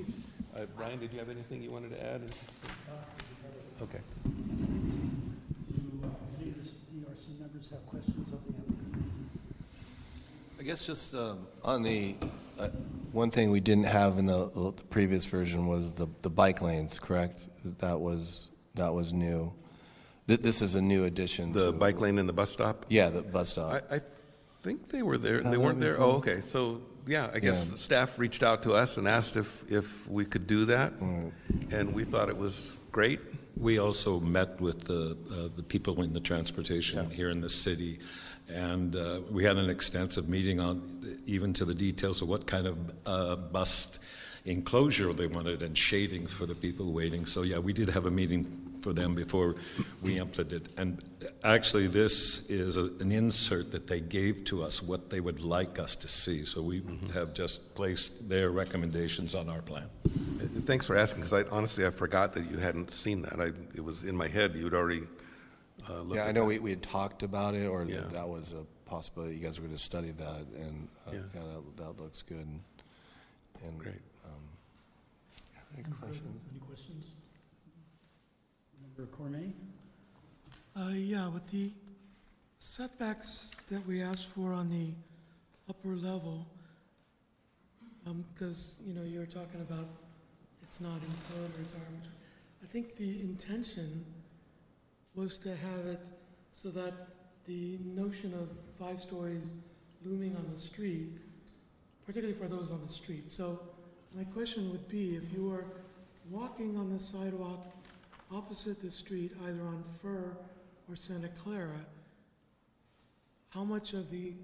[0.57, 2.23] uh, Brian, did you have anything you wanted to add?
[3.83, 3.99] Okay.
[4.25, 4.31] Do
[6.03, 6.09] uh,
[6.41, 9.05] any of the DRC members have questions of the applicant?
[10.59, 12.15] I guess just um, on the,
[12.59, 12.69] uh,
[13.13, 16.99] one thing we didn't have in the the previous version was the, the bike lanes,
[16.99, 17.47] correct?
[17.79, 19.53] That was, that was new.
[20.29, 22.87] Th- This is a new addition The to- bike lane and the bus stop?
[22.89, 23.83] Yeah, the bus stop.
[23.91, 24.01] I, I
[24.63, 25.43] think they were there.
[25.43, 25.97] Have They weren't there?
[26.01, 26.41] Oh, okay.
[26.41, 27.73] So, yeah, I guess Yeah.
[27.73, 30.93] the staff reached out to us and asked if, if we could do that.
[31.71, 33.21] And we thought it was great.
[33.57, 37.99] We also met with the, uh, the people in the transportation here in the city,
[38.49, 42.67] and uh, we had an extensive meeting on even to the details of what kind
[42.67, 43.99] of uh, bus
[44.45, 47.27] enclosure they wanted and shading for the people waiting.
[47.27, 48.47] So yeah, we did have a meeting
[48.81, 49.57] for them before
[50.01, 50.69] we implemented.
[50.77, 51.03] And
[51.43, 55.81] actually, this is a, an insert that they gave to us what they would like
[55.81, 56.45] us to see.
[56.45, 56.83] So we
[57.13, 59.89] have just placed their recommendations on our plan.
[60.67, 63.41] Thanks for asking, because I honestly, I forgot that you hadn't seen that.
[63.41, 65.03] I, it was in my head, you'd already
[65.89, 66.47] uh, looked Yeah, at I know that.
[66.49, 67.97] we, we had talked about it, or Yeah.
[68.01, 71.19] that that was a possibility, you guys were going to study that, and, uh, Yeah.
[71.35, 72.47] yeah, that, that looks good.
[73.65, 73.95] And, Great.
[74.25, 74.33] um,
[75.75, 76.43] Any Any questions?
[76.51, 77.07] Any questions?
[78.81, 79.53] Member Cormier?
[80.77, 81.71] Uh, yeah, with the
[82.59, 84.89] setbacks that we asked for on the
[85.69, 86.47] upper level,
[88.35, 89.89] because, you know, you were talking about
[90.63, 92.15] it's not in code or it's arbitrary.
[92.63, 94.05] I think the intention
[95.17, 96.07] was to have it
[96.53, 96.93] so that
[97.47, 98.49] the notion of
[98.79, 99.51] five stories
[100.05, 101.09] looming on the street,
[102.05, 103.31] particularly for those on the street.
[103.31, 103.61] So
[104.15, 105.65] my question would be, if you were
[106.31, 107.67] walking on the sidewalk
[108.31, 110.37] opposite the street, either on Fir
[110.89, 111.81] or Santa Clara,
[113.51, 114.35] how much of the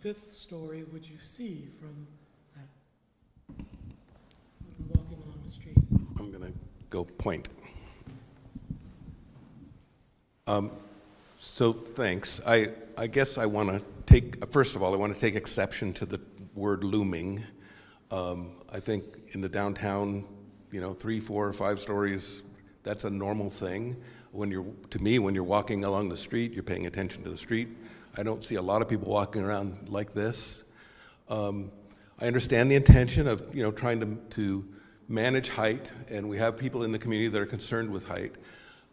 [0.00, 2.06] fifth story would you see from
[2.56, 3.64] that?
[4.96, 5.78] Walking along the street.
[6.18, 6.58] I'm going to
[6.90, 7.48] go point.
[10.52, 10.70] Um,
[11.38, 12.42] so thanks.
[12.46, 15.94] I, I guess I want to take, first of all, I want to take exception
[15.94, 16.20] to the
[16.54, 17.42] word looming.
[18.10, 20.26] Um, I think in the downtown,
[20.70, 22.42] you know, three, four, five stories,
[22.82, 23.96] that's a normal thing.
[24.32, 27.38] When you're, to me, when you're walking along the street, you're paying attention to the
[27.38, 27.68] street.
[28.18, 30.64] I don't see a lot of people walking around like this.
[31.30, 31.72] Um,
[32.20, 34.68] I understand the intention of you know trying to, to
[35.08, 38.34] manage height, and we have people in the community that are concerned with height.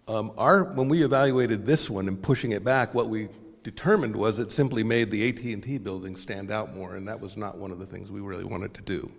[0.10, 3.28] Um, our, when we evaluated this one and pushing it back, what we
[3.62, 7.60] determined was it simply made the AT&T building stand out more, and that was not
[7.60, 9.12] one of the things we really wanted to do.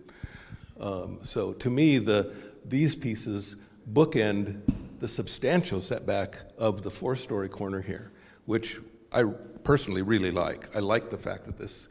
[0.80, 2.34] Um, so to me, the,
[2.64, 3.54] these pieces
[3.92, 4.62] bookend
[4.98, 8.10] the substantial setback of the four-story corner here,
[8.46, 8.80] which
[9.12, 9.22] I
[9.62, 10.74] personally really like.
[10.74, 11.88] I like the fact that this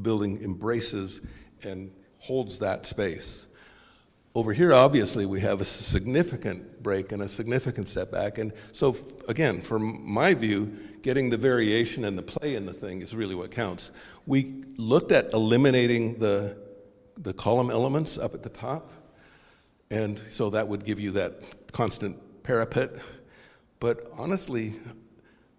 [0.00, 1.20] building embraces
[1.62, 3.48] and holds that space.
[4.32, 8.38] Over here, obviously, we have a significant break and a significant setback.
[8.38, 8.96] And so,
[9.26, 13.34] again, from my view, getting the variation and the play in the thing is really
[13.34, 13.90] what counts.
[14.26, 16.56] We looked at eliminating the,
[17.18, 18.92] the column elements up at the top,
[19.90, 21.42] and so that would give you that
[21.72, 22.92] constant parapet.
[23.80, 24.74] But honestly,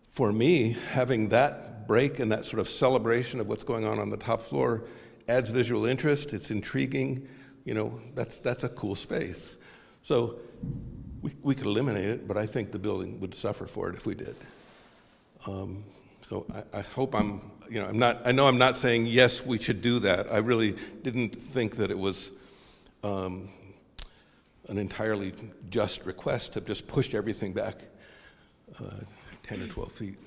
[0.07, 4.09] for me, having that break and that sort of celebration of what's going on on
[4.09, 4.85] the top floor
[5.27, 6.33] adds visual interest.
[6.33, 7.27] It's intriguing.
[7.65, 9.57] You know, that's, that's a cool space.
[10.03, 10.39] So
[11.21, 14.05] we, we could eliminate it, but I think the building would suffer for it if
[14.05, 14.35] we did.
[15.47, 15.83] Um,
[16.27, 19.45] so I, I hope I'm, you know, I'm not, I know I'm not saying, yes,
[19.45, 20.31] we should do that.
[20.31, 22.31] I really didn't think that it was
[23.03, 23.49] um,
[24.67, 25.33] an entirely
[25.69, 27.75] just request to just push everything back
[28.79, 28.89] uh,
[29.43, 30.17] 10 or 12 feet.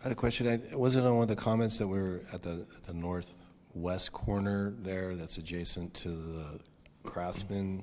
[0.00, 0.62] I had a question.
[0.72, 2.94] I, was it on one of the comments that we were at the, at the
[2.94, 6.60] northwest corner there that's adjacent to the
[7.02, 7.82] Craftsman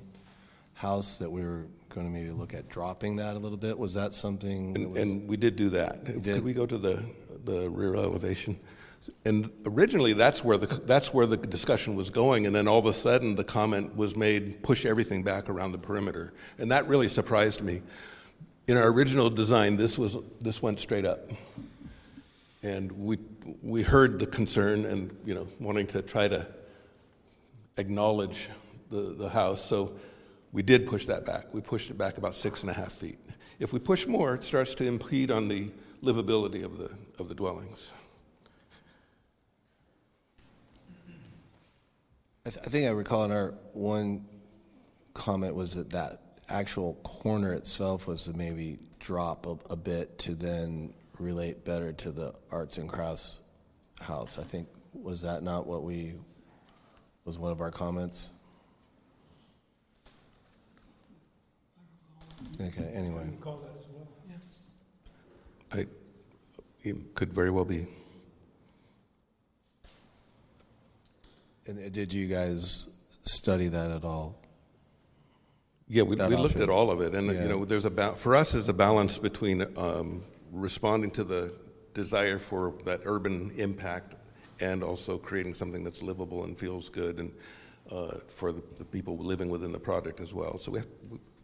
[0.74, 3.78] house that we were going to maybe look at dropping that a little bit?
[3.78, 4.72] Was that something?
[4.72, 6.04] that And, was- and we did do that.
[6.04, 6.24] did?
[6.24, 7.02] Could we go to the,
[7.44, 8.58] the rear elevation?
[9.26, 12.86] And originally, that's where the, that's where the discussion was going, and then all of
[12.86, 16.32] a sudden, the comment was made, push everything back around the perimeter.
[16.58, 17.82] And that really surprised me.
[18.66, 21.30] In our original design, this was, this went straight up.
[22.66, 23.18] And we,
[23.62, 26.44] we heard the concern and, you know, wanting to try to
[27.76, 28.48] acknowledge
[28.90, 29.64] the, the house.
[29.64, 29.94] So
[30.50, 31.54] we did push that back.
[31.54, 33.20] We pushed it back about six and a half feet.
[33.60, 35.70] If we push more, it starts to impede on the
[36.02, 36.90] livability of the,
[37.20, 37.92] of the dwellings.
[42.44, 44.26] I, th- I think I recall in our one
[45.14, 50.34] comment was that that actual corner itself was to maybe drop a, a bit to
[50.34, 53.40] then relate better to the arts and crafts
[54.00, 54.38] house.
[54.38, 56.14] I think was that not what we
[57.24, 58.32] was one of our comments?
[62.60, 62.90] Okay.
[62.94, 63.28] Anyway.
[63.40, 64.08] Call that as well.
[65.72, 65.86] I,
[66.82, 67.86] it could very well be.
[71.66, 72.94] And uh, did you guys
[73.24, 74.38] study that at all?
[75.88, 77.42] Yeah, we, we looked at all of it, and Yeah.
[77.42, 80.22] you know, there's a ba- for us there's a balance between um,
[80.56, 81.52] responding to the
[81.94, 84.16] desire for that urban impact
[84.60, 87.32] and also creating something that's livable and feels good, and
[87.92, 90.58] uh, for the, the people living within the project as well.
[90.58, 90.88] So, we have,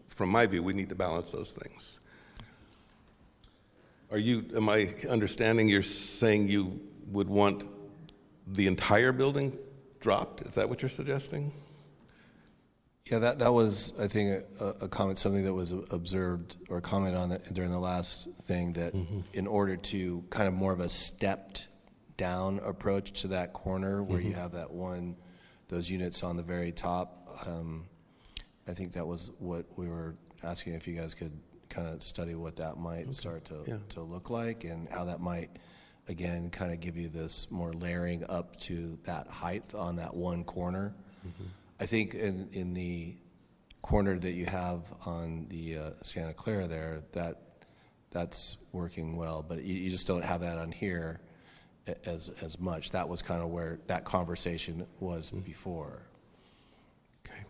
[0.09, 2.01] from my view, we need to balance those things.
[4.11, 4.45] Are you?
[4.57, 6.81] Am I understanding you're saying you
[7.11, 7.69] would want
[8.47, 9.57] the entire building
[10.01, 10.43] dropped?
[10.43, 11.53] Is that what you're suggesting?
[13.13, 17.21] Yeah, that, that was, I think, a, a comment, something that was observed or commented
[17.21, 18.95] on during the last thing that
[19.35, 21.69] in order to kind of more of a stepped
[22.17, 24.37] down approach to that corner where you Mhm.
[24.37, 25.15] have that one,
[25.69, 27.85] those units on the very top, um,
[28.67, 31.33] I think that was what we were asking if you guys could
[31.69, 33.77] kind of study what that might start to, Yeah.
[33.91, 35.51] to look like and how that might,
[36.09, 40.45] again, kind of give you this more layering up to that height on that one
[40.45, 40.95] corner.
[41.83, 43.17] I think in, in the
[43.83, 47.39] corner that you have on the uh, Santa Clara there, that
[48.13, 51.21] that's working well, but you, you just don't have that on here
[52.07, 52.93] as as much.
[52.93, 56.03] That was kind of where that conversation was before.
[57.27, 57.43] Okay.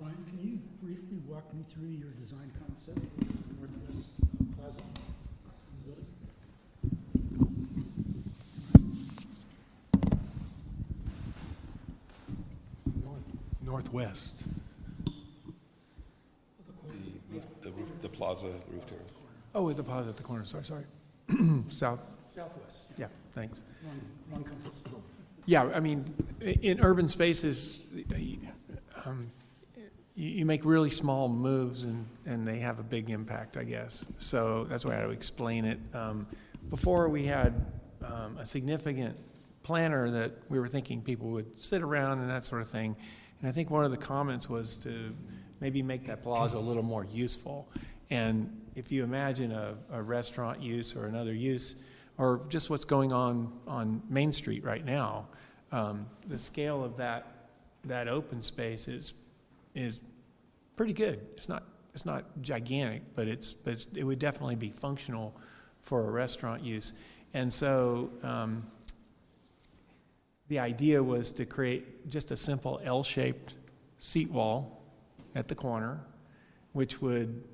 [0.00, 4.18] Brian, can you briefly walk me through your design concept for the Northwest
[4.56, 4.80] Plaza?
[13.68, 14.44] Northwest.
[15.04, 15.12] The,
[17.30, 19.12] roof, the, roof, the plaza roof terrace.
[19.54, 20.84] Oh, at the plaza at the corner, sorry, sorry.
[21.68, 22.02] South.
[22.34, 22.92] Southwest.
[22.96, 23.64] Yeah, thanks.
[23.84, 24.00] Wrong,
[24.32, 24.84] wrong compass.
[25.44, 26.06] Yeah, I mean,
[26.40, 27.82] in urban spaces,
[29.04, 29.26] um,
[30.14, 34.06] you, you make really small moves and, and they have a big impact, I guess.
[34.16, 35.78] So that's why I would explain it.
[35.92, 36.26] Um,
[36.70, 37.66] before we had
[38.02, 39.14] um, a significant
[39.62, 42.96] planner that we were thinking people would sit around and that sort of thing.
[43.40, 45.14] And I think one of the comments was to
[45.60, 47.68] maybe make that plaza a little more useful.
[48.10, 51.82] And if you imagine a, a restaurant use or another use,
[52.16, 55.26] or just what's going on on Main Street right now,
[55.72, 57.26] um, the scale of that
[57.84, 59.14] that open space is
[59.74, 60.02] is
[60.76, 61.20] pretty good.
[61.34, 61.62] It's not
[61.94, 65.34] it's not gigantic, but it's but it's, it would definitely be functional
[65.80, 66.94] for a restaurant use.
[67.34, 68.66] And so um,
[70.48, 73.54] the idea was to create just a simple L-shaped
[73.98, 74.82] seat wall
[75.34, 76.00] at the corner,
[76.72, 77.44] which would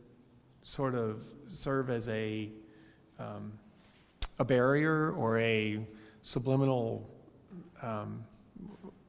[0.62, 2.50] sort of serve as a
[3.18, 3.52] um,
[4.38, 5.78] a barrier or a
[6.22, 7.08] subliminal
[7.82, 8.24] um,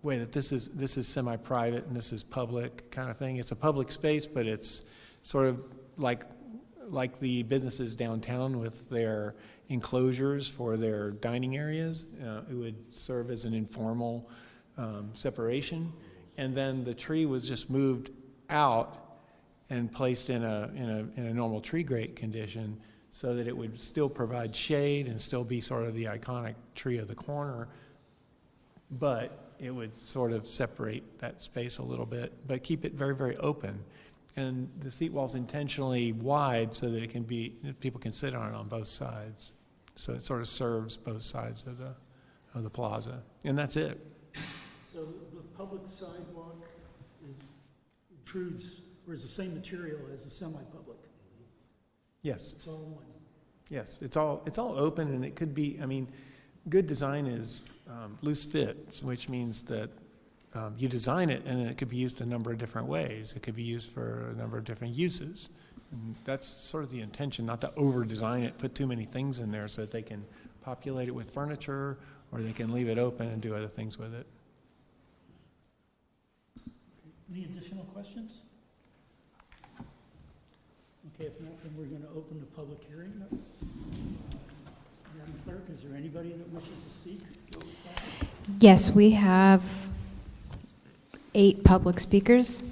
[0.04, 3.38] way that this is this is semi-private and this is public kind of thing.
[3.38, 4.90] It's a public space, but it's
[5.22, 5.64] sort of
[5.98, 6.26] like
[6.88, 9.36] like the businesses downtown with their
[9.70, 12.06] enclosures for their dining areas.
[12.24, 14.30] Uh, it would serve as an informal
[14.78, 15.92] um, separation,
[16.38, 18.12] and then the tree was just moved
[18.50, 18.98] out
[19.70, 22.80] and placed in a in a in a normal tree grate condition
[23.10, 26.98] so that it would still provide shade and still be sort of the iconic tree
[26.98, 27.70] of the corner,
[28.92, 33.16] but it would sort of separate that space a little bit, but keep it very,
[33.16, 33.80] very open.
[34.38, 38.50] And the seat wall's intentionally wide so that it can be, people can sit on
[38.50, 39.54] it on both sides.
[39.96, 41.96] So it sort of serves both sides of the,
[42.54, 43.22] of the plaza.
[43.46, 44.00] And that's it.
[44.94, 46.58] So the public sidewalk
[47.30, 47.44] is,
[48.12, 50.98] intrudes, or is the same material as the semi-public?
[52.22, 52.54] Yes.
[52.54, 53.06] It's all one.
[53.70, 56.08] Yes, it's all, it's all open and it could be, I mean,
[56.70, 59.90] good design is um, loose fit, which means that
[60.56, 63.34] um, you design it and then it could be used a number of different ways.
[63.36, 65.50] It could be used for a number of different uses.
[65.92, 69.52] And that's sort of the intention, not to over-design it, put too many things in
[69.52, 70.26] there so that they can
[70.64, 71.98] populate it with furniture
[72.32, 74.26] or they can leave it open and do other things with it.
[77.32, 78.42] Any additional questions?
[81.16, 83.14] Okay, if not, then we're going to open the public hearing.
[85.18, 87.20] Madam Clerk, is there anybody that wishes to speak?
[88.60, 89.64] Yes, we have
[91.36, 92.64] eight public speakers.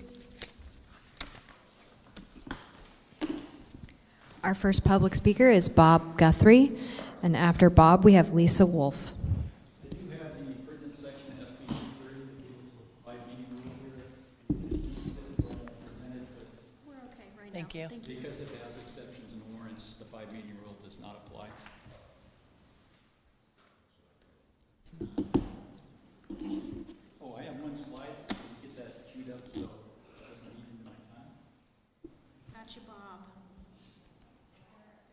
[4.43, 6.71] Our first public speaker is Bob Guthrie,
[7.21, 9.13] and after Bob, we have Lisa Wolf.
[9.83, 13.77] Did you have the pertinent section of SB 230 that gives a five meeting rule
[13.83, 14.03] here?
[16.85, 17.53] We're okay right now.
[17.53, 17.87] Thank you.
[17.89, 21.47] Because it has exceptions and warrants, the five meeting rule does not apply.
[27.21, 28.07] Oh, I have one slide.
[28.27, 31.31] Did you get that queued up so it doesn't eat into my time?
[32.53, 33.19] Gotcha, Bob.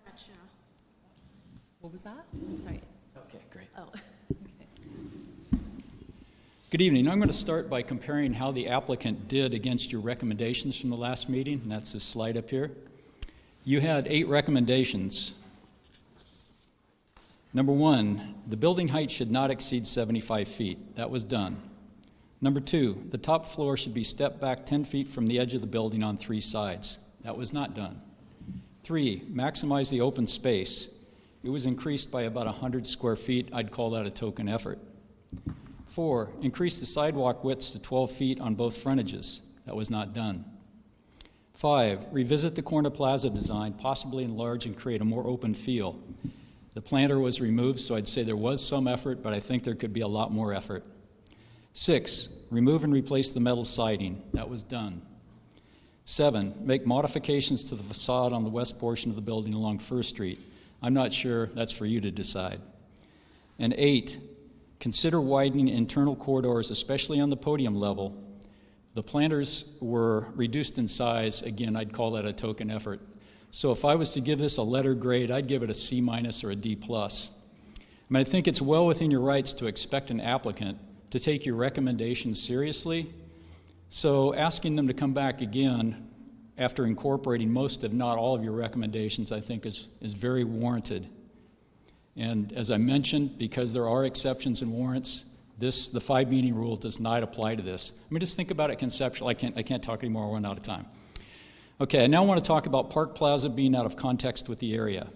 [0.05, 0.32] Gotcha.
[1.81, 2.24] What was that?
[2.62, 2.81] Sorry.
[3.16, 3.68] Okay, great.
[3.78, 3.89] Oh.
[6.71, 7.09] Good evening.
[7.09, 10.97] I'm going to start by comparing how the applicant did against your recommendations from the
[10.97, 12.71] last meeting, that's this slide up here.
[13.65, 15.35] You had eight recommendations.
[17.53, 20.95] Number one, the building height should not exceed 75 feet.
[20.95, 21.61] That was done.
[22.41, 25.63] Number two, the top floor should be stepped back 10 feet from the edge of
[25.63, 27.01] the building on three sides.
[27.23, 28.01] That was not done.
[28.85, 30.95] Three, maximize the open space.
[31.43, 33.49] It was increased by about 100 square feet.
[33.53, 34.79] I'd call that a token effort.
[35.91, 39.41] Four, increase the sidewalk widths to 12 feet on both frontages.
[39.67, 40.45] That was not done.
[41.53, 45.99] Five, revisit the corner plaza design, possibly enlarge and create a more open feel.
[46.75, 49.75] The planter was removed, so I'd say there was some effort, but I think there
[49.75, 50.85] could be a lot more effort.
[51.73, 54.23] Six, remove and replace the metal siding.
[54.33, 55.03] That was done.
[56.05, 60.05] Seven, make modifications to the facade on the west portion of the building along Fir
[60.05, 60.39] Street.
[60.83, 62.61] I'm not sure, that's for you to decide.
[63.59, 64.19] And eight,
[64.81, 68.16] consider widening internal corridors, especially on the podium level.
[68.94, 71.43] The planters were reduced in size.
[71.43, 73.01] Again, I'd call that a token effort.
[73.52, 76.01] So if I was to give this a letter grade, I'd give it a C
[76.01, 77.31] minus or a D plus.
[77.78, 80.78] I mean, I think it's well within your rights to expect an applicant
[81.11, 83.12] to take your recommendations seriously.
[83.90, 86.09] So asking them to come back again
[86.59, 91.09] after incorporating most, if not all, of your recommendations, I think is, is very warranted.
[92.16, 95.24] And as I mentioned, because there are exceptions and warrants,
[95.59, 97.93] this the five meeting rule does not apply to this.
[97.99, 99.31] I mean, just think about it conceptually.
[99.31, 100.27] I can't I can't talk anymore.
[100.27, 100.87] We're running out of time.
[101.81, 104.74] Okay, I now want to talk about Park Plaza being out of context with the
[104.74, 105.07] area.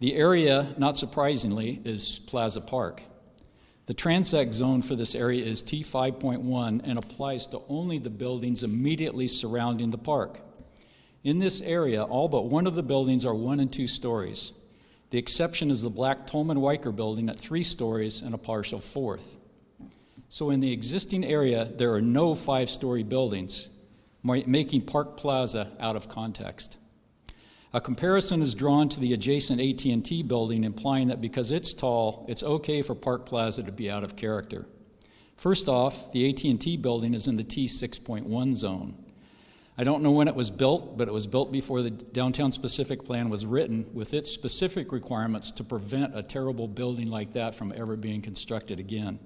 [0.00, 3.02] The area, not surprisingly, is Plaza Park.
[3.86, 9.28] The transect zone for this area is T5.1 and applies to only the buildings immediately
[9.28, 10.38] surrounding the park.
[11.24, 14.52] In this area, all but one of the buildings are one and two stories.
[15.12, 19.36] The exception is the black Tolman Weicker building at three stories and a partial fourth.
[20.30, 23.68] So, in the existing area, there are no five story buildings,
[24.22, 26.78] making Park Plaza out of context.
[27.74, 32.42] A comparison is drawn to the adjacent AT&T building implying that because it's tall, it's
[32.42, 34.64] okay for Park Plaza to be out of character.
[35.36, 39.01] First off, the AT&T building is in the T6.1 zone.
[39.78, 43.04] I don't know when it was built, but it was built before the downtown specific
[43.04, 47.72] plan was written with its specific requirements to prevent a terrible building like that from
[47.74, 49.18] ever being constructed again.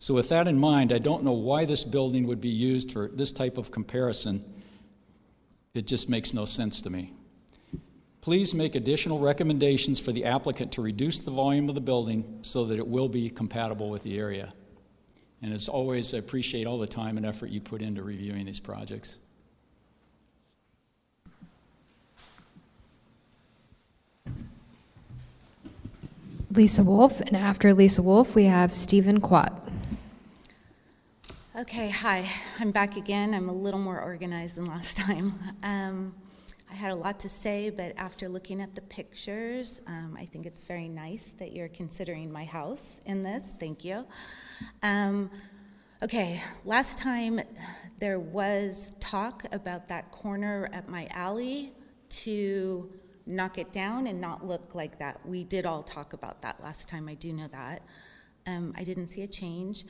[0.00, 3.08] So, with that in mind, I don't know why this building would be used for
[3.08, 4.44] this type of comparison.
[5.74, 7.12] It just makes no sense to me.
[8.20, 12.66] Please make additional recommendations for the applicant to reduce the volume of the building so
[12.66, 14.52] that it will be compatible with the area.
[15.40, 18.60] And as always, I appreciate all the time and effort you put into reviewing these
[18.60, 19.16] projects.
[26.50, 29.52] Lisa Wolf, and after Lisa Wolf, we have Stephen Quat.
[31.58, 32.30] Okay, hi.
[32.58, 33.34] I'm back again.
[33.34, 35.34] I'm a little more organized than last time.
[35.62, 36.14] Um,
[36.70, 40.44] I had a lot to say, but after looking at the pictures, um, I think
[40.44, 43.54] it's very nice that you're considering my house in this.
[43.58, 44.04] Thank you.
[44.82, 45.30] Um,
[46.02, 47.40] okay, last time
[47.98, 51.72] there was talk about that corner at my alley
[52.10, 52.90] to
[53.28, 55.20] knock it down and not look like that.
[55.26, 57.82] We did all talk about that last time, I do know that.
[58.46, 59.84] Um, I didn't see a change.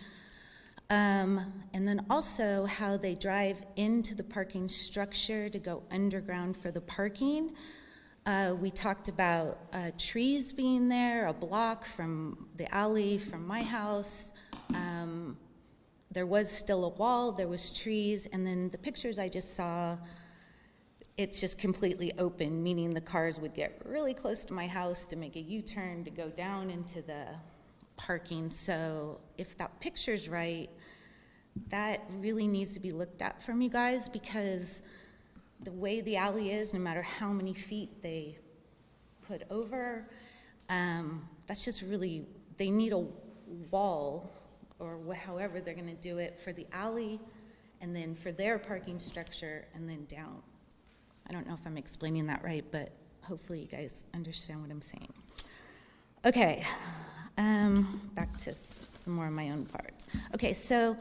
[0.90, 6.70] Um, and then also how they drive into the parking structure to go underground for
[6.70, 7.52] the parking.
[8.24, 13.62] Uh, we talked about uh, trees being there, a block from the alley from my
[13.62, 14.32] house.
[14.74, 15.36] Um,
[16.10, 19.97] there was still a wall, there was trees, and then the pictures I just saw,
[21.19, 25.16] it's just completely open, meaning the cars would get really close to my house to
[25.16, 27.27] make a U-turn to go down into the
[27.97, 28.53] parking.
[28.53, 30.70] So if that picture's right,
[31.70, 34.82] that really needs to be looked at from you guys because
[35.65, 38.39] the way the alley is, no matter how many feet they
[39.27, 40.09] put over,
[40.69, 42.27] um, that's just really,
[42.59, 43.05] they need a
[43.73, 44.31] wall
[44.78, 47.19] or wh- however they're gonna do it for the alley
[47.81, 50.40] and then for their parking structure and then down.
[51.28, 52.92] I don't know if I'm explaining that right, but
[53.22, 55.12] hopefully you guys understand what I'm saying.
[56.24, 56.64] Okay,
[57.36, 60.06] um, back to some more of my own parts.
[60.34, 60.96] Okay, so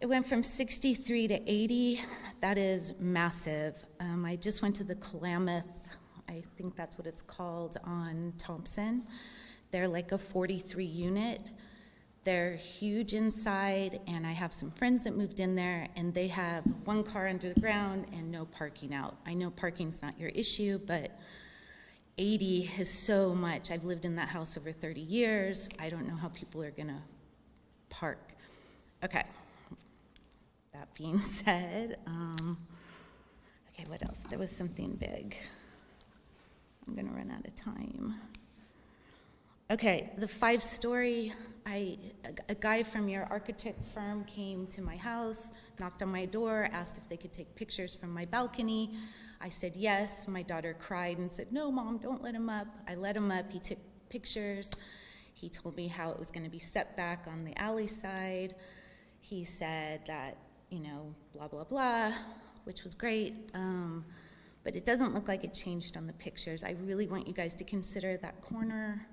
[0.00, 2.02] it went from 63 to 80.
[2.42, 3.84] That is massive.
[3.98, 5.96] Um, I just went to the Klamath,
[6.28, 9.06] I think that's what it's called, on Thompson.
[9.70, 11.42] They're like a 43 unit.
[12.26, 16.64] They're huge inside, and I have some friends that moved in there, and they have
[16.84, 19.14] one car under the ground and no parking out.
[19.24, 21.12] I know parking's not your issue, but
[22.18, 23.70] 80 is so much.
[23.70, 25.68] I've lived in that house over 30 years.
[25.78, 27.00] I don't know how people are going to
[27.90, 28.32] park.
[29.04, 29.22] Okay.
[30.72, 32.58] That being said, um,
[33.72, 34.24] okay, what else?
[34.28, 35.36] There was something big.
[36.88, 38.16] I'm going to run out of time.
[39.68, 41.32] Okay, the five story,
[41.66, 46.98] a guy from your architect firm came to my house, knocked on my door, asked
[46.98, 48.92] if they could take pictures from my balcony.
[49.40, 50.28] I said yes.
[50.28, 52.68] My daughter cried and said, No, mom, don't let him up.
[52.86, 53.50] I let him up.
[53.50, 53.78] He took
[54.08, 54.72] pictures.
[55.34, 58.54] He told me how it was going to be set back on the alley side.
[59.18, 60.36] He said that,
[60.70, 62.12] you know, blah, blah, blah,
[62.62, 63.50] which was great.
[63.52, 64.04] Um,
[64.62, 66.62] but it doesn't look like it changed on the pictures.
[66.62, 69.08] I really want you guys to consider that corner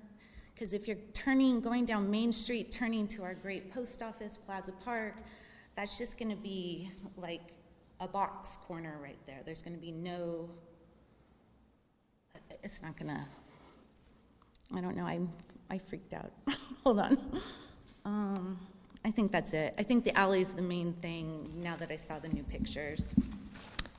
[0.54, 4.72] because if you're turning, going down Main Street, turning to our great post office, Plaza
[4.72, 5.14] Park,
[5.74, 7.40] that's just going to be like
[8.00, 9.40] a box corner right there.
[9.44, 10.48] There's going to be no,
[12.62, 13.20] it's not going to,
[14.76, 15.28] I don't know, I'm,
[15.70, 16.30] I freaked out.
[16.84, 17.18] Hold on.
[18.04, 18.58] Um,
[19.04, 19.74] I think that's it.
[19.78, 23.14] I think the alley is the main thing now that I saw the new pictures.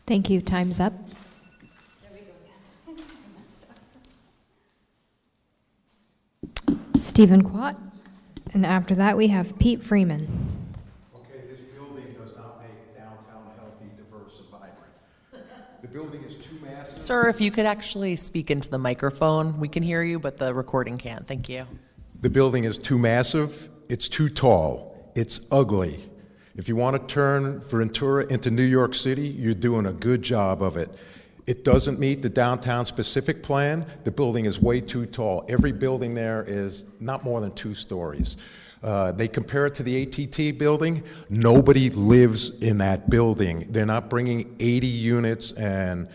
[0.08, 0.42] Thank you.
[0.42, 0.94] Time's up.
[7.06, 7.78] Stephen Quat.
[8.54, 10.28] And after that, we have Pete Freeman.
[11.16, 15.82] Okay, this building does not make downtown healthy, diverse, and vibrant.
[15.82, 16.98] The building is too massive.
[16.98, 20.54] Sir, if you could actually speak into the microphone, we can hear you, but the
[20.54, 21.28] recording can't.
[21.28, 21.66] Thank you.
[22.22, 26.00] The building is too massive, it's too tall, it's ugly.
[26.56, 30.64] If you want to turn Ventura into New York City, you're doing a good job
[30.64, 30.90] of it.
[31.48, 33.86] It doesn't meet the downtown specific plan.
[34.04, 35.46] The building is way too tall.
[35.48, 38.38] Every building there is not more than two stories.
[38.84, 41.04] Uh, they compare it to the AT&T building.
[41.30, 43.68] Nobody lives in that building.
[43.70, 46.08] They're not bringing 80 units and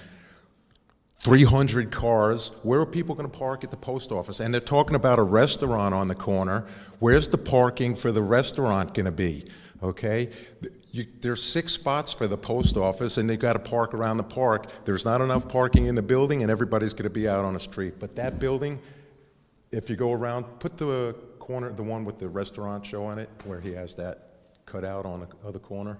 [1.21, 2.53] 300 cars.
[2.63, 4.41] Where are people going to park at the post office?
[4.41, 6.67] And they're talking about a restaurant on the corner.
[6.99, 9.47] Where's the parking for the restaurant going to be?
[9.83, 10.31] Okay?
[10.93, 14.25] You, there's six spots for the post office, and they've got to park around the
[14.25, 14.67] park.
[14.85, 17.61] There's not enough parking in the building, and everybody's going to be out on the
[17.61, 17.95] street.
[18.01, 18.81] But that building,
[19.71, 23.31] if you go around, put the corner, the one with the restaurant show on it,
[23.45, 24.31] where he has that
[24.67, 25.97] cut out on the other corner.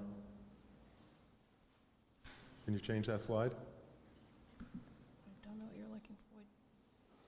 [2.65, 3.53] Can you change that slide?
[4.61, 4.65] I
[5.45, 6.41] don't know what you're looking for.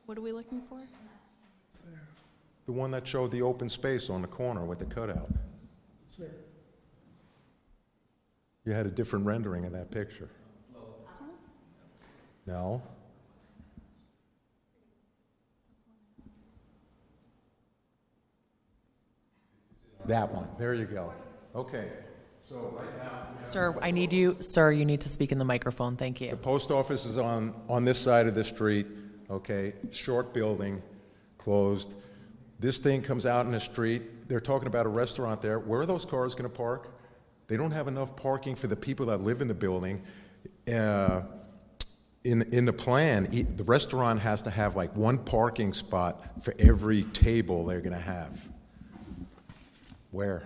[0.06, 0.80] What are we looking for?
[2.66, 5.28] The one that showed the open space on the corner with the cutout.
[8.64, 10.28] You had a different rendering of that picture.
[12.47, 12.82] No?
[20.06, 20.48] That one.
[20.59, 21.12] There you go.
[21.55, 21.89] Okay.
[22.40, 23.44] So right now.
[23.44, 25.97] Sir, I need you, sir, you need to speak in the microphone.
[25.97, 26.30] Thank you.
[26.30, 28.86] The post office is on, on this side of the street,
[29.30, 29.74] okay?
[29.93, 30.82] Short building,
[31.39, 31.94] closed.
[32.59, 34.28] This thing comes out in the street.
[34.28, 35.60] They're talking about a restaurant there.
[35.60, 36.91] Where are those cars going to park?
[37.48, 40.02] They don't have enough parking for the people that live in the building.
[40.73, 41.23] Uh,
[42.24, 47.02] in, in the plan, the restaurant has to have like one parking spot for every
[47.05, 48.48] table they're going to have.
[50.12, 50.43] Where?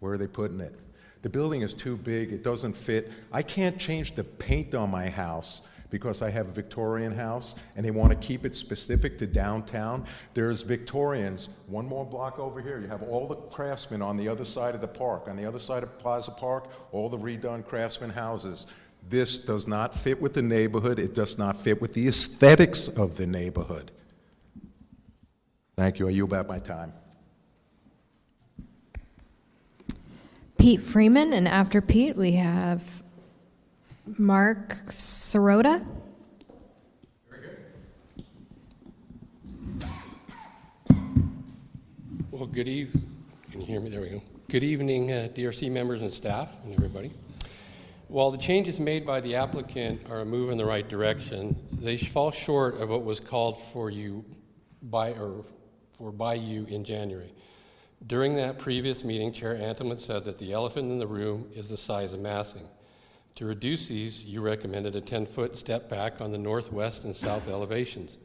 [0.00, 0.74] Where are they putting it?
[1.22, 3.10] The building is too big, it doesn't fit.
[3.32, 5.62] I can't change the paint on my house
[5.94, 10.04] because I have a Victorian house and they want to keep it specific to downtown.
[10.34, 12.80] There's Victorians, one more block over here.
[12.80, 15.60] You have all the craftsmen on the other side of the park, on the other
[15.60, 18.66] side of Plaza Park, all the redone craftsman houses.
[19.08, 20.98] This does not fit with the neighborhood.
[20.98, 23.92] It does not fit with the aesthetics of the neighborhood.
[25.76, 26.08] Thank you.
[26.08, 26.92] I yield back my time.
[30.58, 33.03] Pete Freeman, and after Pete, we have
[34.06, 35.84] Mark Sirota.
[42.30, 43.10] Well, good evening.
[43.50, 43.88] Can you hear me?
[43.88, 44.22] There we go.
[44.50, 47.12] Good evening, uh, DRC members and staff and everybody.
[48.08, 51.96] While the changes made by the applicant are a move in the right direction, they
[51.96, 54.24] fall short of what was called for you
[54.82, 55.46] by or
[55.96, 57.32] for by you in January.
[58.06, 61.76] During that previous meeting, Chair Antelman said that the elephant in the room is the
[61.78, 62.68] size of massing.
[63.36, 67.48] To reduce these, you recommended a 10 foot step back on the northwest and south
[67.48, 68.18] elevations.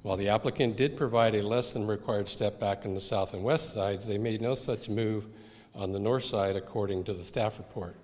[0.00, 3.44] While the applicant did provide a less than required step back on the south and
[3.44, 5.28] west sides, they made no such move
[5.74, 7.96] on the north side, according to the staff report.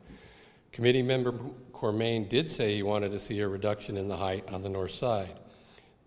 [0.73, 1.33] Committee member
[1.73, 4.93] Cormain did say he wanted to see a reduction in the height on the north
[4.93, 5.41] side.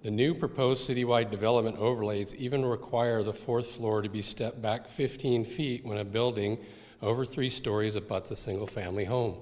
[0.03, 4.87] The new proposed citywide development overlays even require the fourth floor to be stepped back
[4.87, 6.59] 15 feet when a building
[7.01, 9.37] over three stories abuts a single family home.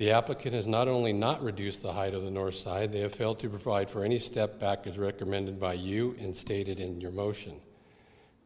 [0.00, 3.14] The applicant has not only not reduced the height of the north side, they have
[3.14, 7.10] failed to provide for any step back as recommended by you and stated in your
[7.10, 7.60] motion.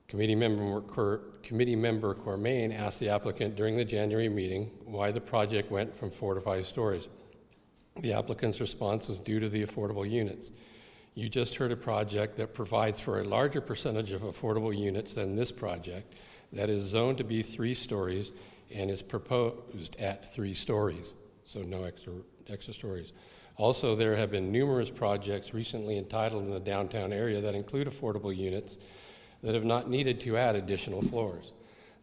[0.09, 5.21] Committee member, Cor- Committee member Cormain asked the applicant during the January meeting why the
[5.21, 7.09] project went from four to five stories.
[8.01, 10.51] The applicant's response was due to the affordable units.
[11.15, 15.37] You just heard a project that provides for a larger percentage of affordable units than
[15.37, 16.15] this project
[16.53, 18.33] that is zoned to be three stories
[18.75, 21.15] and is proposed at three stories
[21.45, 22.13] so no extra,
[22.49, 23.13] extra stories.
[23.57, 28.35] Also, there have been numerous projects recently entitled in the downtown area that include affordable
[28.35, 28.79] units
[29.43, 31.53] that have not needed to add additional floors.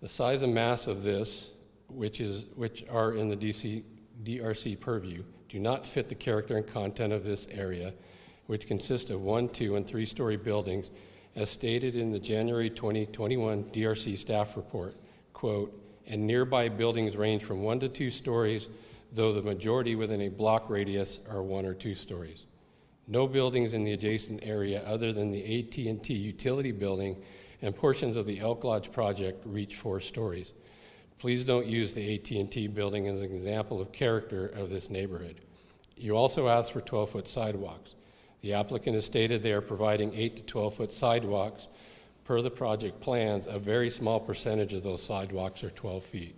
[0.01, 1.51] The size and mass of this,
[1.89, 3.83] which, is, which are in the DC,
[4.23, 7.93] DRC purview, do not fit the character and content of this area,
[8.47, 10.91] which consists of one, two, and three story buildings,
[11.35, 14.95] as stated in the January 2021 DRC staff report.
[15.33, 15.77] Quote,
[16.07, 18.69] and nearby buildings range from one to two stories
[19.11, 22.45] though the majority within a block radius are one or two stories.
[23.07, 27.21] No buildings in the adjacent area other than the AT&T utility building
[27.61, 30.53] and portions of the Elk Lodge project reach four stories.
[31.19, 35.41] Please don't use the AT&T building as an example of character of this neighborhood.
[35.95, 37.95] You also asked for 12-foot sidewalks.
[38.41, 41.67] The applicant has stated they are providing 8 to 12-foot sidewalks.
[42.23, 46.35] Per the project plans, a very small percentage of those sidewalks are 12 feet.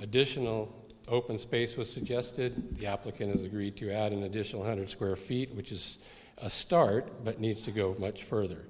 [0.00, 0.72] Additional
[1.08, 2.76] Open space was suggested.
[2.76, 5.98] The applicant has agreed to add an additional 100 square feet, which is
[6.38, 8.64] a start, but needs to go much further.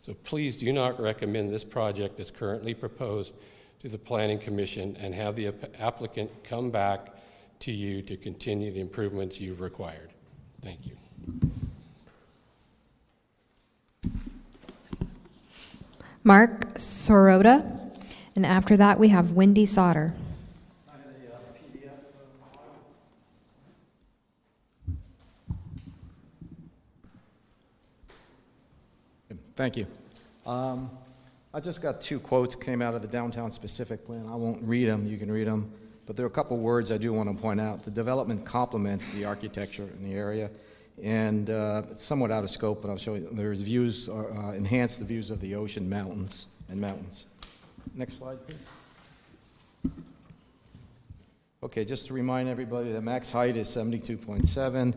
[0.00, 3.34] So please do not recommend this project as currently proposed
[3.80, 7.14] to the Planning Commission and have the applicant come back
[7.60, 10.10] to you to continue the improvements you've required.
[10.62, 10.96] Thank you.
[16.22, 17.78] Mark Sorota.
[18.36, 20.14] And after that, we have Wendy Sauter.
[29.56, 29.86] Thank you.
[30.46, 30.90] Um,
[31.52, 34.26] I just got two quotes came out of the downtown specific plan.
[34.30, 35.06] I won't read them.
[35.06, 35.72] You can read them.
[36.06, 37.84] But there are a couple words I do want to point out.
[37.84, 40.50] The development complements the architecture in the area,
[41.02, 43.28] and uh, it's somewhat out of scope, but I'll show you.
[43.32, 47.26] There's views, uh, uh enhance the views of the ocean, mountains, and mountains.
[47.94, 49.92] Next slide, please.
[51.62, 54.94] Okay, just to remind everybody, the max height is 72.7.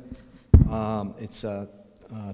[0.71, 1.67] Um, it's uh,
[2.14, 2.34] uh,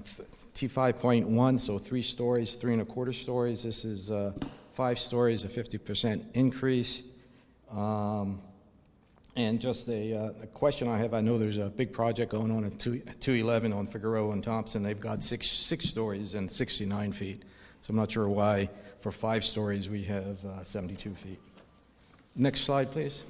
[0.54, 3.62] T5.1, so three stories, three and a quarter stories.
[3.62, 4.32] This is uh,
[4.72, 7.14] five stories, a 50% increase.
[7.70, 8.40] Um,
[9.36, 12.50] and just a, uh, a, question I have I know there's a big project going
[12.50, 14.82] on at 2, 211 on Figueroa and Thompson.
[14.82, 17.44] They've got six, six stories and 69 feet.
[17.80, 18.68] So I'm not sure why
[19.00, 21.38] for five stories we have uh, 72 feet.
[22.36, 23.24] Next slide, please.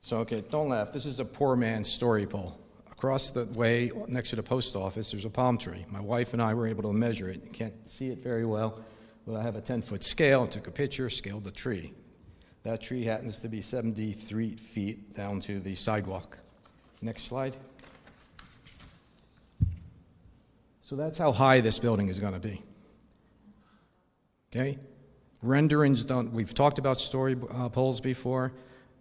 [0.00, 0.92] So, okay, don't laugh.
[0.92, 2.58] This is a poor man's story pole.
[3.04, 5.84] Across the way, next to the post office, there's a palm tree.
[5.90, 7.42] My wife and I were able to measure it.
[7.44, 8.78] You can't see it very well,
[9.26, 10.46] but I have a 10 foot scale.
[10.46, 11.92] Took a picture, scaled the tree.
[12.62, 16.38] That tree happens to be 73 feet down to the sidewalk.
[17.02, 17.54] Next slide.
[20.80, 22.62] So that's how high this building is going to be.
[24.50, 24.78] Okay?
[25.42, 28.54] Renderings don't, we've talked about story uh, poles before.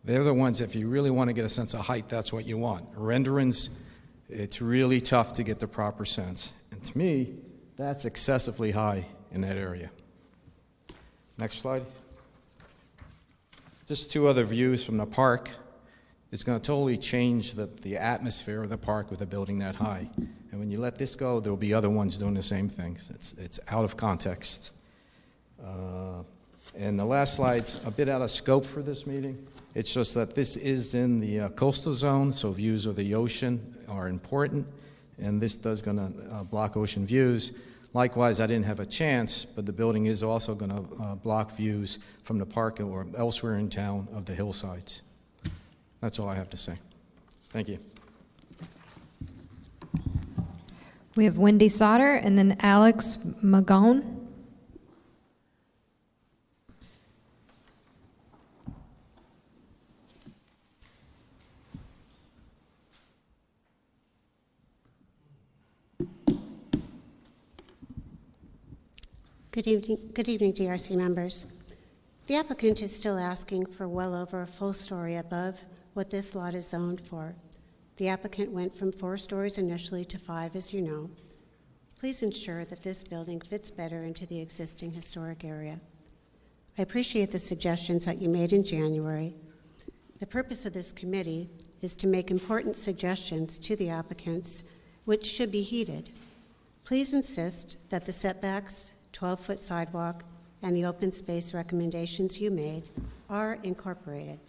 [0.04, 2.46] They're the ones, if you really want to get a sense of height, that's what
[2.46, 2.86] you want.
[2.98, 3.92] Renderings
[4.34, 6.54] it's really tough to get the proper sense.
[6.72, 7.36] And to me,
[7.78, 9.92] that's excessively high in that area.
[11.38, 11.84] Next slide.
[13.88, 15.50] Just two other views from the park.
[16.32, 19.76] It's going to totally change the, the atmosphere of the park with a building that
[19.76, 20.10] high.
[20.52, 23.12] And when you let this go, there will be other ones doing the same things.
[23.12, 24.72] It's, it's out of context.
[25.64, 26.24] Uh,
[26.76, 29.38] and the last slide's a bit out of scope for this meeting.
[29.76, 33.76] It's just that this is in the uh, coastal zone, so views of the ocean
[33.94, 34.66] are important,
[35.22, 37.58] and this does going to uh, block ocean views.
[37.94, 41.52] Likewise, I didn't have a chance, but the building is also going to uh, block
[41.56, 45.04] views from the park or elsewhere in town of the hillsides.
[46.00, 46.74] That's all I have to say.
[47.50, 47.78] Thank you.
[51.16, 54.23] We have Wendy Sauter and then Alex Magone.
[69.54, 71.46] Good evening, good evening, DRC members.
[72.26, 75.62] The applicant is still asking for well over a full story above
[75.94, 77.36] what this lot is zoned for.
[77.98, 81.08] The applicant went from four stories initially to five, as you know.
[82.00, 85.80] Please ensure that this building fits better into the existing historic area.
[86.80, 89.36] I appreciate the suggestions that you made in January.
[90.18, 91.48] The purpose of this committee
[91.84, 94.64] is to make important suggestions to the applicants,
[95.06, 96.10] which should be heeded.
[96.86, 100.24] Please insist that the setbacks, 12 foot sidewalk,
[100.62, 102.84] and the open space recommendations you made
[103.30, 104.40] are incorporated.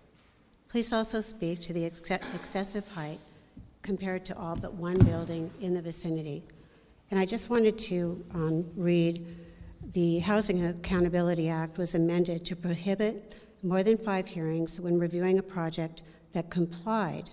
[0.68, 3.20] Please also speak to the ex- excessive height
[3.82, 6.42] compared to all but one building in the vicinity.
[7.10, 9.24] And I just wanted to um, read
[9.92, 15.42] the Housing Accountability Act was amended to prohibit more than five hearings when reviewing a
[15.42, 17.30] project that complied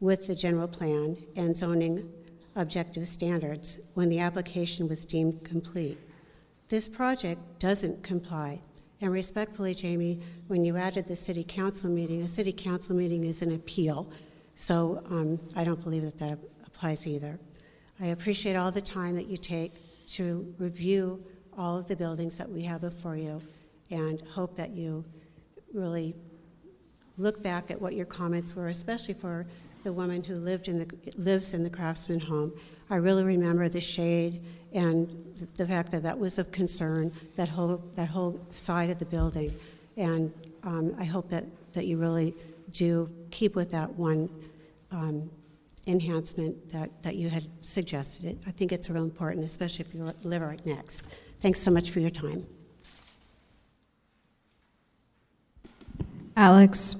[0.00, 2.10] with the general plan and zoning
[2.56, 5.98] objective standards when the application was deemed complete.
[6.72, 8.58] This project doesn't comply.
[9.02, 13.42] And respectfully, Jamie, when you added the city council meeting, a city council meeting is
[13.42, 14.10] an appeal.
[14.54, 17.38] So um, I don't believe that that applies either.
[18.00, 19.72] I appreciate all the time that you take
[20.14, 21.22] to review
[21.58, 23.42] all of the buildings that we have before you
[23.90, 25.04] and hope that you
[25.74, 26.14] really
[27.18, 29.44] look back at what your comments were, especially for
[29.84, 32.50] the woman who lived in the, lives in the craftsman home.
[32.88, 34.42] I really remember the shade
[34.74, 35.08] and
[35.56, 39.52] the fact that that was of concern, that whole, that whole side of the building.
[39.96, 40.32] And
[40.64, 41.44] um, I hope that,
[41.74, 42.34] that you really
[42.72, 44.28] do keep with that one
[44.90, 45.30] um,
[45.86, 48.24] enhancement that, that you had suggested.
[48.24, 48.38] It.
[48.46, 51.08] I think it's real important, especially if you live right next.
[51.40, 52.46] Thanks so much for your time.
[56.36, 56.96] Alex.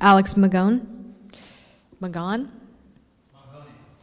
[0.00, 0.80] Alex Magone?
[2.00, 2.48] Magone?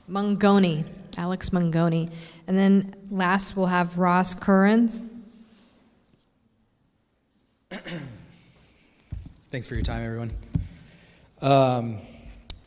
[0.09, 0.85] Mangoni.
[1.17, 2.11] Alex Mangoni.
[2.47, 5.03] And then last we'll have Ross Currens.
[9.49, 10.31] Thanks for your time, everyone.
[11.41, 11.97] Um,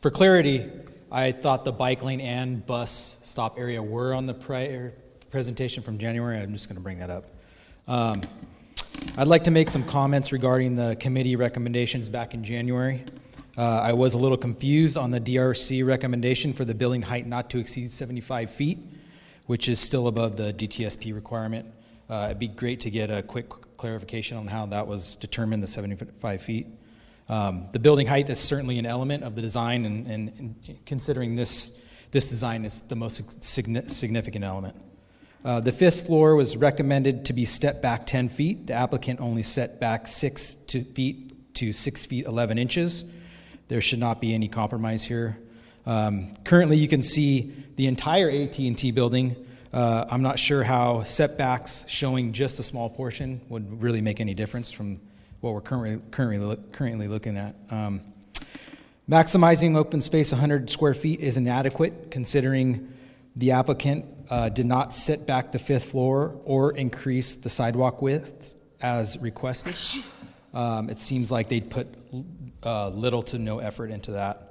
[0.01, 0.67] for clarity,
[1.13, 4.93] I thought the bike lane and bus stop area were on the prior
[5.31, 6.39] presentation from January.
[6.39, 7.25] I'm just going to bring that up.
[7.87, 8.23] Um,
[9.17, 13.05] I'd like to make some comments regarding the committee recommendations back in January.
[13.61, 17.51] Uh, I was a little confused on the DRC recommendation for the building height not
[17.51, 18.79] to exceed 75 feet,
[19.49, 21.67] which is still above the DTSP requirement.
[22.09, 25.67] Uh, it'd be great to get a quick clarification on how that was determined, the
[25.67, 26.69] 75 feet.
[27.29, 31.35] Um, the building height is certainly an element of the design, and, and, and considering
[31.35, 34.75] this, this design is the most significant element.
[35.45, 38.69] Uh, the fifth floor was recommended to be stepped back 10 feet.
[38.69, 43.05] The applicant only set back 6 to feet to 6 feet 11 inches.
[43.71, 45.39] There should not be any compromise here.
[45.87, 49.37] Um, currently, you can see the entire AT&T building.
[49.73, 54.35] Uh, I'm not sure how setbacks showing just a small portion would really make any
[54.35, 55.01] difference from
[55.41, 57.55] what we're currently currently currently looking at.
[57.71, 58.01] Um,
[59.09, 62.93] maximizing open space 100 square feet is inadequate, considering
[63.37, 68.57] the applicant uh, did not set back the fifth floor or increase the sidewalk width
[68.81, 69.77] as requested.
[70.53, 71.87] Um, it seems like they'd put
[72.63, 74.51] uh, little to no effort into that.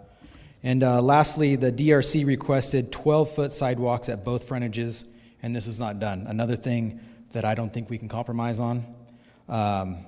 [0.64, 5.80] And uh, lastly, the DRC requested 12 foot sidewalks at both frontages, and this was
[5.80, 6.26] not done.
[6.28, 7.00] Another thing
[7.32, 8.84] that I don't think we can compromise on.
[9.48, 10.00] Um,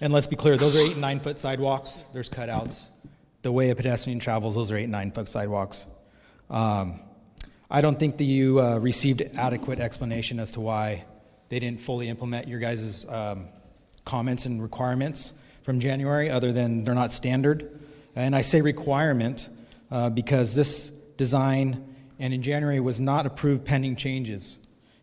[0.00, 2.04] and let's be clear, those are eight and nine foot sidewalks.
[2.12, 2.88] There's cutouts.
[3.42, 5.86] The way a pedestrian travels, those are eight and nine foot sidewalks.
[6.50, 6.98] Um,
[7.70, 11.04] I don't think that you uh, received adequate explanation as to why
[11.48, 13.46] they didn't fully implement your guys' um,
[14.04, 17.80] comments and requirements from January, other than they're not standard.
[18.14, 19.48] And I say requirement
[19.90, 24.58] uh, because this design and in January was not approved pending changes.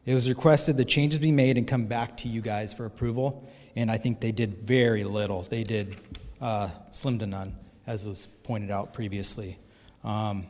[0.05, 3.49] It was requested that changes be made and come back to you guys for approval.
[3.75, 5.43] and I think they did very little.
[5.43, 5.95] They did
[6.41, 7.55] uh, slim to none,
[7.85, 9.57] as was pointed out previously.
[10.03, 10.47] Um,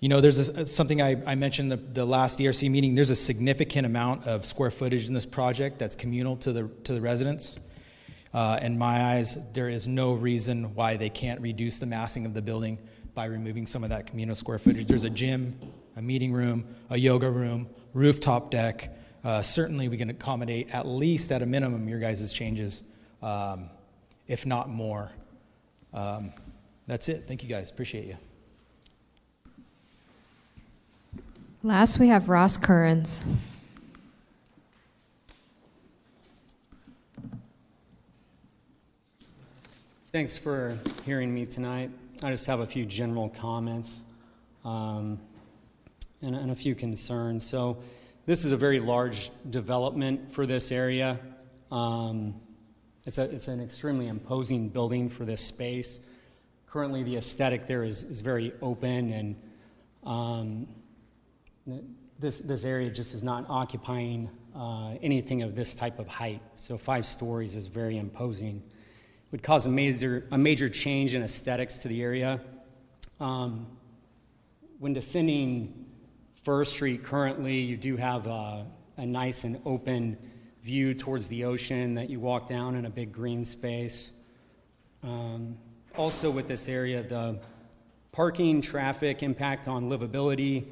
[0.00, 2.94] you know, there's a, something I, I mentioned the, the last DRC meeting.
[2.94, 6.94] There's a significant amount of square footage in this project that's communal to the to
[6.94, 7.60] the residents.
[8.32, 12.34] Uh, in my eyes, there is no reason why they can't reduce the massing of
[12.34, 12.78] the building
[13.14, 14.86] by removing some of that communal square footage.
[14.86, 15.58] There's a gym,
[15.96, 18.96] a meeting room, a yoga room, rooftop deck.
[19.24, 22.84] Uh, certainly, we can accommodate at least at a minimum your guys' changes,
[23.20, 23.68] um,
[24.28, 25.10] if not more.
[25.92, 26.32] Um,
[26.86, 27.24] that's it.
[27.26, 27.70] Thank you guys.
[27.70, 28.16] Appreciate you.
[31.62, 33.24] Last, we have Ross Currens.
[40.12, 40.76] Thanks for
[41.06, 41.88] hearing me tonight.
[42.24, 44.00] I just have a few general comments
[44.64, 45.20] um,
[46.20, 47.46] and, and a few concerns.
[47.46, 47.78] So,
[48.26, 51.16] this is a very large development for this area.
[51.70, 52.34] Um,
[53.06, 56.04] it's, a, it's an extremely imposing building for this space.
[56.66, 59.36] Currently, the aesthetic there is, is very open, and
[60.02, 60.66] um,
[62.18, 66.42] this, this area just is not occupying uh, anything of this type of height.
[66.56, 68.60] So, five stories is very imposing
[69.30, 72.40] would cause a major, a major change in aesthetics to the area.
[73.20, 73.66] Um,
[74.78, 75.86] when descending
[76.42, 78.66] First Street currently, you do have a,
[78.96, 80.16] a, nice and open
[80.62, 84.12] view towards the ocean that you walk down in a big green space.
[85.02, 85.56] Um,
[85.96, 87.38] also, with this area, the
[88.12, 90.64] parking, traffic impact on livability,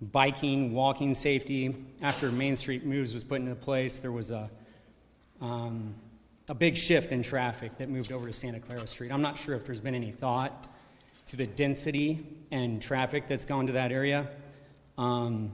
[0.00, 1.76] biking, walking safety.
[2.00, 4.50] After Main Street moves was put into place, there was a
[5.40, 5.94] um,
[6.48, 9.10] a big shift in traffic that moved over to Santa Clara Street.
[9.10, 10.68] I'm not sure if there's been any thought
[11.26, 14.28] to the density and traffic that's gone to that area.
[14.98, 15.50] Um,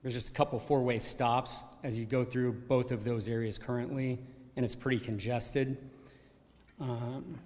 [0.00, 3.58] there's just a couple four way stops as you go through both of those areas
[3.58, 4.18] currently,
[4.56, 5.76] and it's pretty congested.
[6.80, 7.38] Um,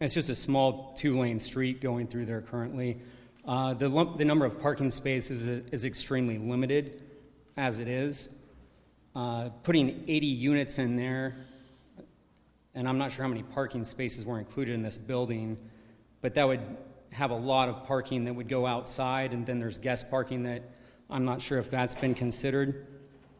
[0.00, 2.98] it's just a small two lane street going through there currently.
[3.46, 7.02] Uh, the, the number of parking spaces is, is extremely limited
[7.56, 8.39] as it is.
[9.14, 11.34] Uh, putting 80 units in there,
[12.76, 15.58] and I'm not sure how many parking spaces were included in this building,
[16.20, 16.60] but that would
[17.10, 20.62] have a lot of parking that would go outside, and then there's guest parking that
[21.10, 22.86] I'm not sure if that's been considered.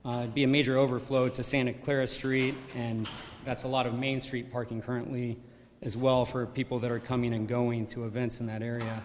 [0.05, 3.07] Uh, it'd be a major overflow to Santa Clara Street, and
[3.45, 5.39] that's a lot of Main Street parking currently
[5.83, 9.01] as well for people that are coming and going to events in that area.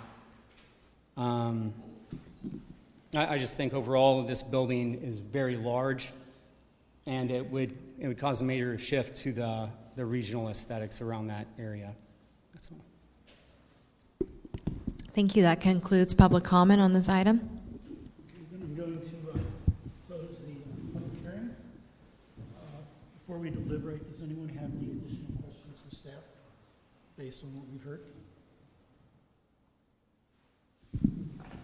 [1.15, 1.75] Um,
[3.15, 6.11] I, I just think overall this building is very large
[7.07, 11.27] and it would, it would cause a major shift to the, the regional aesthetics around
[11.27, 11.93] that area.
[12.53, 14.27] That's all.
[15.13, 15.43] Thank you.
[15.43, 17.39] That concludes public comment on this item.
[18.51, 19.37] Then I'm going to uh,
[20.07, 20.53] close the
[20.93, 21.55] public hearing.
[22.57, 22.65] Uh,
[23.19, 26.13] Before we deliberate, does anyone have any additional questions for staff
[27.17, 28.01] based on what we've heard?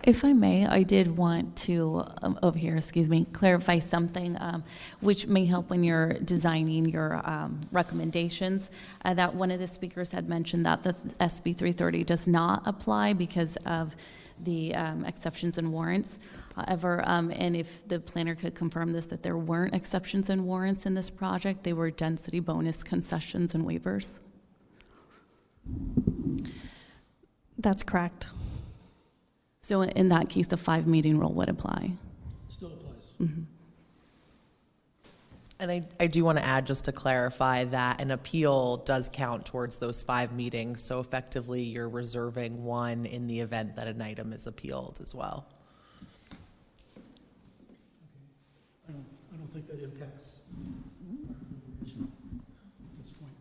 [0.03, 4.63] If I may, I did want to, um, over here, excuse me, clarify something um,
[4.99, 8.71] which may help when you're designing your um, recommendations.
[9.05, 13.13] Uh, that one of the speakers had mentioned that the SB 330 does not apply
[13.13, 13.95] because of
[14.43, 16.17] the um, exceptions and warrants.
[16.55, 20.87] However, um, and if the planner could confirm this, that there weren't exceptions and warrants
[20.87, 24.19] in this project, they were density bonus concessions and waivers.
[27.59, 28.25] That's correct.
[29.71, 31.91] So in that case, the five meeting rule would apply.
[31.93, 33.13] It Still applies.
[33.21, 33.43] Mm-hmm.
[35.59, 39.45] And I, I do want to add, just to clarify, that an appeal does count
[39.45, 40.83] towards those five meetings.
[40.83, 45.45] So effectively, you're reserving one in the event that an item is appealed as well.
[48.89, 51.85] I don't, I don't think that impacts at
[53.01, 53.31] this point.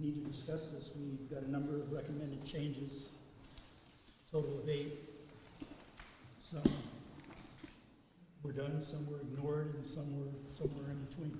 [0.00, 0.92] We need to discuss this.
[0.96, 3.12] We've got a number of recommended changes,
[4.34, 4.98] total of eight.
[6.38, 6.64] Some
[8.42, 11.38] were done, some were ignored, and some were somewhere in between.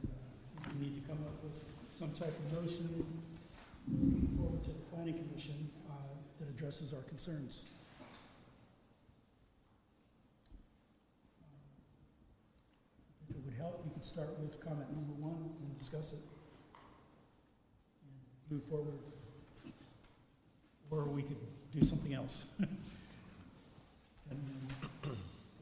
[0.00, 3.04] And, uh, We need to come up with some type of motion
[4.38, 5.92] forward to the planning commission uh,
[6.40, 7.68] that addresses our concerns.
[13.28, 16.20] If it would help, we could start with comment number one and discuss it.
[18.00, 18.98] And Move forward.
[20.92, 21.38] Or we could
[21.72, 22.46] do something else.
[24.30, 24.40] And
[25.04, 25.16] um,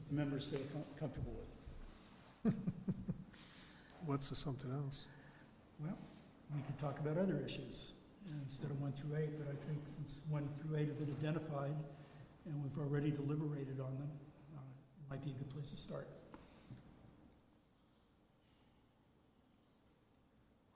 [0.09, 2.53] the members feel com- comfortable with.
[4.05, 5.07] What's the something else?
[5.83, 5.97] Well,
[6.55, 7.93] we could talk about other issues
[8.45, 11.75] instead of one through eight, but I think since one through eight have been identified,
[12.45, 14.09] and we've already deliberated on them.
[14.55, 16.07] Uh, It might be a good place to start.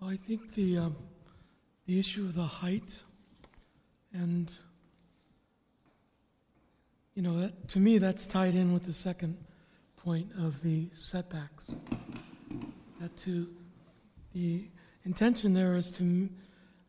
[0.02, 0.96] Well, I think the, um,
[1.86, 3.04] the issue of the height
[4.22, 4.54] and,
[7.14, 9.38] you know, that, to me, that's tied in with the second
[9.98, 11.76] point of the setbacks.
[13.00, 13.48] That to,
[14.34, 14.64] the
[15.04, 16.36] intention there is to m-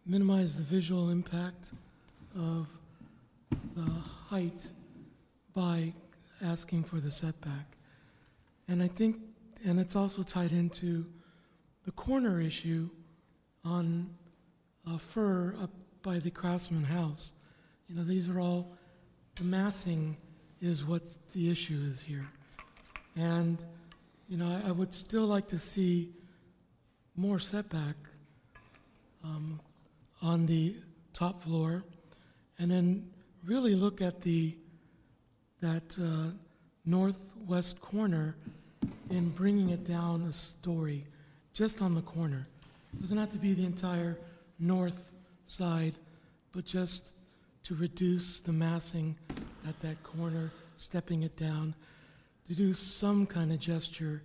[0.05, 1.73] minimize the visual impact
[2.37, 2.69] of
[3.75, 4.69] the height
[5.55, 5.93] by
[6.45, 7.77] asking for the setback.
[8.69, 9.17] And I think,
[9.65, 11.07] and it's also tied into
[11.85, 12.91] the corner issue
[13.65, 14.11] on
[14.89, 15.71] uh, Fir up
[16.07, 17.33] by the Craftsman House.
[17.89, 18.73] You know, these are all,
[19.35, 20.17] the massing
[20.63, 21.03] is what
[21.33, 22.25] the issue is here.
[23.17, 23.65] And,
[24.29, 26.13] you know, I, I would still like to see
[27.17, 27.97] more setback
[29.25, 29.59] um,
[30.23, 30.77] on the
[31.13, 31.83] top floor,
[32.61, 33.11] and then
[33.45, 34.55] really look at the
[35.61, 36.31] that uh,
[36.85, 38.37] northwest corner
[39.11, 41.05] in bringing it down a story,
[41.53, 42.47] just on the corner.
[42.95, 44.17] It doesn't have to be the entire
[44.61, 45.11] north
[45.47, 45.95] side,
[46.53, 47.15] but just
[47.65, 49.17] to reduce the massing
[49.67, 51.75] at that corner, stepping it down,
[52.47, 54.23] to do some kind of gesture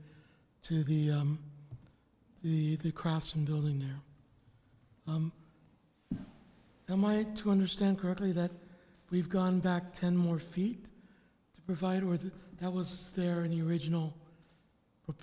[0.63, 1.39] to the um,
[2.43, 5.13] the the craftsman building there.
[5.15, 5.31] Um,
[6.89, 8.51] am I to understand correctly that
[9.09, 10.85] we've gone back 10 more feet
[11.55, 14.13] to provide, or th- that was there in the original
[15.05, 15.17] prop-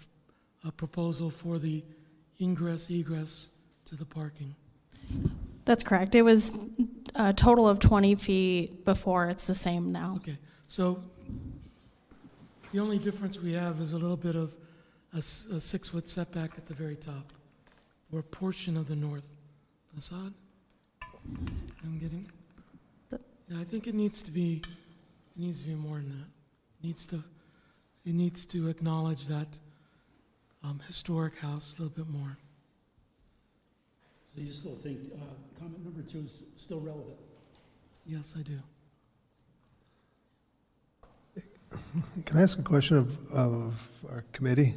[0.65, 1.83] uh, proposal for the
[2.41, 3.51] ingress egress
[3.85, 4.55] to the parking?
[5.69, 6.15] That's correct.
[6.15, 6.51] It was
[7.15, 9.29] a total of 20 feet before.
[9.29, 10.15] It's the same now.
[10.17, 11.03] Okay, so
[12.73, 14.57] the only difference we have is a little bit of
[15.13, 17.35] a, s- a six-foot setback at the very top,
[18.11, 19.35] or a portion of the north
[19.95, 20.33] facade.
[21.85, 22.25] I'm getting,
[23.13, 26.29] yeah, I think it needs to be, it needs to be more than that.
[26.81, 27.17] It needs to,
[28.07, 29.59] it needs to acknowledge that
[30.65, 32.39] um, historic house a little bit more.
[34.39, 35.25] So you still think uh,
[35.59, 37.19] comment number two is still relevant?
[38.07, 38.59] Yes, I do.
[42.25, 44.75] Can I ask a question of, of our committee?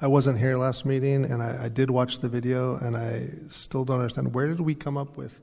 [0.00, 3.84] I wasn't here last meeting, and I, I did watch the video, and I still
[3.84, 4.32] don't understand.
[4.32, 5.42] Where did we come up with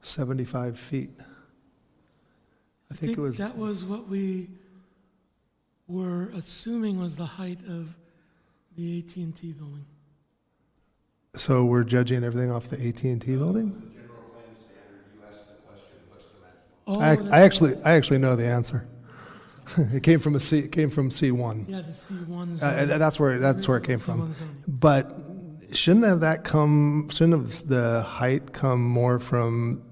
[0.00, 1.10] 75 feet?
[2.90, 4.48] I think it was, that was what we
[5.86, 7.94] were assuming was the height of
[8.78, 9.84] the AT&T building.
[11.34, 13.90] So we're judging everything off the AT&T building?
[16.86, 18.86] Oh, I, that's I actually, I actually know the answer.
[19.76, 21.68] it came from a C, it came from C1.
[21.68, 24.34] Yeah, the C1 Uh, that's where that's where it came C1 from.
[24.66, 25.16] But
[25.72, 27.08] shouldn't have that come?
[27.08, 29.82] Shouldn't have the height come more from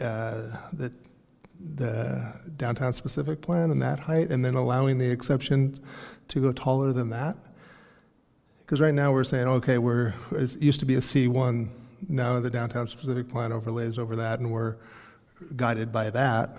[0.00, 0.92] uh, the
[1.76, 5.76] the downtown specific plan and that height, and then allowing the exception
[6.28, 7.36] to go taller than that?
[8.64, 11.68] Because right now we're saying, okay, we're it used to be a C1.
[12.08, 14.76] Now the downtown specific plan overlays over that, and we're
[15.56, 16.56] guided by that.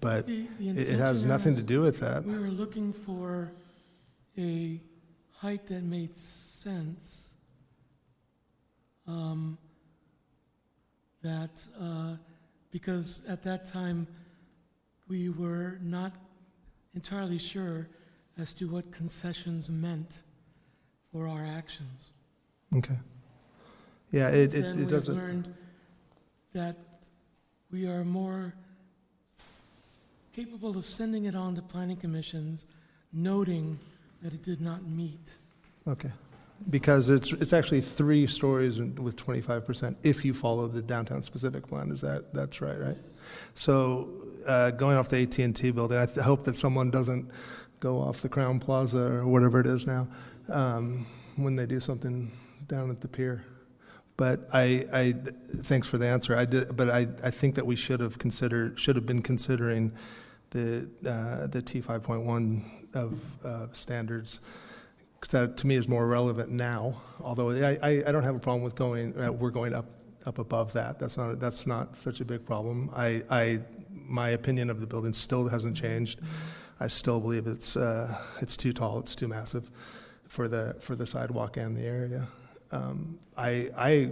[0.00, 2.24] But The- the it, it has intention nothing is to do with that.
[2.24, 3.50] We were looking for
[4.38, 4.80] a
[5.32, 7.34] height that made sense.
[9.06, 9.58] Um,
[11.22, 12.16] that, uh,
[12.70, 14.06] because at that time,
[15.08, 16.12] we were not
[16.94, 17.88] entirely sure
[18.38, 20.22] as to what concessions meant
[21.14, 22.10] for our actions.
[22.76, 22.98] Okay.
[24.10, 25.16] Yeah, it, it, it doesn't.
[25.16, 25.54] learned
[26.54, 26.76] that
[27.70, 28.52] we are more
[30.32, 32.66] capable of sending it on to planning commissions,
[33.12, 33.78] noting
[34.22, 35.34] that it did not meet.
[35.86, 36.10] Okay.
[36.68, 41.92] Because it's, it's actually three stories with 25% if you follow the downtown specific plan.
[41.92, 42.96] Is that, that's right, right?
[43.54, 44.08] So
[44.48, 47.30] uh, going off the AT&T building, I th- hope that someone doesn't
[47.78, 50.08] go off the Crowne Plaza or whatever it is now
[50.48, 51.06] um,
[51.36, 52.30] when they do something
[52.68, 53.44] down at the pier.
[54.16, 55.14] But I, I,
[55.62, 56.36] thanks for the answer.
[56.36, 59.92] I did, but I, I think that we should have considered, should have been considering
[60.50, 62.62] the, uh, the T 5.1
[62.94, 64.40] of uh, standards.
[65.20, 68.38] 'Cause that to me is more relevant now, although I, I, I don't have a
[68.38, 69.86] problem with going, uh, we're going up,
[70.26, 70.98] up above that.
[71.00, 72.90] That's not, that's not such a big problem.
[72.94, 76.20] I, I, my opinion of the building still hasn't changed.
[76.78, 79.70] I still believe it's, uh, it's too tall, it's too massive
[80.34, 82.26] for the, for the sidewalk and the area.
[82.72, 84.10] Um, I, I,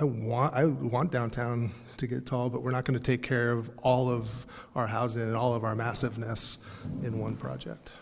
[0.00, 3.52] I want, I want downtown to get tall, but we're not going to take care
[3.52, 6.64] of all of our housing and all of our massiveness
[7.04, 7.92] in one project.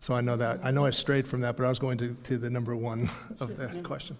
[0.00, 2.14] So I know that, I know I strayed from that, but I was going to,
[2.24, 3.08] to the number one
[3.40, 4.16] of the question.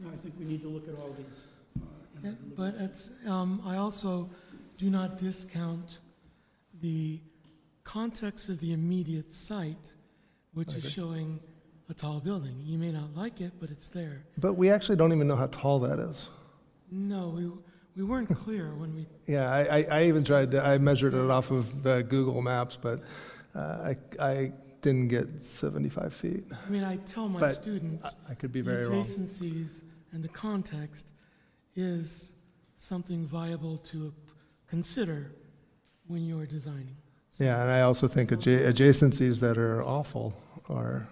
[0.00, 1.48] No, I think we need to look at all these.
[1.80, 1.84] uh,
[2.16, 4.28] and Yeah, But it's, um, I also
[4.78, 6.00] do not discount
[6.80, 7.20] the
[7.84, 9.94] context of the immediate site,
[10.58, 11.38] which is showing
[11.88, 12.56] a tall building.
[12.64, 14.24] You may not like it, but it's there.
[14.38, 16.30] But we actually don't even know how tall that is.
[16.90, 17.50] No, we,
[17.96, 21.30] we weren't clear when we, Yeah, I, I, I even tried to, I measured it
[21.30, 23.02] off of the Google Maps, but
[23.54, 26.44] uh, I, I didn't get 75 feet.
[26.66, 28.04] I mean, I tell my But students.
[28.04, 29.02] I- I could be the very wrong.
[29.02, 31.12] adjacencies and the context
[31.76, 32.34] is
[32.76, 34.12] something viable to
[34.68, 35.30] consider
[36.08, 36.96] when you're designing.
[37.38, 40.34] Yeah, and I also think adja- adjacencies that are awful
[40.70, 41.08] are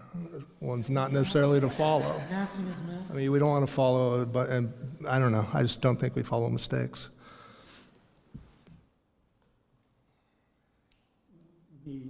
[0.60, 2.20] ones not necessarily to follow.
[2.30, 3.10] Massing is mass.
[3.10, 4.72] I mean, we don't want to follow, but and
[5.08, 5.46] I don't know.
[5.52, 7.08] I just don't think we follow mistakes.
[11.84, 12.02] The,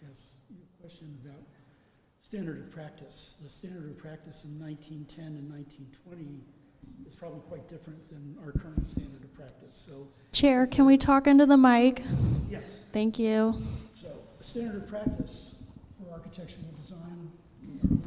[0.00, 1.42] yes, your question about
[2.20, 3.40] standard of practice.
[3.42, 6.40] The standard of practice in 1910 and 1920
[7.06, 9.76] is probably quite different than our current standard of practice.
[9.76, 12.02] So, Chair, can we talk into the mic?
[12.48, 12.86] Yes.
[12.92, 13.54] Thank you.
[13.92, 14.08] so
[14.40, 15.61] standard of practice for
[16.12, 17.30] architectural design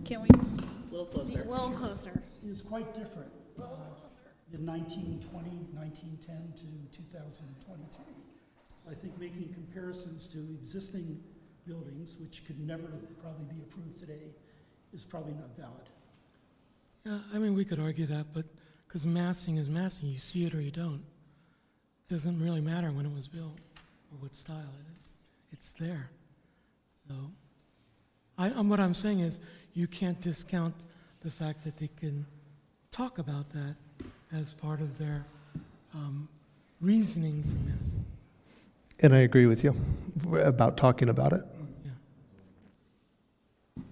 [0.03, 0.27] Can we?
[0.29, 1.41] A little closer.
[1.41, 2.21] A little closer.
[2.45, 8.05] is quite different A little uh, in 1920, 1910 to 2023.
[8.83, 11.19] So I think making comparisons to existing
[11.65, 12.87] buildings, which could never
[13.21, 14.29] probably be approved today,
[14.93, 15.89] is probably not valid.
[17.05, 18.45] Yeah, I mean, we could argue that, but
[18.87, 21.03] because massing is massing, you see it or you don't.
[22.07, 23.59] It doesn't really matter when it was built
[24.11, 25.13] or what style it is.
[25.51, 26.09] It's there.
[27.07, 27.15] So,
[28.37, 29.39] I, um, what I'm saying is,
[29.73, 30.75] you can't discount
[31.21, 32.25] the fact that they can
[32.91, 33.75] talk about that
[34.31, 35.25] as part of their
[35.93, 36.27] um,
[36.81, 38.05] reasoning for massing.
[39.01, 39.75] And I agree with you
[40.39, 41.43] about talking about it.
[41.83, 43.83] Yeah.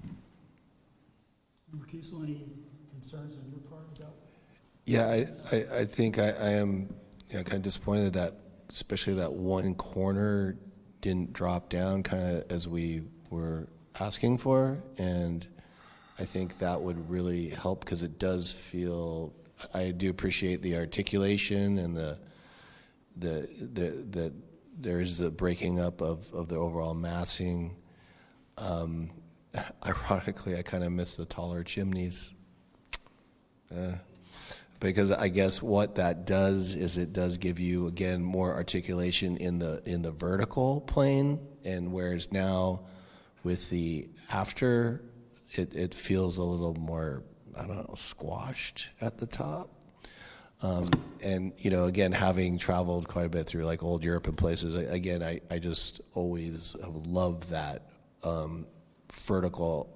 [1.71, 2.41] Member Kiesel, any
[2.91, 4.13] concerns on your part about?
[4.85, 6.93] Yeah, I, I, I think I, I am
[7.29, 8.35] you know, kind of disappointed that,
[8.69, 10.57] especially that one corner
[11.01, 13.67] didn't drop down kind of as we were
[13.99, 14.81] asking for.
[14.97, 15.45] And
[16.19, 19.33] I think that would really help because it does feel,
[19.73, 22.19] I do appreciate the articulation and the,
[23.15, 24.33] the, the, the
[24.79, 27.75] there's the breaking up of, of the overall massing.
[28.57, 29.11] Um,
[29.85, 32.31] ironically, I kind of miss the taller chimneys.
[33.71, 33.93] Uh,
[34.79, 39.57] because I guess what that does is it does give you again more articulation in
[39.57, 42.81] the in the vertical plane, and whereas now
[43.43, 45.03] with the after,
[45.51, 47.23] it, it feels a little more
[47.57, 49.69] I don't know squashed at the top.
[50.61, 50.89] Um,
[51.21, 54.75] and you know, again, having traveled quite a bit through like old Europe and places,
[54.75, 57.89] again, I, I just always have loved that
[58.23, 58.65] um,
[59.11, 59.89] vertical,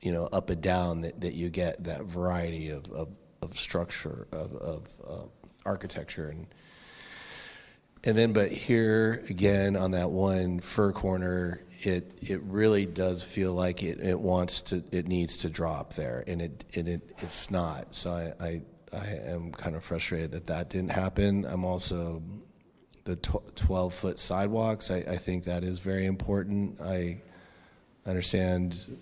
[0.00, 3.08] you know, up and down that, that you get that variety of, of,
[3.42, 5.26] of structure of, of uh,
[5.66, 6.46] architecture and
[8.04, 13.52] and then but here again on that one Fir corner it it really does feel
[13.52, 17.50] like it, it wants to it needs to drop there and it and it it's
[17.50, 17.94] not.
[17.94, 21.44] So I, I I am kind of frustrated that that didn't happen.
[21.44, 22.22] I'm also
[23.04, 24.90] the tw- 12 foot sidewalks.
[24.90, 26.80] I, I think that is very important.
[26.80, 27.20] I
[28.06, 28.98] understand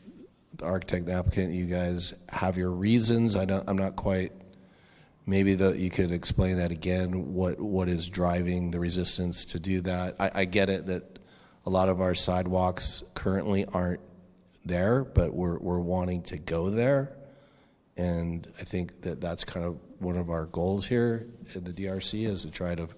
[0.57, 3.37] the architect the applicant you guys have your reasons.
[3.37, 4.33] I don't I'm not quite
[5.27, 9.81] maybe the, you could explain that again what what is driving the resistance to do
[9.83, 10.17] that.
[10.19, 11.12] I, I get it that
[11.65, 14.01] a lot of our sidewalks currently aren't
[14.65, 17.13] there but we're we're wanting to go there
[17.97, 22.27] and I think that that's kind of one of our goals here at the DRC
[22.27, 22.89] is to try to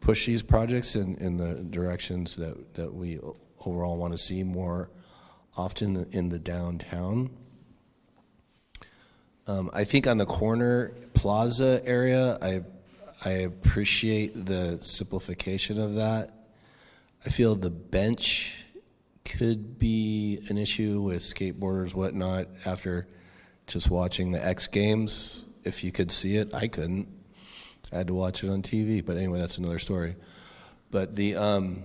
[0.00, 3.18] push these projects in, in the directions that, that we
[3.64, 4.90] overall want to see more
[5.56, 7.30] often in the downtown.
[9.46, 12.62] Um, I think on the corner plaza area, I,
[13.24, 16.32] I appreciate the simplification of that.
[17.26, 18.64] I feel the bench
[19.24, 23.08] could be an issue with skateboarders, whatnot, after
[23.66, 25.44] just watching the X Games.
[25.64, 27.08] If you could see it, I couldn't.
[27.92, 30.14] I had to watch it on TV, but anyway, that's another story.
[30.92, 31.82] But the um,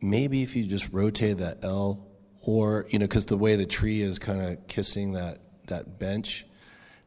[0.00, 2.06] maybe if you just rotate that L,
[2.46, 6.46] or you know, because the way the tree is kind of kissing that that bench,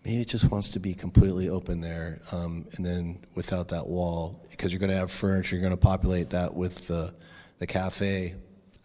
[0.03, 4.45] maybe it just wants to be completely open there, um, and then without that wall,
[4.51, 7.13] because you're going to have furniture, you're going to populate that with the
[7.59, 8.35] the cafe.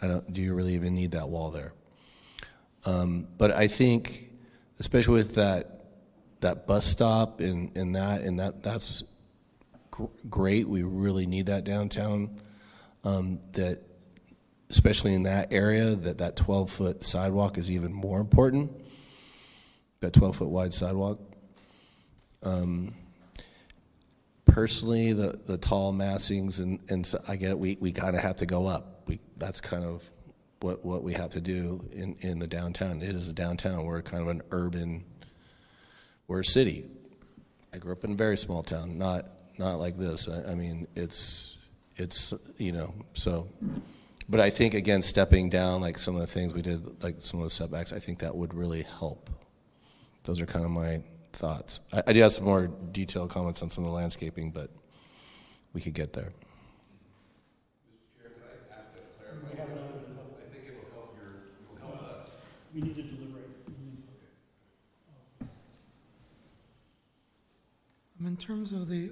[0.01, 0.33] I don't.
[0.33, 1.73] Do you really even need that wall there?
[2.85, 4.31] Um, but I think,
[4.79, 5.69] especially with that
[6.41, 9.05] that bus stop and, and that and that that's
[9.91, 10.69] gr- great.
[10.69, 12.41] We really need that downtown.
[13.05, 13.83] Um, that
[14.71, 18.73] especially in that area, that that 12 foot sidewalk is even more important.
[20.01, 21.21] That 12 foot wide sidewalk.
[22.43, 22.95] Um,
[24.53, 28.21] personally, the, the tall massings, and, and so I get it, we, we kind of
[28.21, 29.03] have to go up.
[29.07, 30.09] We, that's kind of
[30.61, 33.01] what, what we have to do in, in the downtown.
[33.01, 33.87] It is a downtown.
[33.87, 35.05] We're kind of an urban,
[36.29, 36.85] we're a city.
[37.73, 40.29] I grew up in a very small town, not, not like this.
[40.29, 41.67] I, I mean, it's,
[41.97, 43.49] it's, you know, so,
[44.29, 47.41] but I think, again, stepping down, like some of the things we did, like some
[47.41, 49.31] of the setbacks, I think that would really help.
[50.25, 51.01] Those are kind of my
[51.33, 51.81] thoughts.
[51.93, 54.71] I, I do have some more detailed comments on some of the landscaping, but
[55.73, 56.33] we could get there.
[62.75, 63.13] We need to
[68.27, 69.11] In terms of the,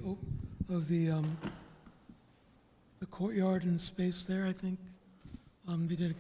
[0.69, 1.37] of the, um,
[3.01, 4.79] the courtyard and space there, I think,
[5.67, 6.15] um, we did,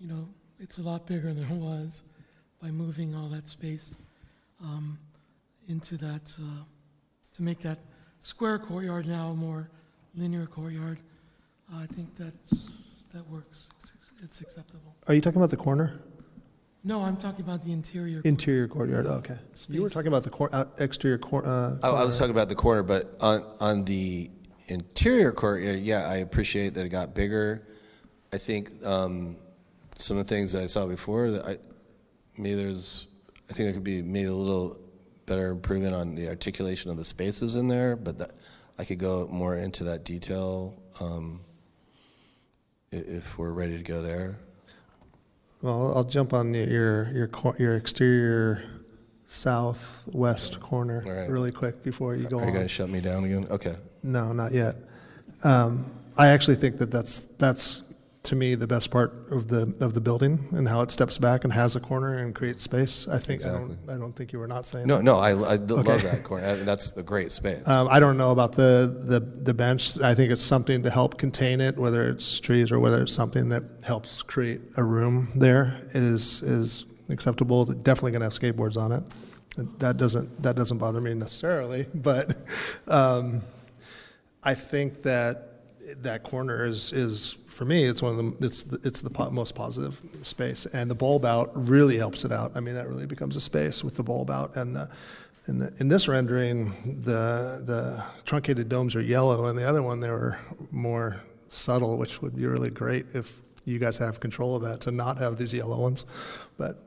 [0.00, 0.28] you know,
[0.60, 2.02] it's a lot bigger than it was
[2.62, 3.96] by moving all that space,
[4.62, 4.96] um,
[5.70, 6.64] into that, uh,
[7.34, 7.78] to make that
[8.18, 9.70] square courtyard now a more
[10.16, 10.98] linear courtyard.
[11.72, 13.70] I think that's, that works.
[13.78, 14.94] It's- It's acceptable.
[15.08, 16.02] Are you talking about the corner?
[16.84, 18.20] No, I'm talking about the interior.
[18.24, 19.38] Interior courtyard, okay.
[19.68, 21.78] You were talking about the cor- out- exterior cor- uh.
[21.82, 24.30] I, I was talking about the corner, but on, on the
[24.68, 27.66] interior courtyard, yeah, I appreciate that it got bigger.
[28.32, 29.36] I think um,
[29.96, 31.56] some of the things that I saw before, that I,
[32.36, 33.06] maybe there's,
[33.48, 34.79] I think there could be maybe a little
[35.30, 38.32] better improvement on the articulation of the spaces in there, but that,
[38.80, 41.40] I could go more into that detail um,
[42.90, 44.34] if we're ready to go there.
[45.62, 48.64] Well, I'll jump on your, your, your exterior
[49.24, 51.30] southwest corner All right.
[51.30, 53.46] really quick before you go Are you going to shut me down again?
[53.50, 53.76] Okay.
[54.02, 54.74] No, not yet.
[55.44, 57.89] Um, I actually think that that's, that's,
[58.22, 61.44] to me, the best part of the, of the building and how it steps back
[61.44, 63.08] and has a corner and creates space.
[63.08, 65.04] I think, I don't, I don't think you were not saying No, that.
[65.04, 66.54] no, I, I love that corner.
[66.56, 67.66] That's a great space.
[67.66, 69.98] Um, I don't know about the, the, the bench.
[70.02, 73.48] I think it's something to help contain it, whether it's trees or whether it's something
[73.48, 77.64] that helps create a room there is, is acceptable.
[77.64, 79.02] Definitely going to have skateboards on it.
[79.78, 82.34] That doesn't, that doesn't bother me necessarily, but,
[82.86, 83.40] um,
[84.42, 85.46] I think that
[86.02, 89.28] that corner is, is, for me, it's one of the, it's, the- it's the po-
[89.30, 90.64] most positive space.
[90.64, 92.52] And the bulb out really helps it out.
[92.54, 94.56] I mean, that really becomes a space with the bulb out.
[94.56, 94.88] And the,
[95.46, 96.72] in, the, in this rendering,
[97.04, 100.38] the, the truncated domes are yellow, and the other one, they were
[100.70, 104.90] more subtle, which would be really great if you guys have control of that, to
[104.90, 106.06] not have these yellow ones.
[106.56, 106.78] But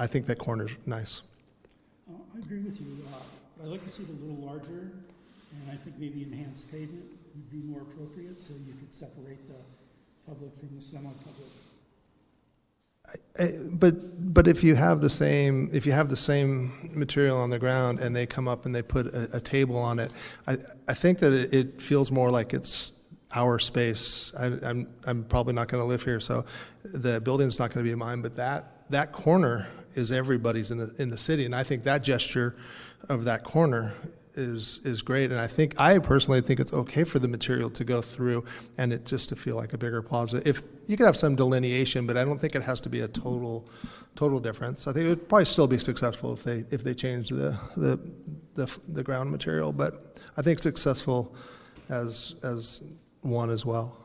[0.00, 1.22] I think that corner's nice.
[2.10, 2.86] Uh, I agree with you.
[3.14, 3.18] uh,
[3.56, 4.90] but I'd like to see it a little larger,
[5.52, 7.04] and I think maybe enhanced pavement
[7.36, 9.54] would be more appropriate, so you could separate the
[10.26, 11.48] public from the semi-public.
[13.38, 13.94] Uh, But,
[14.32, 18.00] but if you have the same, if you have the same material on the ground
[18.00, 20.12] and they come up and they put a, a table on it,
[20.46, 23.02] I, I think that it, it feels more like it's
[23.34, 24.34] our space.
[24.38, 26.44] I, I'm, I'm probably not going to live here, so
[26.84, 30.94] the building's not going to be mine, but that, that corner is everybody's in the,
[30.98, 31.44] in the city.
[31.44, 32.54] And I think that gesture
[33.08, 33.94] of that corner
[34.34, 35.30] is, is great.
[35.30, 38.44] And I think, I personally think it's okay for the material to go through
[38.78, 40.42] and it just to feel like a bigger plaza.
[40.48, 43.08] If, you could have some delineation, but I don't think it has to be a
[43.08, 43.68] total,
[44.16, 44.86] total difference.
[44.86, 48.00] I think it would probably still be successful if they, if they change the, the,
[48.54, 51.36] the, the ground material, but I think successful
[51.88, 52.84] as, as
[53.20, 53.96] one as well.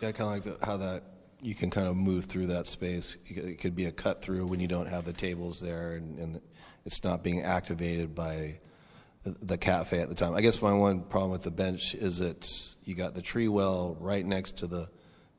[0.00, 1.02] Yeah, I kind of like the, how that
[1.42, 3.18] you can kind of move through that space.
[3.26, 6.40] It could be a cut through when you don't have the tables there, and, and
[6.86, 8.58] it's not being activated by
[9.24, 10.34] the, cafe at the time.
[10.34, 13.96] I guess my one problem with the bench is it's you got the tree well
[14.00, 14.88] right next to the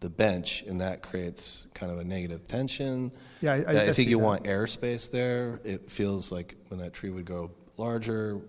[0.02, 3.12] the bench, and that creates kind of a negative tension.
[3.42, 4.24] Yeah, I- I- I think you that.
[4.24, 5.62] want airspace there.
[5.64, 8.42] It feels like when that tree would grow larger,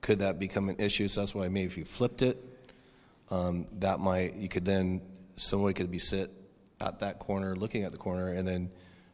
[0.00, 1.06] could that become an issue?
[1.06, 2.36] So that's why maybe if you flipped it,
[3.30, 5.00] um, that might you could then
[5.36, 6.30] somebody could be sit
[6.80, 8.70] at that corner looking at the corner and then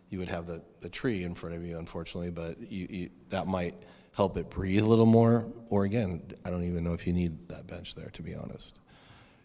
[0.08, 3.46] you would have the, the tree in front of you unfortunately but you, you that
[3.46, 3.74] might
[4.18, 7.38] help it breathe a little more or again i don't even know if you need
[7.48, 8.80] that bench there to be honest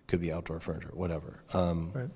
[0.07, 2.09] could be outdoor furniture whatever um, Right.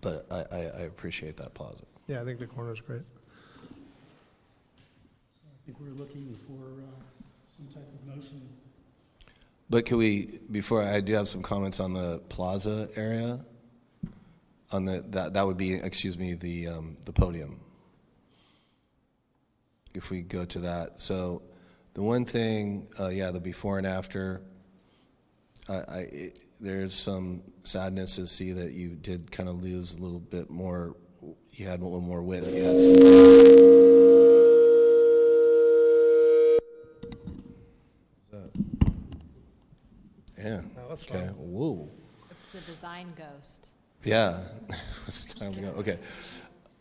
[0.00, 3.02] but I, I, I appreciate that plaza Yeah, I think the corner's great.
[5.42, 7.02] I think we're looking for uh,
[7.56, 8.40] some type of motion.
[9.68, 13.40] But can we, before, I do have some comments on the plaza area.
[14.70, 17.60] On the, that, that would be, excuse me, the, um, the podium
[19.96, 21.00] if we go to that.
[21.00, 21.42] So
[21.94, 24.42] the one thing, uh, yeah, the before and after.
[25.68, 30.02] I, I it, there's some sadness to see that you did kind of lose a
[30.02, 30.94] little bit more.
[31.52, 32.48] You had a little more width.
[32.52, 33.76] yes.
[40.38, 40.60] Yeah.
[40.88, 41.26] That's okay.
[41.26, 41.28] Fine.
[41.30, 41.88] Whoa.
[42.30, 43.68] It's the design ghost.
[44.04, 44.38] Yeah.
[45.78, 45.98] Okay.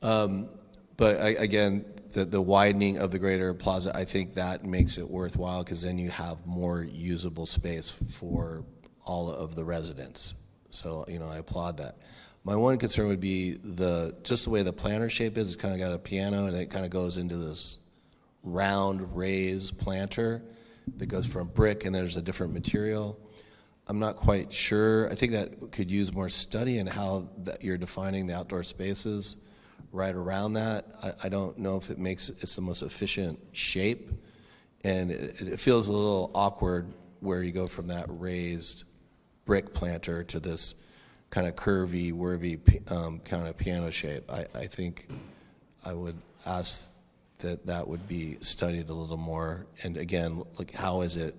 [0.02, 0.50] Um,
[0.98, 1.86] but I, again,
[2.16, 6.00] the the widening of the greater plaza, I think that makes it worthwhile because then
[6.00, 8.64] you have more usable space for
[9.04, 10.36] all of the residents.
[10.72, 11.98] So you know, I applaud that.
[12.46, 15.54] My one concern would be the just the way the planter shape is.
[15.54, 17.86] It's kind of got a piano, and it kind of goes into this
[18.44, 20.42] round raised planter
[20.98, 23.20] that goes from brick, and there's a different material.
[23.88, 25.12] I'm not quite sure.
[25.12, 29.38] I think that could use more study in how that you're defining the outdoor spaces
[29.92, 30.86] right around that.
[31.04, 34.10] I, I don't know if it makes it's the most efficient shape,
[34.84, 36.88] and it, it feels a little awkward
[37.20, 38.84] where you go from that raised
[39.46, 40.86] brick planter to this
[41.30, 44.32] kind of curvy, wurvy um, kind of piano shape.
[44.32, 45.08] I, I think
[45.86, 46.92] I would ask
[47.40, 49.66] that that would be studied a little more.
[49.84, 51.36] And again, like how is it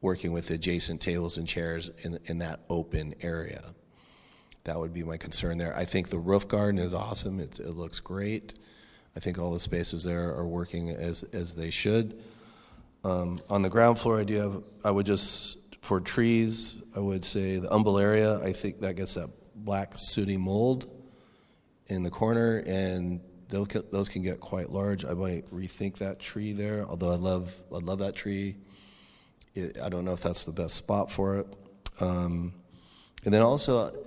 [0.00, 3.62] working with adjacent tables and chairs in, in that open area?
[4.68, 5.74] That would be my concern there.
[5.74, 7.40] I think the roof garden is awesome.
[7.40, 8.52] It, it looks great.
[9.16, 12.20] I think all the spaces there are working as, as they should.
[13.02, 17.24] Um, on the ground floor, I do have, I would just, for trees, I would
[17.24, 20.86] say the umbel area, I think that gets that black sooty mold
[21.86, 25.02] in the corner, and those can get quite large.
[25.06, 28.56] I might rethink that tree there, although I love, I love that tree.
[29.54, 31.46] It, I don't know if that's the best spot for it.
[32.00, 32.52] Um,
[33.24, 34.04] and then also,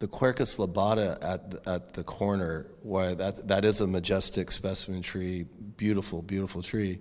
[0.00, 5.44] the Quercus lobata at at the corner, why that that is a majestic specimen tree,
[5.76, 6.98] beautiful, beautiful tree.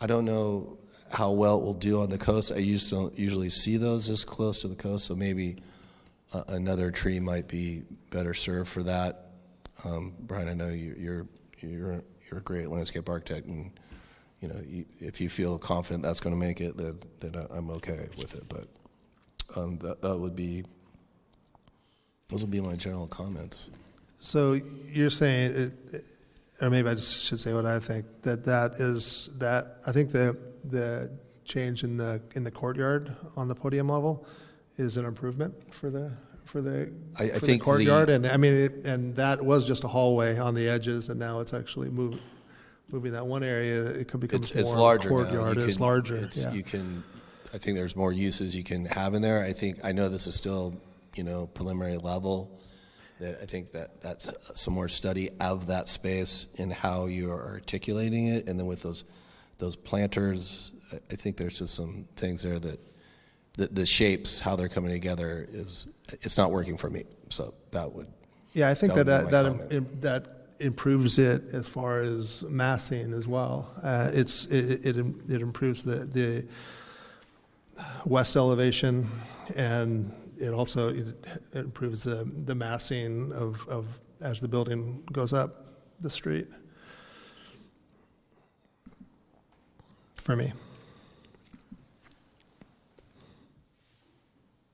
[0.00, 0.78] I don't know
[1.10, 2.52] how well it will do on the coast.
[2.52, 5.56] I used to usually see those this close to the coast, so maybe
[6.34, 9.30] uh, another tree might be better served for that.
[9.84, 11.26] Um, Brian, I know you, you're
[11.60, 13.70] you're you're a great landscape architect, and
[14.42, 17.70] you know you, if you feel confident that's going to make it, then, then I'm
[17.70, 18.44] okay with it.
[18.50, 18.68] But
[19.58, 20.64] um, that that would be
[22.28, 23.70] those would be my general comments.
[24.18, 26.04] So you're saying, it,
[26.60, 30.10] or maybe I just should say what I think that that is that I think
[30.10, 31.10] the the
[31.44, 34.26] change in the in the courtyard on the podium level
[34.78, 36.12] is an improvement for the
[36.44, 39.44] for the, I, I for think the courtyard, the, and I mean, it, and that
[39.44, 42.20] was just a hallway on the edges, and now it's actually moving
[42.88, 43.84] moving that one area.
[43.84, 45.58] It could become it's, more it's larger courtyard.
[45.58, 46.16] It's can, larger.
[46.16, 46.52] It's, yeah.
[46.52, 47.02] You can.
[47.52, 49.42] I think there's more uses you can have in there.
[49.42, 50.74] I think I know this is still
[51.16, 52.58] you know preliminary level.
[53.20, 57.46] That I think that that's some more study of that space and how you are
[57.46, 59.04] articulating it, and then with those
[59.58, 60.72] those planters,
[61.10, 62.78] I think there's just some things there that
[63.56, 65.86] the, the shapes, how they're coming together, is
[66.20, 67.04] it's not working for me.
[67.30, 68.06] So that would.
[68.52, 70.26] Yeah, I think that that that that, im- that
[70.60, 73.70] improves it as far as massing as well.
[73.82, 74.96] Uh, it's it, it
[75.28, 76.46] it improves the the
[78.04, 79.08] west elevation,
[79.54, 81.06] and it also it,
[81.52, 83.86] it improves the the massing of of
[84.20, 85.66] as the building goes up
[86.00, 86.48] the street.
[90.16, 90.52] For me.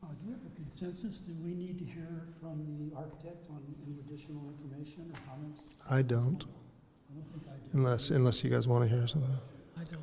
[0.02, 1.18] Uh, Do we have a consensus?
[1.20, 5.74] Do we need to hear from the architect on any additional information or comments?
[5.90, 6.44] I don't.
[6.44, 7.78] I don't think I do.
[7.78, 9.30] Unless unless you guys want to hear something.
[9.78, 10.00] I don't.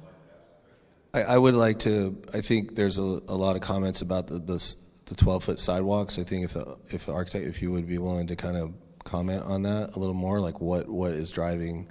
[1.14, 2.22] I, I would like to.
[2.34, 5.60] I think there's a, a lot of comments about the the, s- the 12 foot
[5.60, 6.18] sidewalks.
[6.20, 8.74] I think if the if the architect, if you would be willing to kind of
[9.04, 11.88] comment on that a little more, like what what is driving.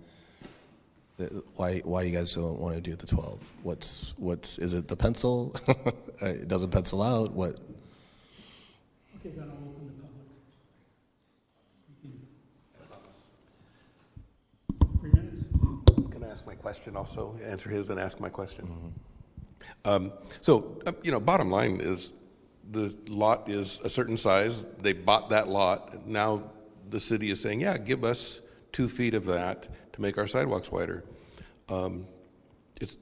[1.16, 3.40] The, why why you guys don't want to do the 12?
[3.64, 5.54] What's what's is it the pencil?
[6.22, 7.32] it doesn't pencil out.
[7.32, 7.58] What?
[9.18, 9.94] Okay, then I'll open the
[14.78, 15.00] public.
[15.00, 15.48] Three minutes?
[16.12, 17.36] Can I ask my question also?
[17.44, 18.94] Answer his and ask my question.
[19.84, 22.12] Um, so, uh, you know, bottom line is
[22.70, 24.68] the lot is a certain size.
[24.76, 26.06] They bought that lot.
[26.06, 26.42] Now
[26.90, 30.70] the city is saying, yeah, give us two feet of that to make our sidewalks
[30.70, 31.04] wider.
[31.68, 32.06] Um,
[32.80, 32.96] it's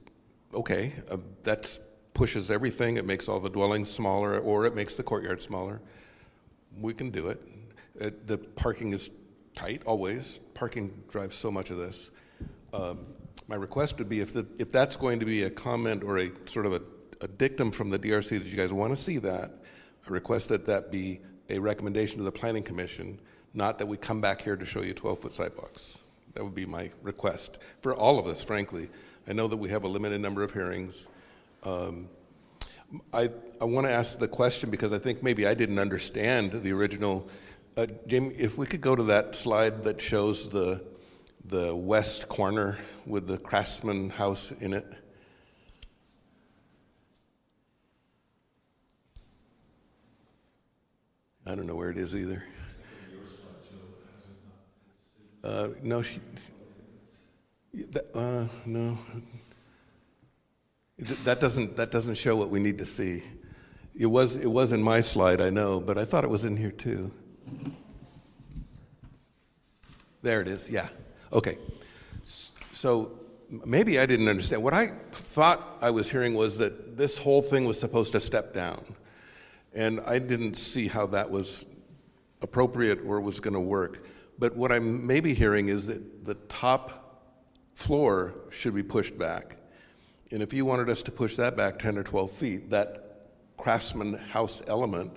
[0.53, 0.93] okay.
[1.09, 1.77] Uh, that
[2.13, 2.97] pushes everything.
[2.97, 5.81] It makes all the dwellings smaller, or it makes the courtyard smaller.
[6.79, 7.41] We can do it.
[7.99, 9.09] Uh, the parking is
[9.55, 10.39] tight always.
[10.53, 12.11] Parking drives so much of this.
[12.73, 13.05] Um,
[13.47, 16.31] my request would be if, the, if that's going to be a comment or a
[16.45, 16.81] sort of a,
[17.21, 19.51] a dictum from the DRC that you guys want to see that,
[20.07, 23.19] I request that that be a recommendation to the Planning Commission,
[23.53, 26.03] not that we come back here to show you 12 foot sidewalks.
[26.33, 28.89] That would be my request for all of us, frankly.
[29.27, 31.09] I know that we have a limited number of hearings.
[31.63, 32.07] Um,
[33.11, 33.29] I,
[33.59, 37.27] I want to ask the question because I think maybe I didn't understand the original.
[37.75, 40.83] Uh, Jamie, if we could go to that slide that shows the,
[41.45, 44.85] the west corner with the Craftsman house in it.
[51.47, 52.43] I don't know where it is either.
[55.41, 56.19] Uh, no, she,
[57.73, 58.97] that, uh, no.
[61.23, 63.23] That doesn't, that doesn't show what we need to see.
[63.97, 66.57] It was, it was in my slide, I know, but I thought it was in
[66.57, 67.13] here too.
[70.23, 70.89] There it is, yeah.
[71.31, 71.57] Okay.
[72.73, 73.13] So
[73.65, 74.61] maybe I didn't understand.
[74.63, 78.53] What I thought I was hearing was that this whole thing was supposed to step
[78.53, 78.83] down.
[79.77, 81.67] And I didn't see how that was
[82.41, 84.03] appropriate or was going to work.
[84.39, 87.23] But what I'm maybe hearing is that the top
[87.75, 89.55] floor should be pushed back.
[90.31, 94.15] And if you wanted us to push that back 10 or 12 feet, that craftsman
[94.15, 95.11] house element,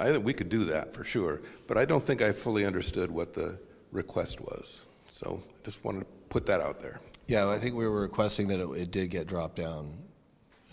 [0.00, 1.40] I think we could do that for sure.
[1.68, 3.60] But I don't think I fully understood what the
[3.92, 4.82] request was.
[5.12, 7.00] So I just wanted to put that out there.
[7.28, 9.92] Yeah, I think we were requesting that it, it did get dropped down.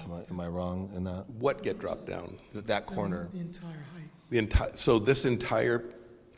[0.09, 1.29] Am I, am I wrong in that?
[1.37, 2.37] What get dropped down?
[2.53, 3.27] That, that corner.
[3.31, 4.09] The entire height.
[4.29, 5.83] The entire, so this entire,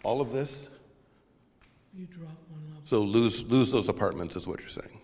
[0.03, 0.69] all of this?
[1.93, 2.82] You drop one level.
[2.83, 5.00] So lose, lose those apartments is what you're saying?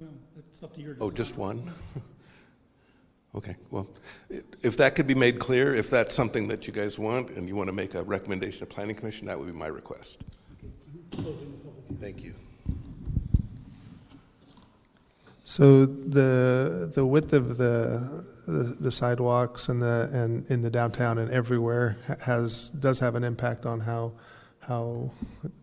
[0.00, 1.70] Well, it's up to your Oh, just one?
[3.34, 3.88] Okay, well,
[4.60, 7.56] if that could be made clear, if that's something that you guys want and you
[7.56, 10.22] want to make a recommendation to Planning Commission, that would be my request.
[11.12, 11.98] Closing the public.
[11.98, 12.34] Thank you.
[15.52, 21.18] So the the width of the the, the sidewalks and the and in the downtown
[21.18, 24.14] and everywhere has does have an impact on how
[24.60, 25.10] how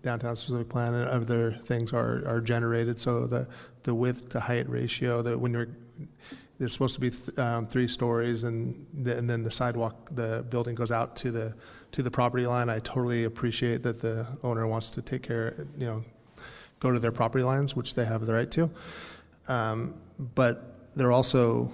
[0.03, 2.99] downtown specific plan and other things are are generated.
[2.99, 3.47] So the
[3.81, 5.69] the width to height ratio that when you're
[6.59, 10.75] there's supposed to be th- um, three stories and and then the sidewalk the building
[10.75, 11.55] goes out to the
[11.93, 12.69] to the property line.
[12.69, 16.03] I totally appreciate that the owner wants to take care you know
[16.79, 18.69] go to their property lines, which they have the right to.
[19.49, 19.95] Um,
[20.35, 21.71] but they're also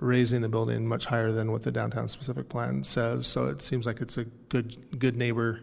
[0.00, 3.26] raising the building much higher than what the downtown specific plan says.
[3.26, 5.60] So it seems like it's a good good neighbor,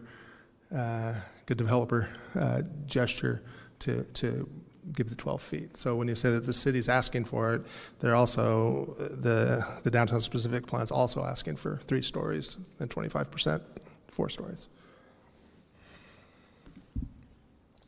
[0.74, 1.14] uh,
[1.46, 3.42] good developer uh, gesture
[3.80, 4.48] to to
[4.92, 5.76] give the 12 feet.
[5.76, 7.62] So when you say that the city's asking for it,
[8.00, 13.62] they're also the the downtown specific plan's also asking for three stories and 25 percent
[14.08, 14.68] four stories.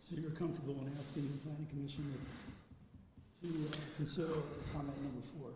[0.08, 2.14] So you're comfortable in asking the planning commission
[3.42, 4.28] to uh, consider
[4.72, 5.50] comment number four?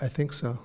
[0.00, 0.58] I think so.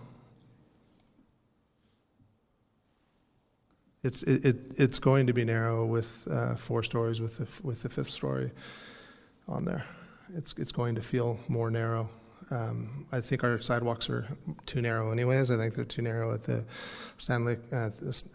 [4.03, 7.81] It's it, it it's going to be narrow with uh, four stories with the with
[7.81, 8.51] the fifth story
[9.47, 9.83] on there.
[10.35, 12.09] It's it's going to feel more narrow.
[12.51, 14.27] Um, I think our sidewalks are
[14.67, 15.49] too narrow, anyways.
[15.49, 16.63] I think they're too narrow at the
[17.17, 17.57] Stanley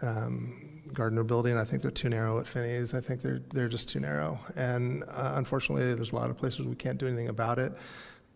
[0.03, 1.57] um, Gardner Building.
[1.57, 2.95] I think they're too narrow at Finney's.
[2.95, 4.39] I think they're they're just too narrow.
[4.57, 7.73] And uh, unfortunately, there's a lot of places we can't do anything about it.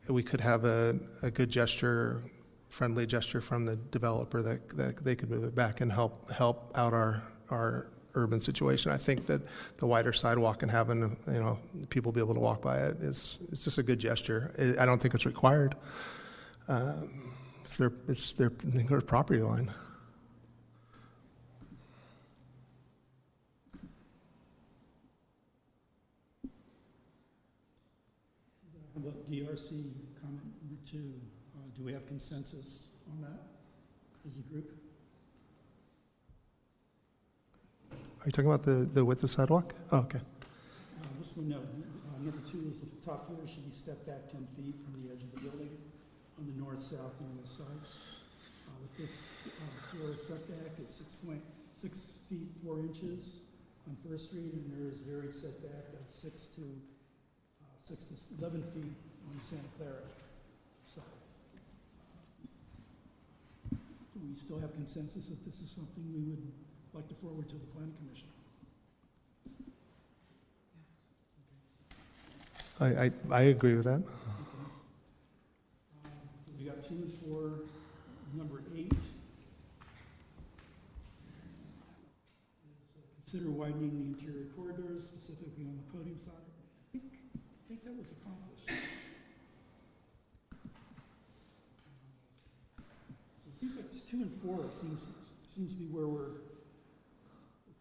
[0.09, 2.23] We could have a, a good gesture
[2.69, 6.73] friendly gesture from the developer that, that they could move it back and help help
[6.77, 8.91] out our our urban situation.
[8.91, 9.43] I think that
[9.79, 11.59] the wider sidewalk and having you know
[11.89, 14.55] people be able to walk by it is it's just a good gesture.
[14.79, 15.77] I don't think it's required.
[16.69, 17.33] Um,
[17.65, 19.73] it's their it's their, their property line.
[28.95, 29.91] How about DRC
[30.23, 31.13] comment number two?
[31.57, 33.41] Uh, Do we have consensus on that
[34.29, 34.71] as a group?
[37.93, 39.75] Are you talking about the, the width of sidewalk?
[39.91, 40.21] Oh, okay.
[40.21, 41.59] Uh, This one, no.
[41.59, 45.13] Uh, Number two is the top floor should be stepped back 10 feet from the
[45.13, 45.71] edge of the building
[46.39, 47.99] on the north, south, and the sides.
[48.69, 50.91] Uh, The fifth uh, floor setback is
[51.27, 53.41] 6.6 feet 4 inches
[53.89, 58.63] on First Street, and there is very setback of 6 to, uh, 6 to 11
[58.73, 58.95] feet
[59.33, 60.03] on Santa Clara
[60.85, 61.03] side.
[63.71, 66.43] Do we still have consensus that this is something we would
[66.93, 68.29] like to forward to the planning commission?
[72.81, 74.03] I, I, I agree with that.
[76.59, 77.61] We got two is for
[78.35, 78.93] number eight.
[78.93, 78.99] Is,
[82.97, 86.33] uh, Consider widening the interior corridors, specifically on the podium side.
[86.35, 87.05] I think,
[87.37, 88.71] I think that was accomplished.
[93.65, 95.07] Seems like it's two and four seems,
[95.55, 96.33] seems to be where we're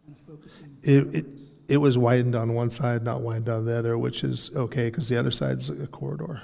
[0.04, 0.76] kind of focusing.
[0.82, 1.26] It, it,
[1.68, 5.08] it was widened on one side, not widened on the other, which is okay because
[5.08, 6.42] the other side's a corridor,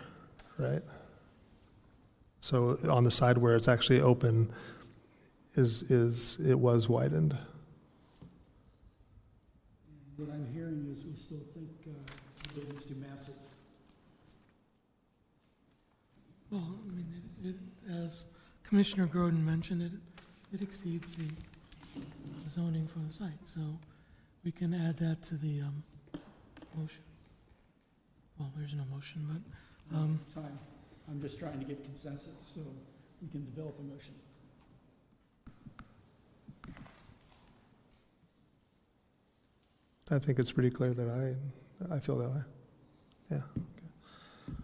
[0.59, 0.83] right?
[2.41, 4.52] So on the side where it's actually open,
[5.55, 7.36] is is it was widened.
[10.17, 11.91] What I'm hearing is we still think uh,
[12.43, 13.35] the building's too massive.
[16.51, 17.07] Well, I mean,
[17.43, 17.57] it, it,
[18.05, 18.27] as
[18.70, 19.90] Commissioner Gordon mentioned it,
[20.55, 21.24] it exceeds the
[22.49, 23.60] zoning for the site, so
[24.44, 25.82] we can add that to the um,
[26.76, 27.02] motion.
[28.39, 29.26] Well, there's no motion,
[29.90, 30.57] but, um, Time.
[31.10, 32.60] I'm just trying to get consensus so
[33.20, 34.15] we can develop a motion.
[40.12, 41.34] I think it's pretty clear that I,
[41.97, 42.42] I feel that way.
[43.32, 43.39] Yeah.
[44.47, 44.57] Does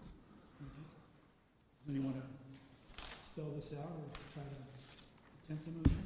[1.89, 2.35] anyone want to
[3.36, 4.56] spell this out or try to
[5.44, 6.02] attempt a motion?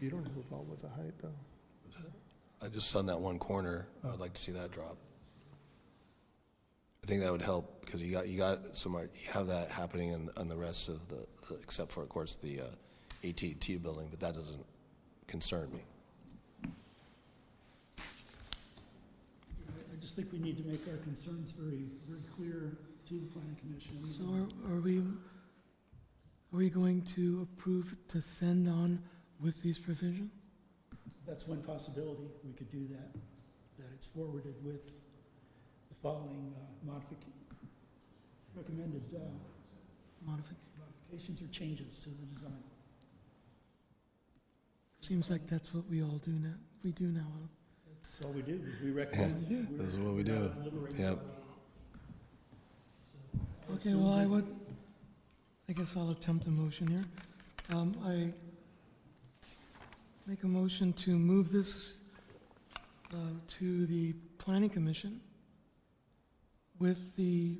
[0.00, 1.28] You don't have a problem with the height, though.
[2.62, 4.96] I just on that one corner, I'd like to see that drop.
[7.02, 9.70] I think that would help because you got, you got some, art- you have that
[9.70, 12.64] happening in, on the rest of the, the- except for, of course, the uh,
[13.28, 14.64] AT&T building, but that doesn't
[15.26, 15.80] concern me.
[16.66, 16.70] I
[20.00, 22.72] just think we need to make our concerns very, very clear
[23.08, 23.98] to the planning commission.
[24.10, 24.24] so
[24.72, 25.02] are, are we,
[26.54, 29.00] are we going to approve to send on
[29.42, 30.30] with these provisions?
[31.26, 33.12] That's one possibility, we could do that,
[33.78, 35.02] that it's forwarded with
[35.88, 37.18] the following uh, modific,
[38.54, 39.18] recommended uh,
[40.24, 40.56] Modification?
[40.78, 42.62] modifications or changes to the design.
[45.00, 47.26] Seems like that's what we all do now, we do now.
[48.02, 49.44] That's all we do, is we recommend.
[49.48, 49.58] Yeah.
[49.70, 50.52] we This is what we do.
[50.62, 51.18] deliberate Yep.
[53.66, 54.46] So, Okay, well, I would,
[55.66, 57.04] I guess I'll attempt a motion here.
[57.72, 58.30] Um, I
[60.26, 62.02] make a motion to move this
[63.12, 63.16] uh,
[63.48, 65.20] to the planning commission
[66.78, 67.56] with the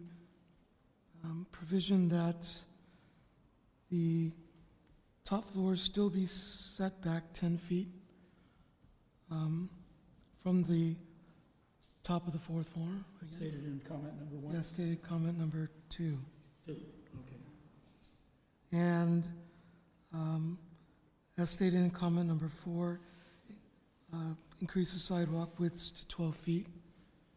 [1.24, 2.46] um, provision that
[3.90, 4.30] the
[5.24, 7.88] top floors still be set back 10 feet
[9.30, 9.70] um,
[10.42, 10.94] from the
[12.02, 12.88] top of the fourth floor,
[13.22, 13.36] I guess.
[13.36, 14.54] Stated in comment number one.
[14.54, 16.18] Yeah, stated comment number two.
[16.66, 16.76] Two.
[18.74, 19.28] And
[20.12, 20.58] um,
[21.38, 22.98] as stated in comment number four,
[24.12, 26.66] uh, increase the sidewalk widths to 12 feet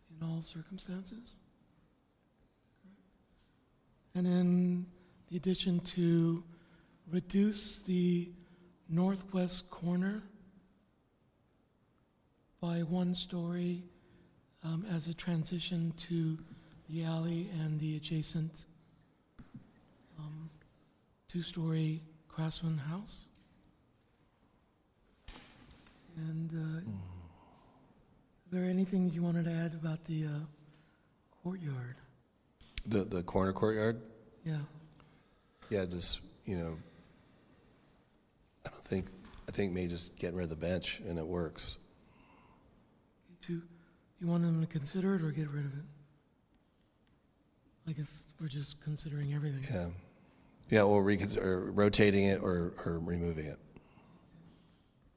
[0.09, 1.37] in all circumstances.
[4.15, 4.85] And then
[5.29, 6.43] the addition to
[7.11, 8.31] reduce the
[8.89, 10.23] northwest corner
[12.59, 13.83] by one story
[14.63, 16.35] um, as a transition to
[16.89, 18.65] the alley and the adjacent
[21.27, 23.25] two-story craftsman house.
[26.15, 30.39] And uh, is there anything you wanted to add about the uh,
[31.43, 31.95] courtyard?
[32.85, 34.01] The, the corner courtyard?
[34.43, 34.57] Yeah.
[35.69, 36.77] Yeah, just, you know,
[38.65, 39.07] I don't think,
[39.47, 41.77] I think maybe just getting rid of the bench and it works.
[43.41, 43.61] To,
[44.19, 45.85] you want them to consider it or get rid of it?
[47.89, 49.63] I guess we're just considering everything.
[49.73, 49.87] Yeah.
[50.69, 53.59] Yeah, or reconsider, rotating it or, or removing it.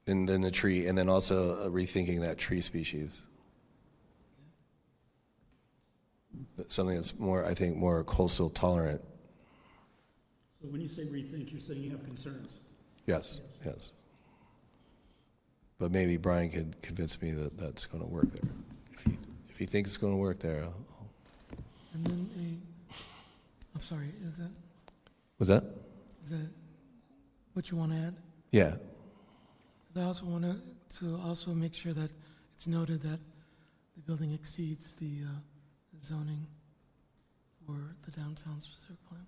[0.07, 3.23] And then the tree, and then also uh, rethinking that tree species.
[6.57, 9.03] But Something that's more, I think, more coastal tolerant.
[10.62, 12.61] So when you say rethink, you're saying you have concerns?
[13.07, 13.91] Yes, yes.
[15.79, 18.51] But maybe Brian could convince me that that's going to work there.
[18.93, 19.12] If he,
[19.49, 20.75] if he thinks it's going to work there, I'll-
[21.95, 22.95] And then a,
[23.75, 24.51] I'm sorry, is that,
[25.41, 25.65] was that?
[26.23, 26.49] is that
[27.55, 28.15] what you want to add?
[28.52, 28.75] Yeah.
[29.97, 30.57] I also want to,
[31.01, 32.12] to also make sure that
[32.55, 33.19] it's noted that
[33.97, 35.31] the building exceeds the uh,
[36.05, 36.47] zoning
[37.67, 39.27] for the downtown specific plan.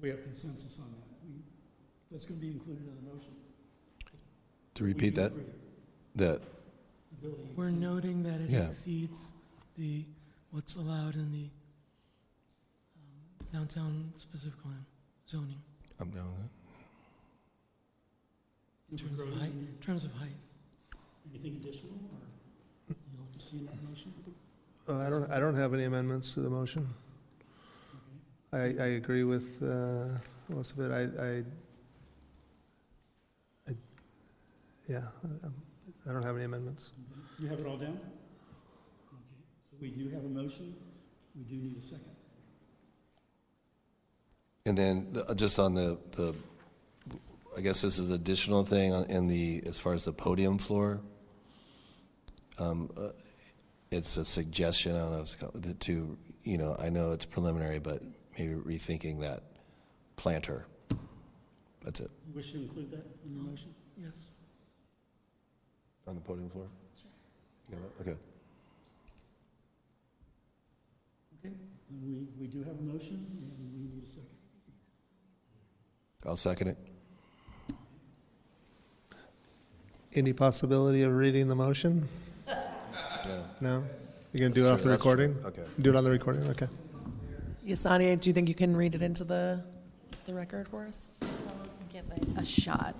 [0.00, 1.26] We have consensus on that.
[1.26, 1.40] We,
[2.10, 3.32] that's going to be included in the motion.
[4.74, 5.32] to repeat that?
[6.16, 6.40] That,
[7.22, 8.64] The We're noting that it Yeah.
[8.66, 9.32] exceeds
[9.76, 10.04] the,
[10.50, 11.48] what's allowed in the
[13.52, 14.84] downtown specific plan
[15.28, 15.60] zoning
[16.00, 16.48] I'm down with
[18.88, 18.92] that.
[18.92, 20.28] in terms of height, in terms of height.
[21.30, 24.12] Anything additional, or you'll have to see in that motion?
[24.88, 26.88] Uh, I don't, I don't have any amendments to the motion.
[28.52, 30.08] I, I agree with uh,
[30.48, 30.90] most of it.
[30.90, 31.44] I, I,
[33.70, 33.76] I-
[34.88, 35.02] yeah,
[35.44, 35.54] um,
[36.08, 36.92] I don't have any amendments.
[37.38, 38.00] You have it all down?
[39.12, 39.38] Okay,
[39.70, 40.74] so we do have a motion,
[41.36, 42.10] we do need a second.
[44.66, 46.34] And then the- just on the, the,
[47.56, 51.00] I guess this is additional thing on- in the, as far as the podium floor.
[52.58, 53.10] Um, uh,
[53.90, 57.10] It's a suggestion, I don't know, if it's co- the- to, you know, I know
[57.10, 58.02] it's preliminary, but
[58.38, 59.42] maybe rethinking that
[60.14, 60.66] planter.
[61.82, 62.10] That's it.
[62.28, 63.74] You wish to include that in your motion?
[63.96, 64.36] Yes.
[66.06, 66.68] On the podium floor?
[68.00, 68.14] Okay.
[71.38, 71.54] Okay,
[71.90, 74.28] and we, we do have a motion, and we need a second.
[76.26, 76.78] I'll second it.
[80.14, 82.08] Any possibility of reading the motion?
[83.60, 83.84] No?
[84.32, 85.12] You're going to do it off That's the true, that's true.
[85.12, 85.44] recording?
[85.44, 85.62] Okay.
[85.80, 86.46] Do it on the recording?
[86.48, 86.68] Okay.
[87.66, 89.62] Yasani, do you think you can read it into the,
[90.26, 91.08] the record for us?
[91.92, 92.94] give it a shot.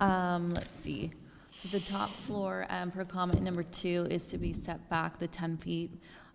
[0.00, 1.10] Um, let's see.
[1.50, 5.26] So the top floor, um, per comment number two, is to be set back the
[5.26, 5.90] 10 feet.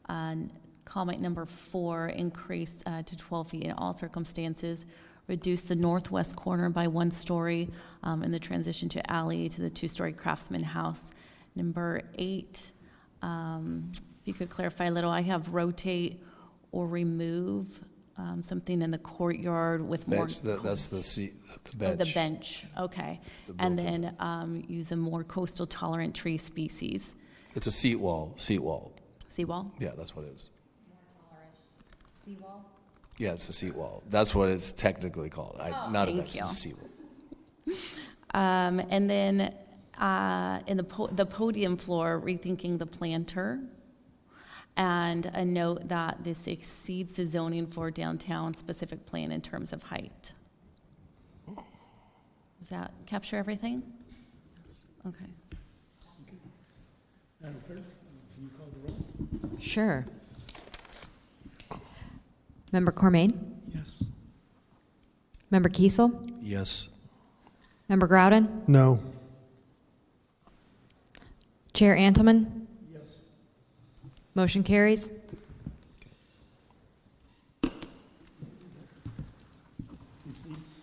[0.09, 0.51] And
[0.85, 4.85] comment number four, increase uh, to 12 feet in all circumstances.
[5.27, 7.69] Reduce the northwest corner by one story
[8.03, 10.99] um, in the transition to alley to the two-story craftsman house.
[11.55, 12.71] Number eight,
[13.21, 16.21] um, if you could clarify a little, I have rotate
[16.71, 17.79] or remove
[18.17, 20.25] um, something in the courtyard with more.
[20.25, 21.33] Bench, that- that's the seat,
[21.77, 22.13] the Oh, the bench.
[22.13, 23.21] bench, okay.
[23.47, 27.15] The And then um, use a more coastal tolerant tree species.
[27.55, 28.91] It's a seat wall, seat wall.
[29.29, 29.71] Seawall?
[29.79, 30.49] Yeah, that's what it is.
[32.23, 32.65] Seawall?
[33.17, 34.03] Yeah, it's a seat wall.
[34.09, 35.59] That's what it's technically called.
[35.61, 36.73] I, not a Thank bench, it's a you.
[36.73, 37.75] seat wall.
[38.33, 39.53] Um, and then
[39.99, 43.59] uh, in the, po- the podium floor, rethinking the planter.
[44.75, 49.83] And a note that this exceeds the zoning for downtown specific plan in terms of
[49.83, 50.33] height.
[51.47, 53.83] Does that capture everything?
[55.07, 55.25] Okay.
[57.39, 59.59] Madam Clerk, can you call the roll?
[59.59, 60.05] Sure.
[62.73, 63.33] Member Cormain?
[63.73, 64.03] Yes.
[65.51, 66.33] Member Kiesel?
[66.41, 66.89] Yes.
[67.87, 68.67] Member Groudon?
[68.67, 68.99] No.
[71.73, 72.67] Chair Antleman?
[72.93, 73.25] Yes.
[74.35, 75.09] Motion carries.
[80.23, 80.81] Completes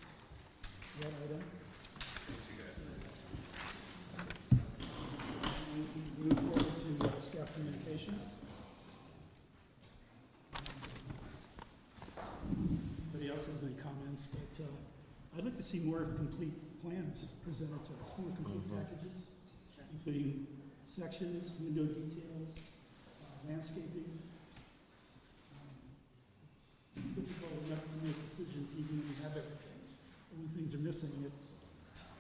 [1.01, 1.43] that item.
[6.19, 8.15] We Move forward to uh, staff communication.
[13.13, 14.29] Anybody else has any comments?
[14.29, 19.31] But uh, I'd like to see more complete plans presented to us, more complete packages,
[19.93, 20.47] including
[20.89, 22.77] sections, window details,
[23.21, 24.19] uh, landscaping.
[25.55, 25.71] Um,
[26.97, 29.79] It's difficult enough to make decisions even when you have everything.
[30.37, 31.33] When things are missing, it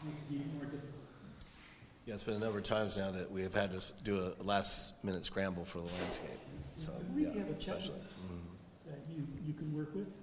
[0.05, 0.95] makes it even more difficult.
[2.07, 4.33] Yeah, it's been a number of times now that we have had to s- do
[4.39, 6.39] a last-minute scramble for the landscape,
[6.77, 7.99] so, I believe yeah, you have a especially.
[7.99, 8.41] checklist Mhm.
[8.87, 10.15] that you, you can work with.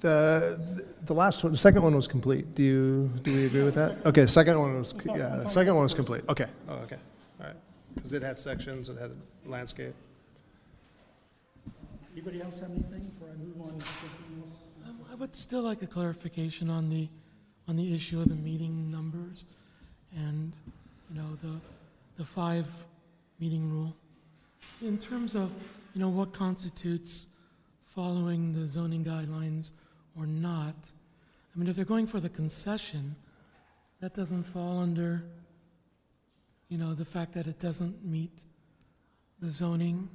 [0.00, 2.54] The, the last one, the second one was complete.
[2.54, 3.98] Do you, do we agree with that?
[4.06, 6.22] Okay, the second one was, yeah, the second one was complete.
[6.28, 6.96] Okay, oh, okay,
[7.38, 7.56] all right.
[7.94, 9.10] Because it had sections, it had
[9.44, 9.94] landscape.
[12.12, 14.56] Anybody else have anything before I move on to something else?
[14.88, 17.08] Um, I would still like a clarification on the,
[17.68, 19.44] on the issue of the meeting numbers
[20.16, 20.56] and,
[21.10, 21.60] you know, the,
[22.16, 22.66] the five
[23.38, 23.94] meeting rule.
[24.82, 25.50] In terms of,
[25.94, 27.26] you know, what constitutes
[27.84, 29.72] following the zoning guidelines
[30.20, 30.92] or not,
[31.54, 33.16] I mean, if they're going for the concession,
[34.00, 35.24] that doesn't fall under,
[36.68, 38.44] you know, the fact that it doesn't meet
[39.40, 40.08] the zoning.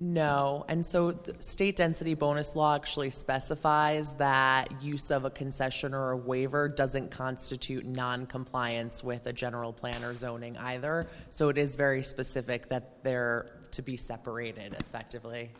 [0.00, 5.92] No, and so the state density bonus law actually specifies that use of a concession
[5.92, 11.08] or a waiver doesn't constitute non-compliance with a general plan or zoning either.
[11.30, 15.50] So it is very specific that they're to be separated effectively.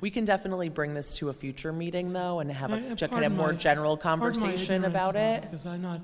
[0.00, 2.96] We can definitely bring this to a future meeting though and have I- a and
[2.96, 5.42] ge- kind pardon of more my- general pardon my conversation ignorance about it.
[5.42, 6.00] Because I'm not,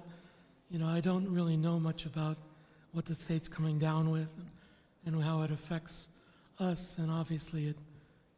[0.70, 2.36] you know, I don't really know much about
[2.92, 4.28] what the state's coming down with
[5.06, 6.08] and how it affects
[6.58, 7.76] us, and obviously it,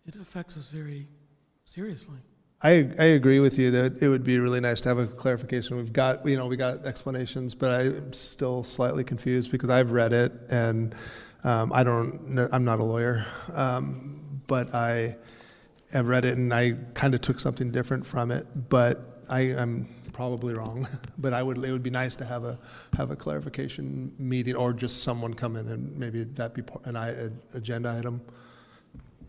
[0.07, 1.07] it affects us very
[1.65, 2.18] seriously.
[2.60, 5.77] I, I agree with you that it would be really nice to have a clarification.
[5.77, 10.12] We've got, you know, we got explanations, but I'm still slightly confused because I've read
[10.12, 10.94] it and
[11.44, 15.17] um, I don't, know, I'm not a lawyer, um, but I
[15.92, 19.89] have read it and I kind of took something different from it, but I, I'm
[20.12, 20.86] probably wrong.
[21.20, 22.57] But I would, it would be nice to have a,
[22.97, 26.94] have a clarification meeting or just someone come in and maybe that be part- an
[26.97, 28.20] I, an agenda item.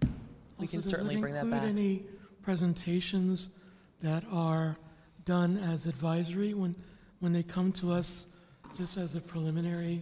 [0.01, 1.63] We Also, can does it certainly bring that back.
[1.63, 2.05] include any
[2.43, 3.49] presentations
[4.01, 4.77] that are
[5.25, 6.75] done as advisory when,
[7.21, 8.27] when they come to us
[8.77, 10.01] just as a preliminary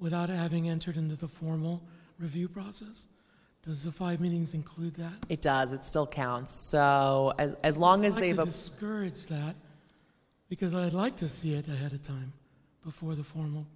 [0.00, 1.82] without having entered into the formal
[2.18, 3.08] review process?
[3.66, 5.12] Does the five meetings include that?
[5.28, 6.54] It does, it still counts.
[6.54, 8.36] So as, as long as I'd they've.
[8.36, 9.56] like ap- to discourage that
[10.48, 12.32] because I'd like to see it ahead of time
[12.84, 13.66] before the formal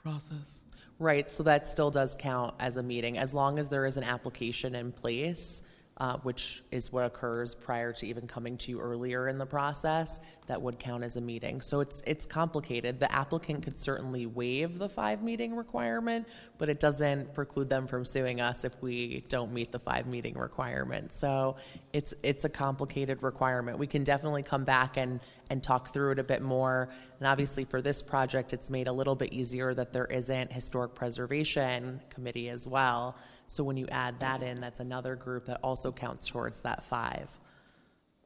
[0.00, 0.62] process.
[1.00, 4.04] Right, so that still does count as a meeting, as long as there is an
[4.04, 5.62] application in place
[5.98, 10.20] uh, which is what occurs prior to even coming to you earlier in the process,
[10.46, 11.60] that would count as a meeting.
[11.60, 13.00] So it's, it's complicated.
[13.00, 16.26] The applicant could certainly waive the five meeting requirement,
[16.58, 20.36] but it doesn't preclude them from suing us if we don't meet the five meeting
[20.36, 21.12] requirement.
[21.12, 21.56] So
[21.92, 23.78] it's, it's a complicated requirement.
[23.78, 26.88] We can definitely come back and, and talk through it a bit more.
[27.18, 30.94] And obviously for this project, it's made a little bit easier that there isn't historic
[30.94, 33.16] preservation committee as well.
[33.46, 37.28] So when you add that in, that's another group that also counts towards that five.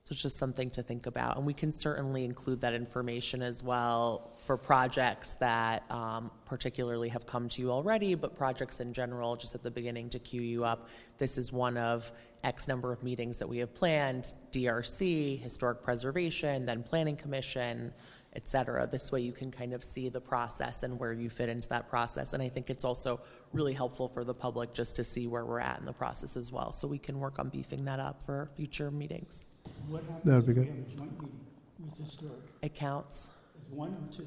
[0.08, 1.36] So it's just something to think about.
[1.36, 7.26] And we can certainly include that information as well for projects that um, particularly have
[7.26, 10.64] come to you already, but projects in general, just at the beginning to queue you
[10.64, 10.88] up.
[11.18, 12.10] This is one of
[12.42, 17.92] X number of meetings that we have planned DRC, Historic Preservation, then Planning Commission,
[18.34, 18.86] et cetera.
[18.86, 21.90] This way you can kind of see the process and where you fit into that
[21.90, 22.32] process.
[22.32, 23.20] And I think it's also
[23.52, 26.50] really helpful for the public just to see where we're at in the process as
[26.50, 26.72] well.
[26.72, 29.44] So we can work on beefing that up for future meetings.
[29.86, 30.74] What happens That would be if we good.
[30.74, 31.40] have a joint meeting
[31.84, 32.40] with historic?
[32.62, 34.26] It counts As one or two?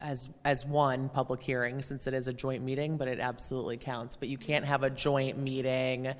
[0.00, 4.14] as, as one public hearing since it is a joint meeting, but it absolutely counts.
[4.16, 6.12] But you can't have a joint meeting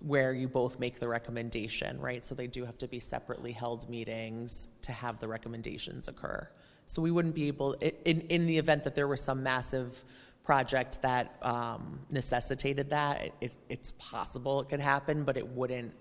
[0.00, 2.24] where you both make the recommendation, right?
[2.24, 6.48] So they do have to be separately held meetings to have the recommendations occur.
[6.86, 10.04] So we wouldn't be able, i- in, in the event that there was some massive
[10.44, 15.92] project that um, necessitated that, it- it, it's possible it could happen, but it wouldn't,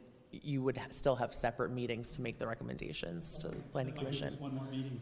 [0.42, 4.00] you would ha- still have separate meetings to make the recommendations to the planning might
[4.00, 4.28] give commission.
[4.28, 5.00] us one more meeting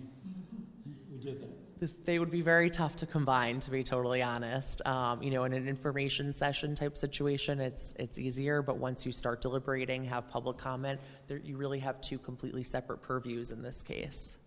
[1.11, 1.79] we did that.
[1.79, 4.85] This, they would be very tough to combine, to be totally honest.
[4.85, 8.61] Um, you know, in an information session type situation, it's it's easier.
[8.61, 13.01] But once you start deliberating, have public comment, there, you really have two completely separate
[13.01, 14.37] purviews in this case.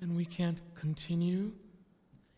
[0.00, 1.52] And we can't continue?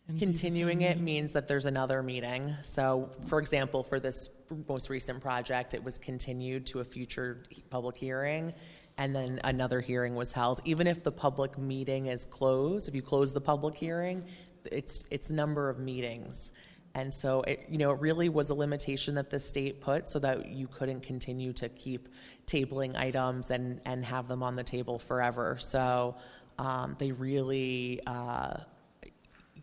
[0.07, 2.53] And be the same Continuing it means that there's another meeting.
[2.61, 7.95] So, for example, for this most recent project, it was continued to a future public
[7.95, 8.53] hearing,
[8.97, 10.61] and then another hearing was held.
[10.65, 14.23] Even if the public meeting is closed, if you close the public hearing,
[14.65, 16.51] it's, it's number of meetings.
[16.95, 20.19] And so, it, you know, it really was a limitation that the state put so
[20.19, 22.09] that you couldn't continue to keep
[22.45, 25.57] tabling items and, and have them on the table forever.
[25.57, 26.15] So,
[26.59, 28.57] um, they really, uh,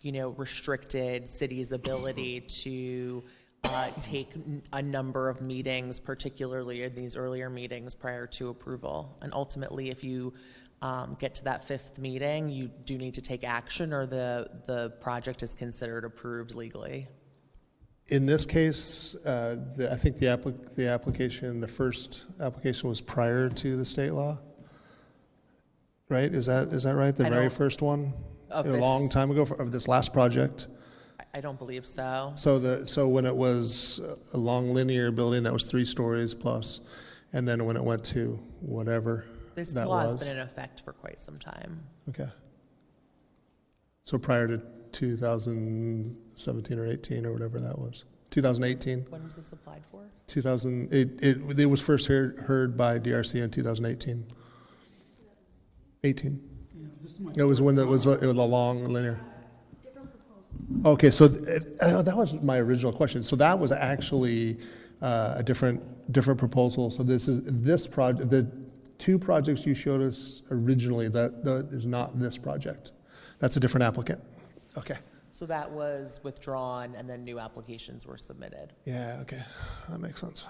[0.00, 3.22] you know, restricted city's ability to
[3.64, 4.32] uh, take
[4.72, 9.18] a number of meetings, particularly in these earlier meetings prior to approval.
[9.20, 10.32] And ultimately, if you
[10.80, 14.90] um, get to that fifth meeting, you do need to take action or the, the
[15.02, 17.06] project is considered approved legally.
[18.08, 23.00] In this case, uh, the- I think the applic- the application, the first application was
[23.02, 24.38] prior to the state law?
[26.08, 26.34] Right?
[26.34, 27.14] Is that, is that right?
[27.14, 28.14] The I very don't- first one?
[28.50, 30.66] Of A this- long time ago for- of this last project?
[31.18, 32.32] I- I don't believe so.
[32.36, 34.00] So the, so when it was
[34.34, 36.80] a long linear building that was three stories plus,
[37.32, 40.22] and then when it went to whatever This that law has was?
[40.24, 41.80] been in effect for quite some time.
[42.08, 42.28] Okay.
[44.04, 44.60] So prior to
[44.92, 48.04] 2017 or 18 or whatever that was?
[48.30, 49.06] 2018?
[49.10, 50.08] When was this applied for?
[50.26, 54.26] 2000, it, it, it was first heard, heard by DRC in 2018.
[56.02, 56.40] 18.
[57.36, 59.20] It was one that was, a- it was a long linear.
[60.84, 63.23] Okay, so th- uh, that was my original question.
[63.23, 64.58] So that was actually
[65.02, 65.81] uh, a different,
[66.12, 66.90] different proposal.
[66.90, 68.50] So this is, this project, the
[68.99, 72.92] two projects you showed us originally, that, that is not this project.
[73.39, 74.20] That's a different applicant.
[74.78, 74.97] Okay.
[75.32, 78.73] So that was withdrawn and then new applications were submitted.
[78.84, 79.40] Yeah, okay.
[79.89, 80.47] That makes sense.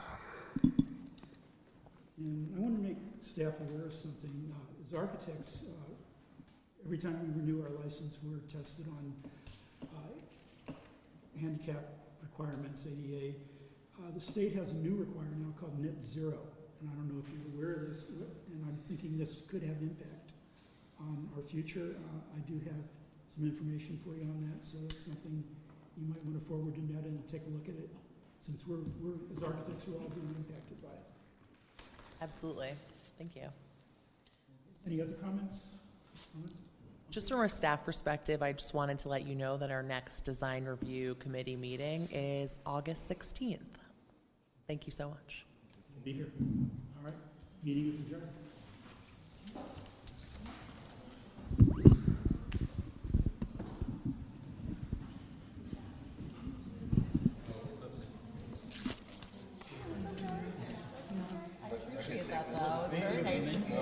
[2.19, 4.53] And I want to make staff aware of something.
[4.53, 5.73] Uh, As architects, uh,
[6.85, 9.15] every time we renew our license, we're tested on
[9.95, 10.73] uh,
[11.41, 11.83] handicap
[12.23, 13.35] requirements, ADA.
[13.99, 16.39] Uh, The state has a new requirement now called net zero,
[16.81, 19.77] and I don't know if you're aware of this, and I'm thinking this could have
[19.83, 20.33] impact
[20.99, 21.97] on our future.
[21.97, 22.85] Uh, I do have
[23.29, 25.45] some information for you on that, so that's something
[25.97, 27.91] you might want to forward to Netta and take a look at it,
[28.39, 31.07] since we're, we're, as architects, we're all being impacted by it.
[32.23, 32.73] Absolutely.
[33.19, 33.49] Thank you.
[34.87, 35.77] Any other comments?
[36.33, 36.55] Comments?
[37.11, 40.21] Just from a staff perspective, I just wanted to let you know that our next
[40.21, 43.59] design review committee meeting is August 16th.
[44.69, 45.45] Thank you so much.
[46.05, 46.29] Be here.
[46.99, 47.15] All right,
[47.65, 48.29] meeting is adjourned.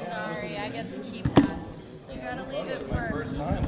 [0.06, 1.58] Sorry, I get to keep that.
[2.10, 3.00] You gotta leave it for.
[3.02, 3.64] First time.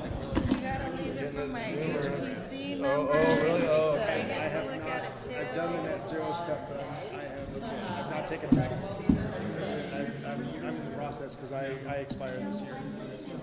[0.50, 3.24] You gotta leave it for my HPC oh, oh, members.
[3.24, 3.68] oh, really?
[3.68, 4.28] Oh, I okay.
[4.28, 5.30] get to look at it too.
[5.32, 6.84] had zero stuff done.
[7.14, 9.02] I have, I've not taken tracks.
[9.08, 12.76] I'm, I'm, I'm in the process because I, I expire this year.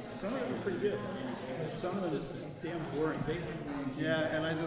[0.01, 0.99] Some of them are pretty good.
[1.75, 3.19] Some of them is damn boring.
[3.97, 4.65] Yeah, and I just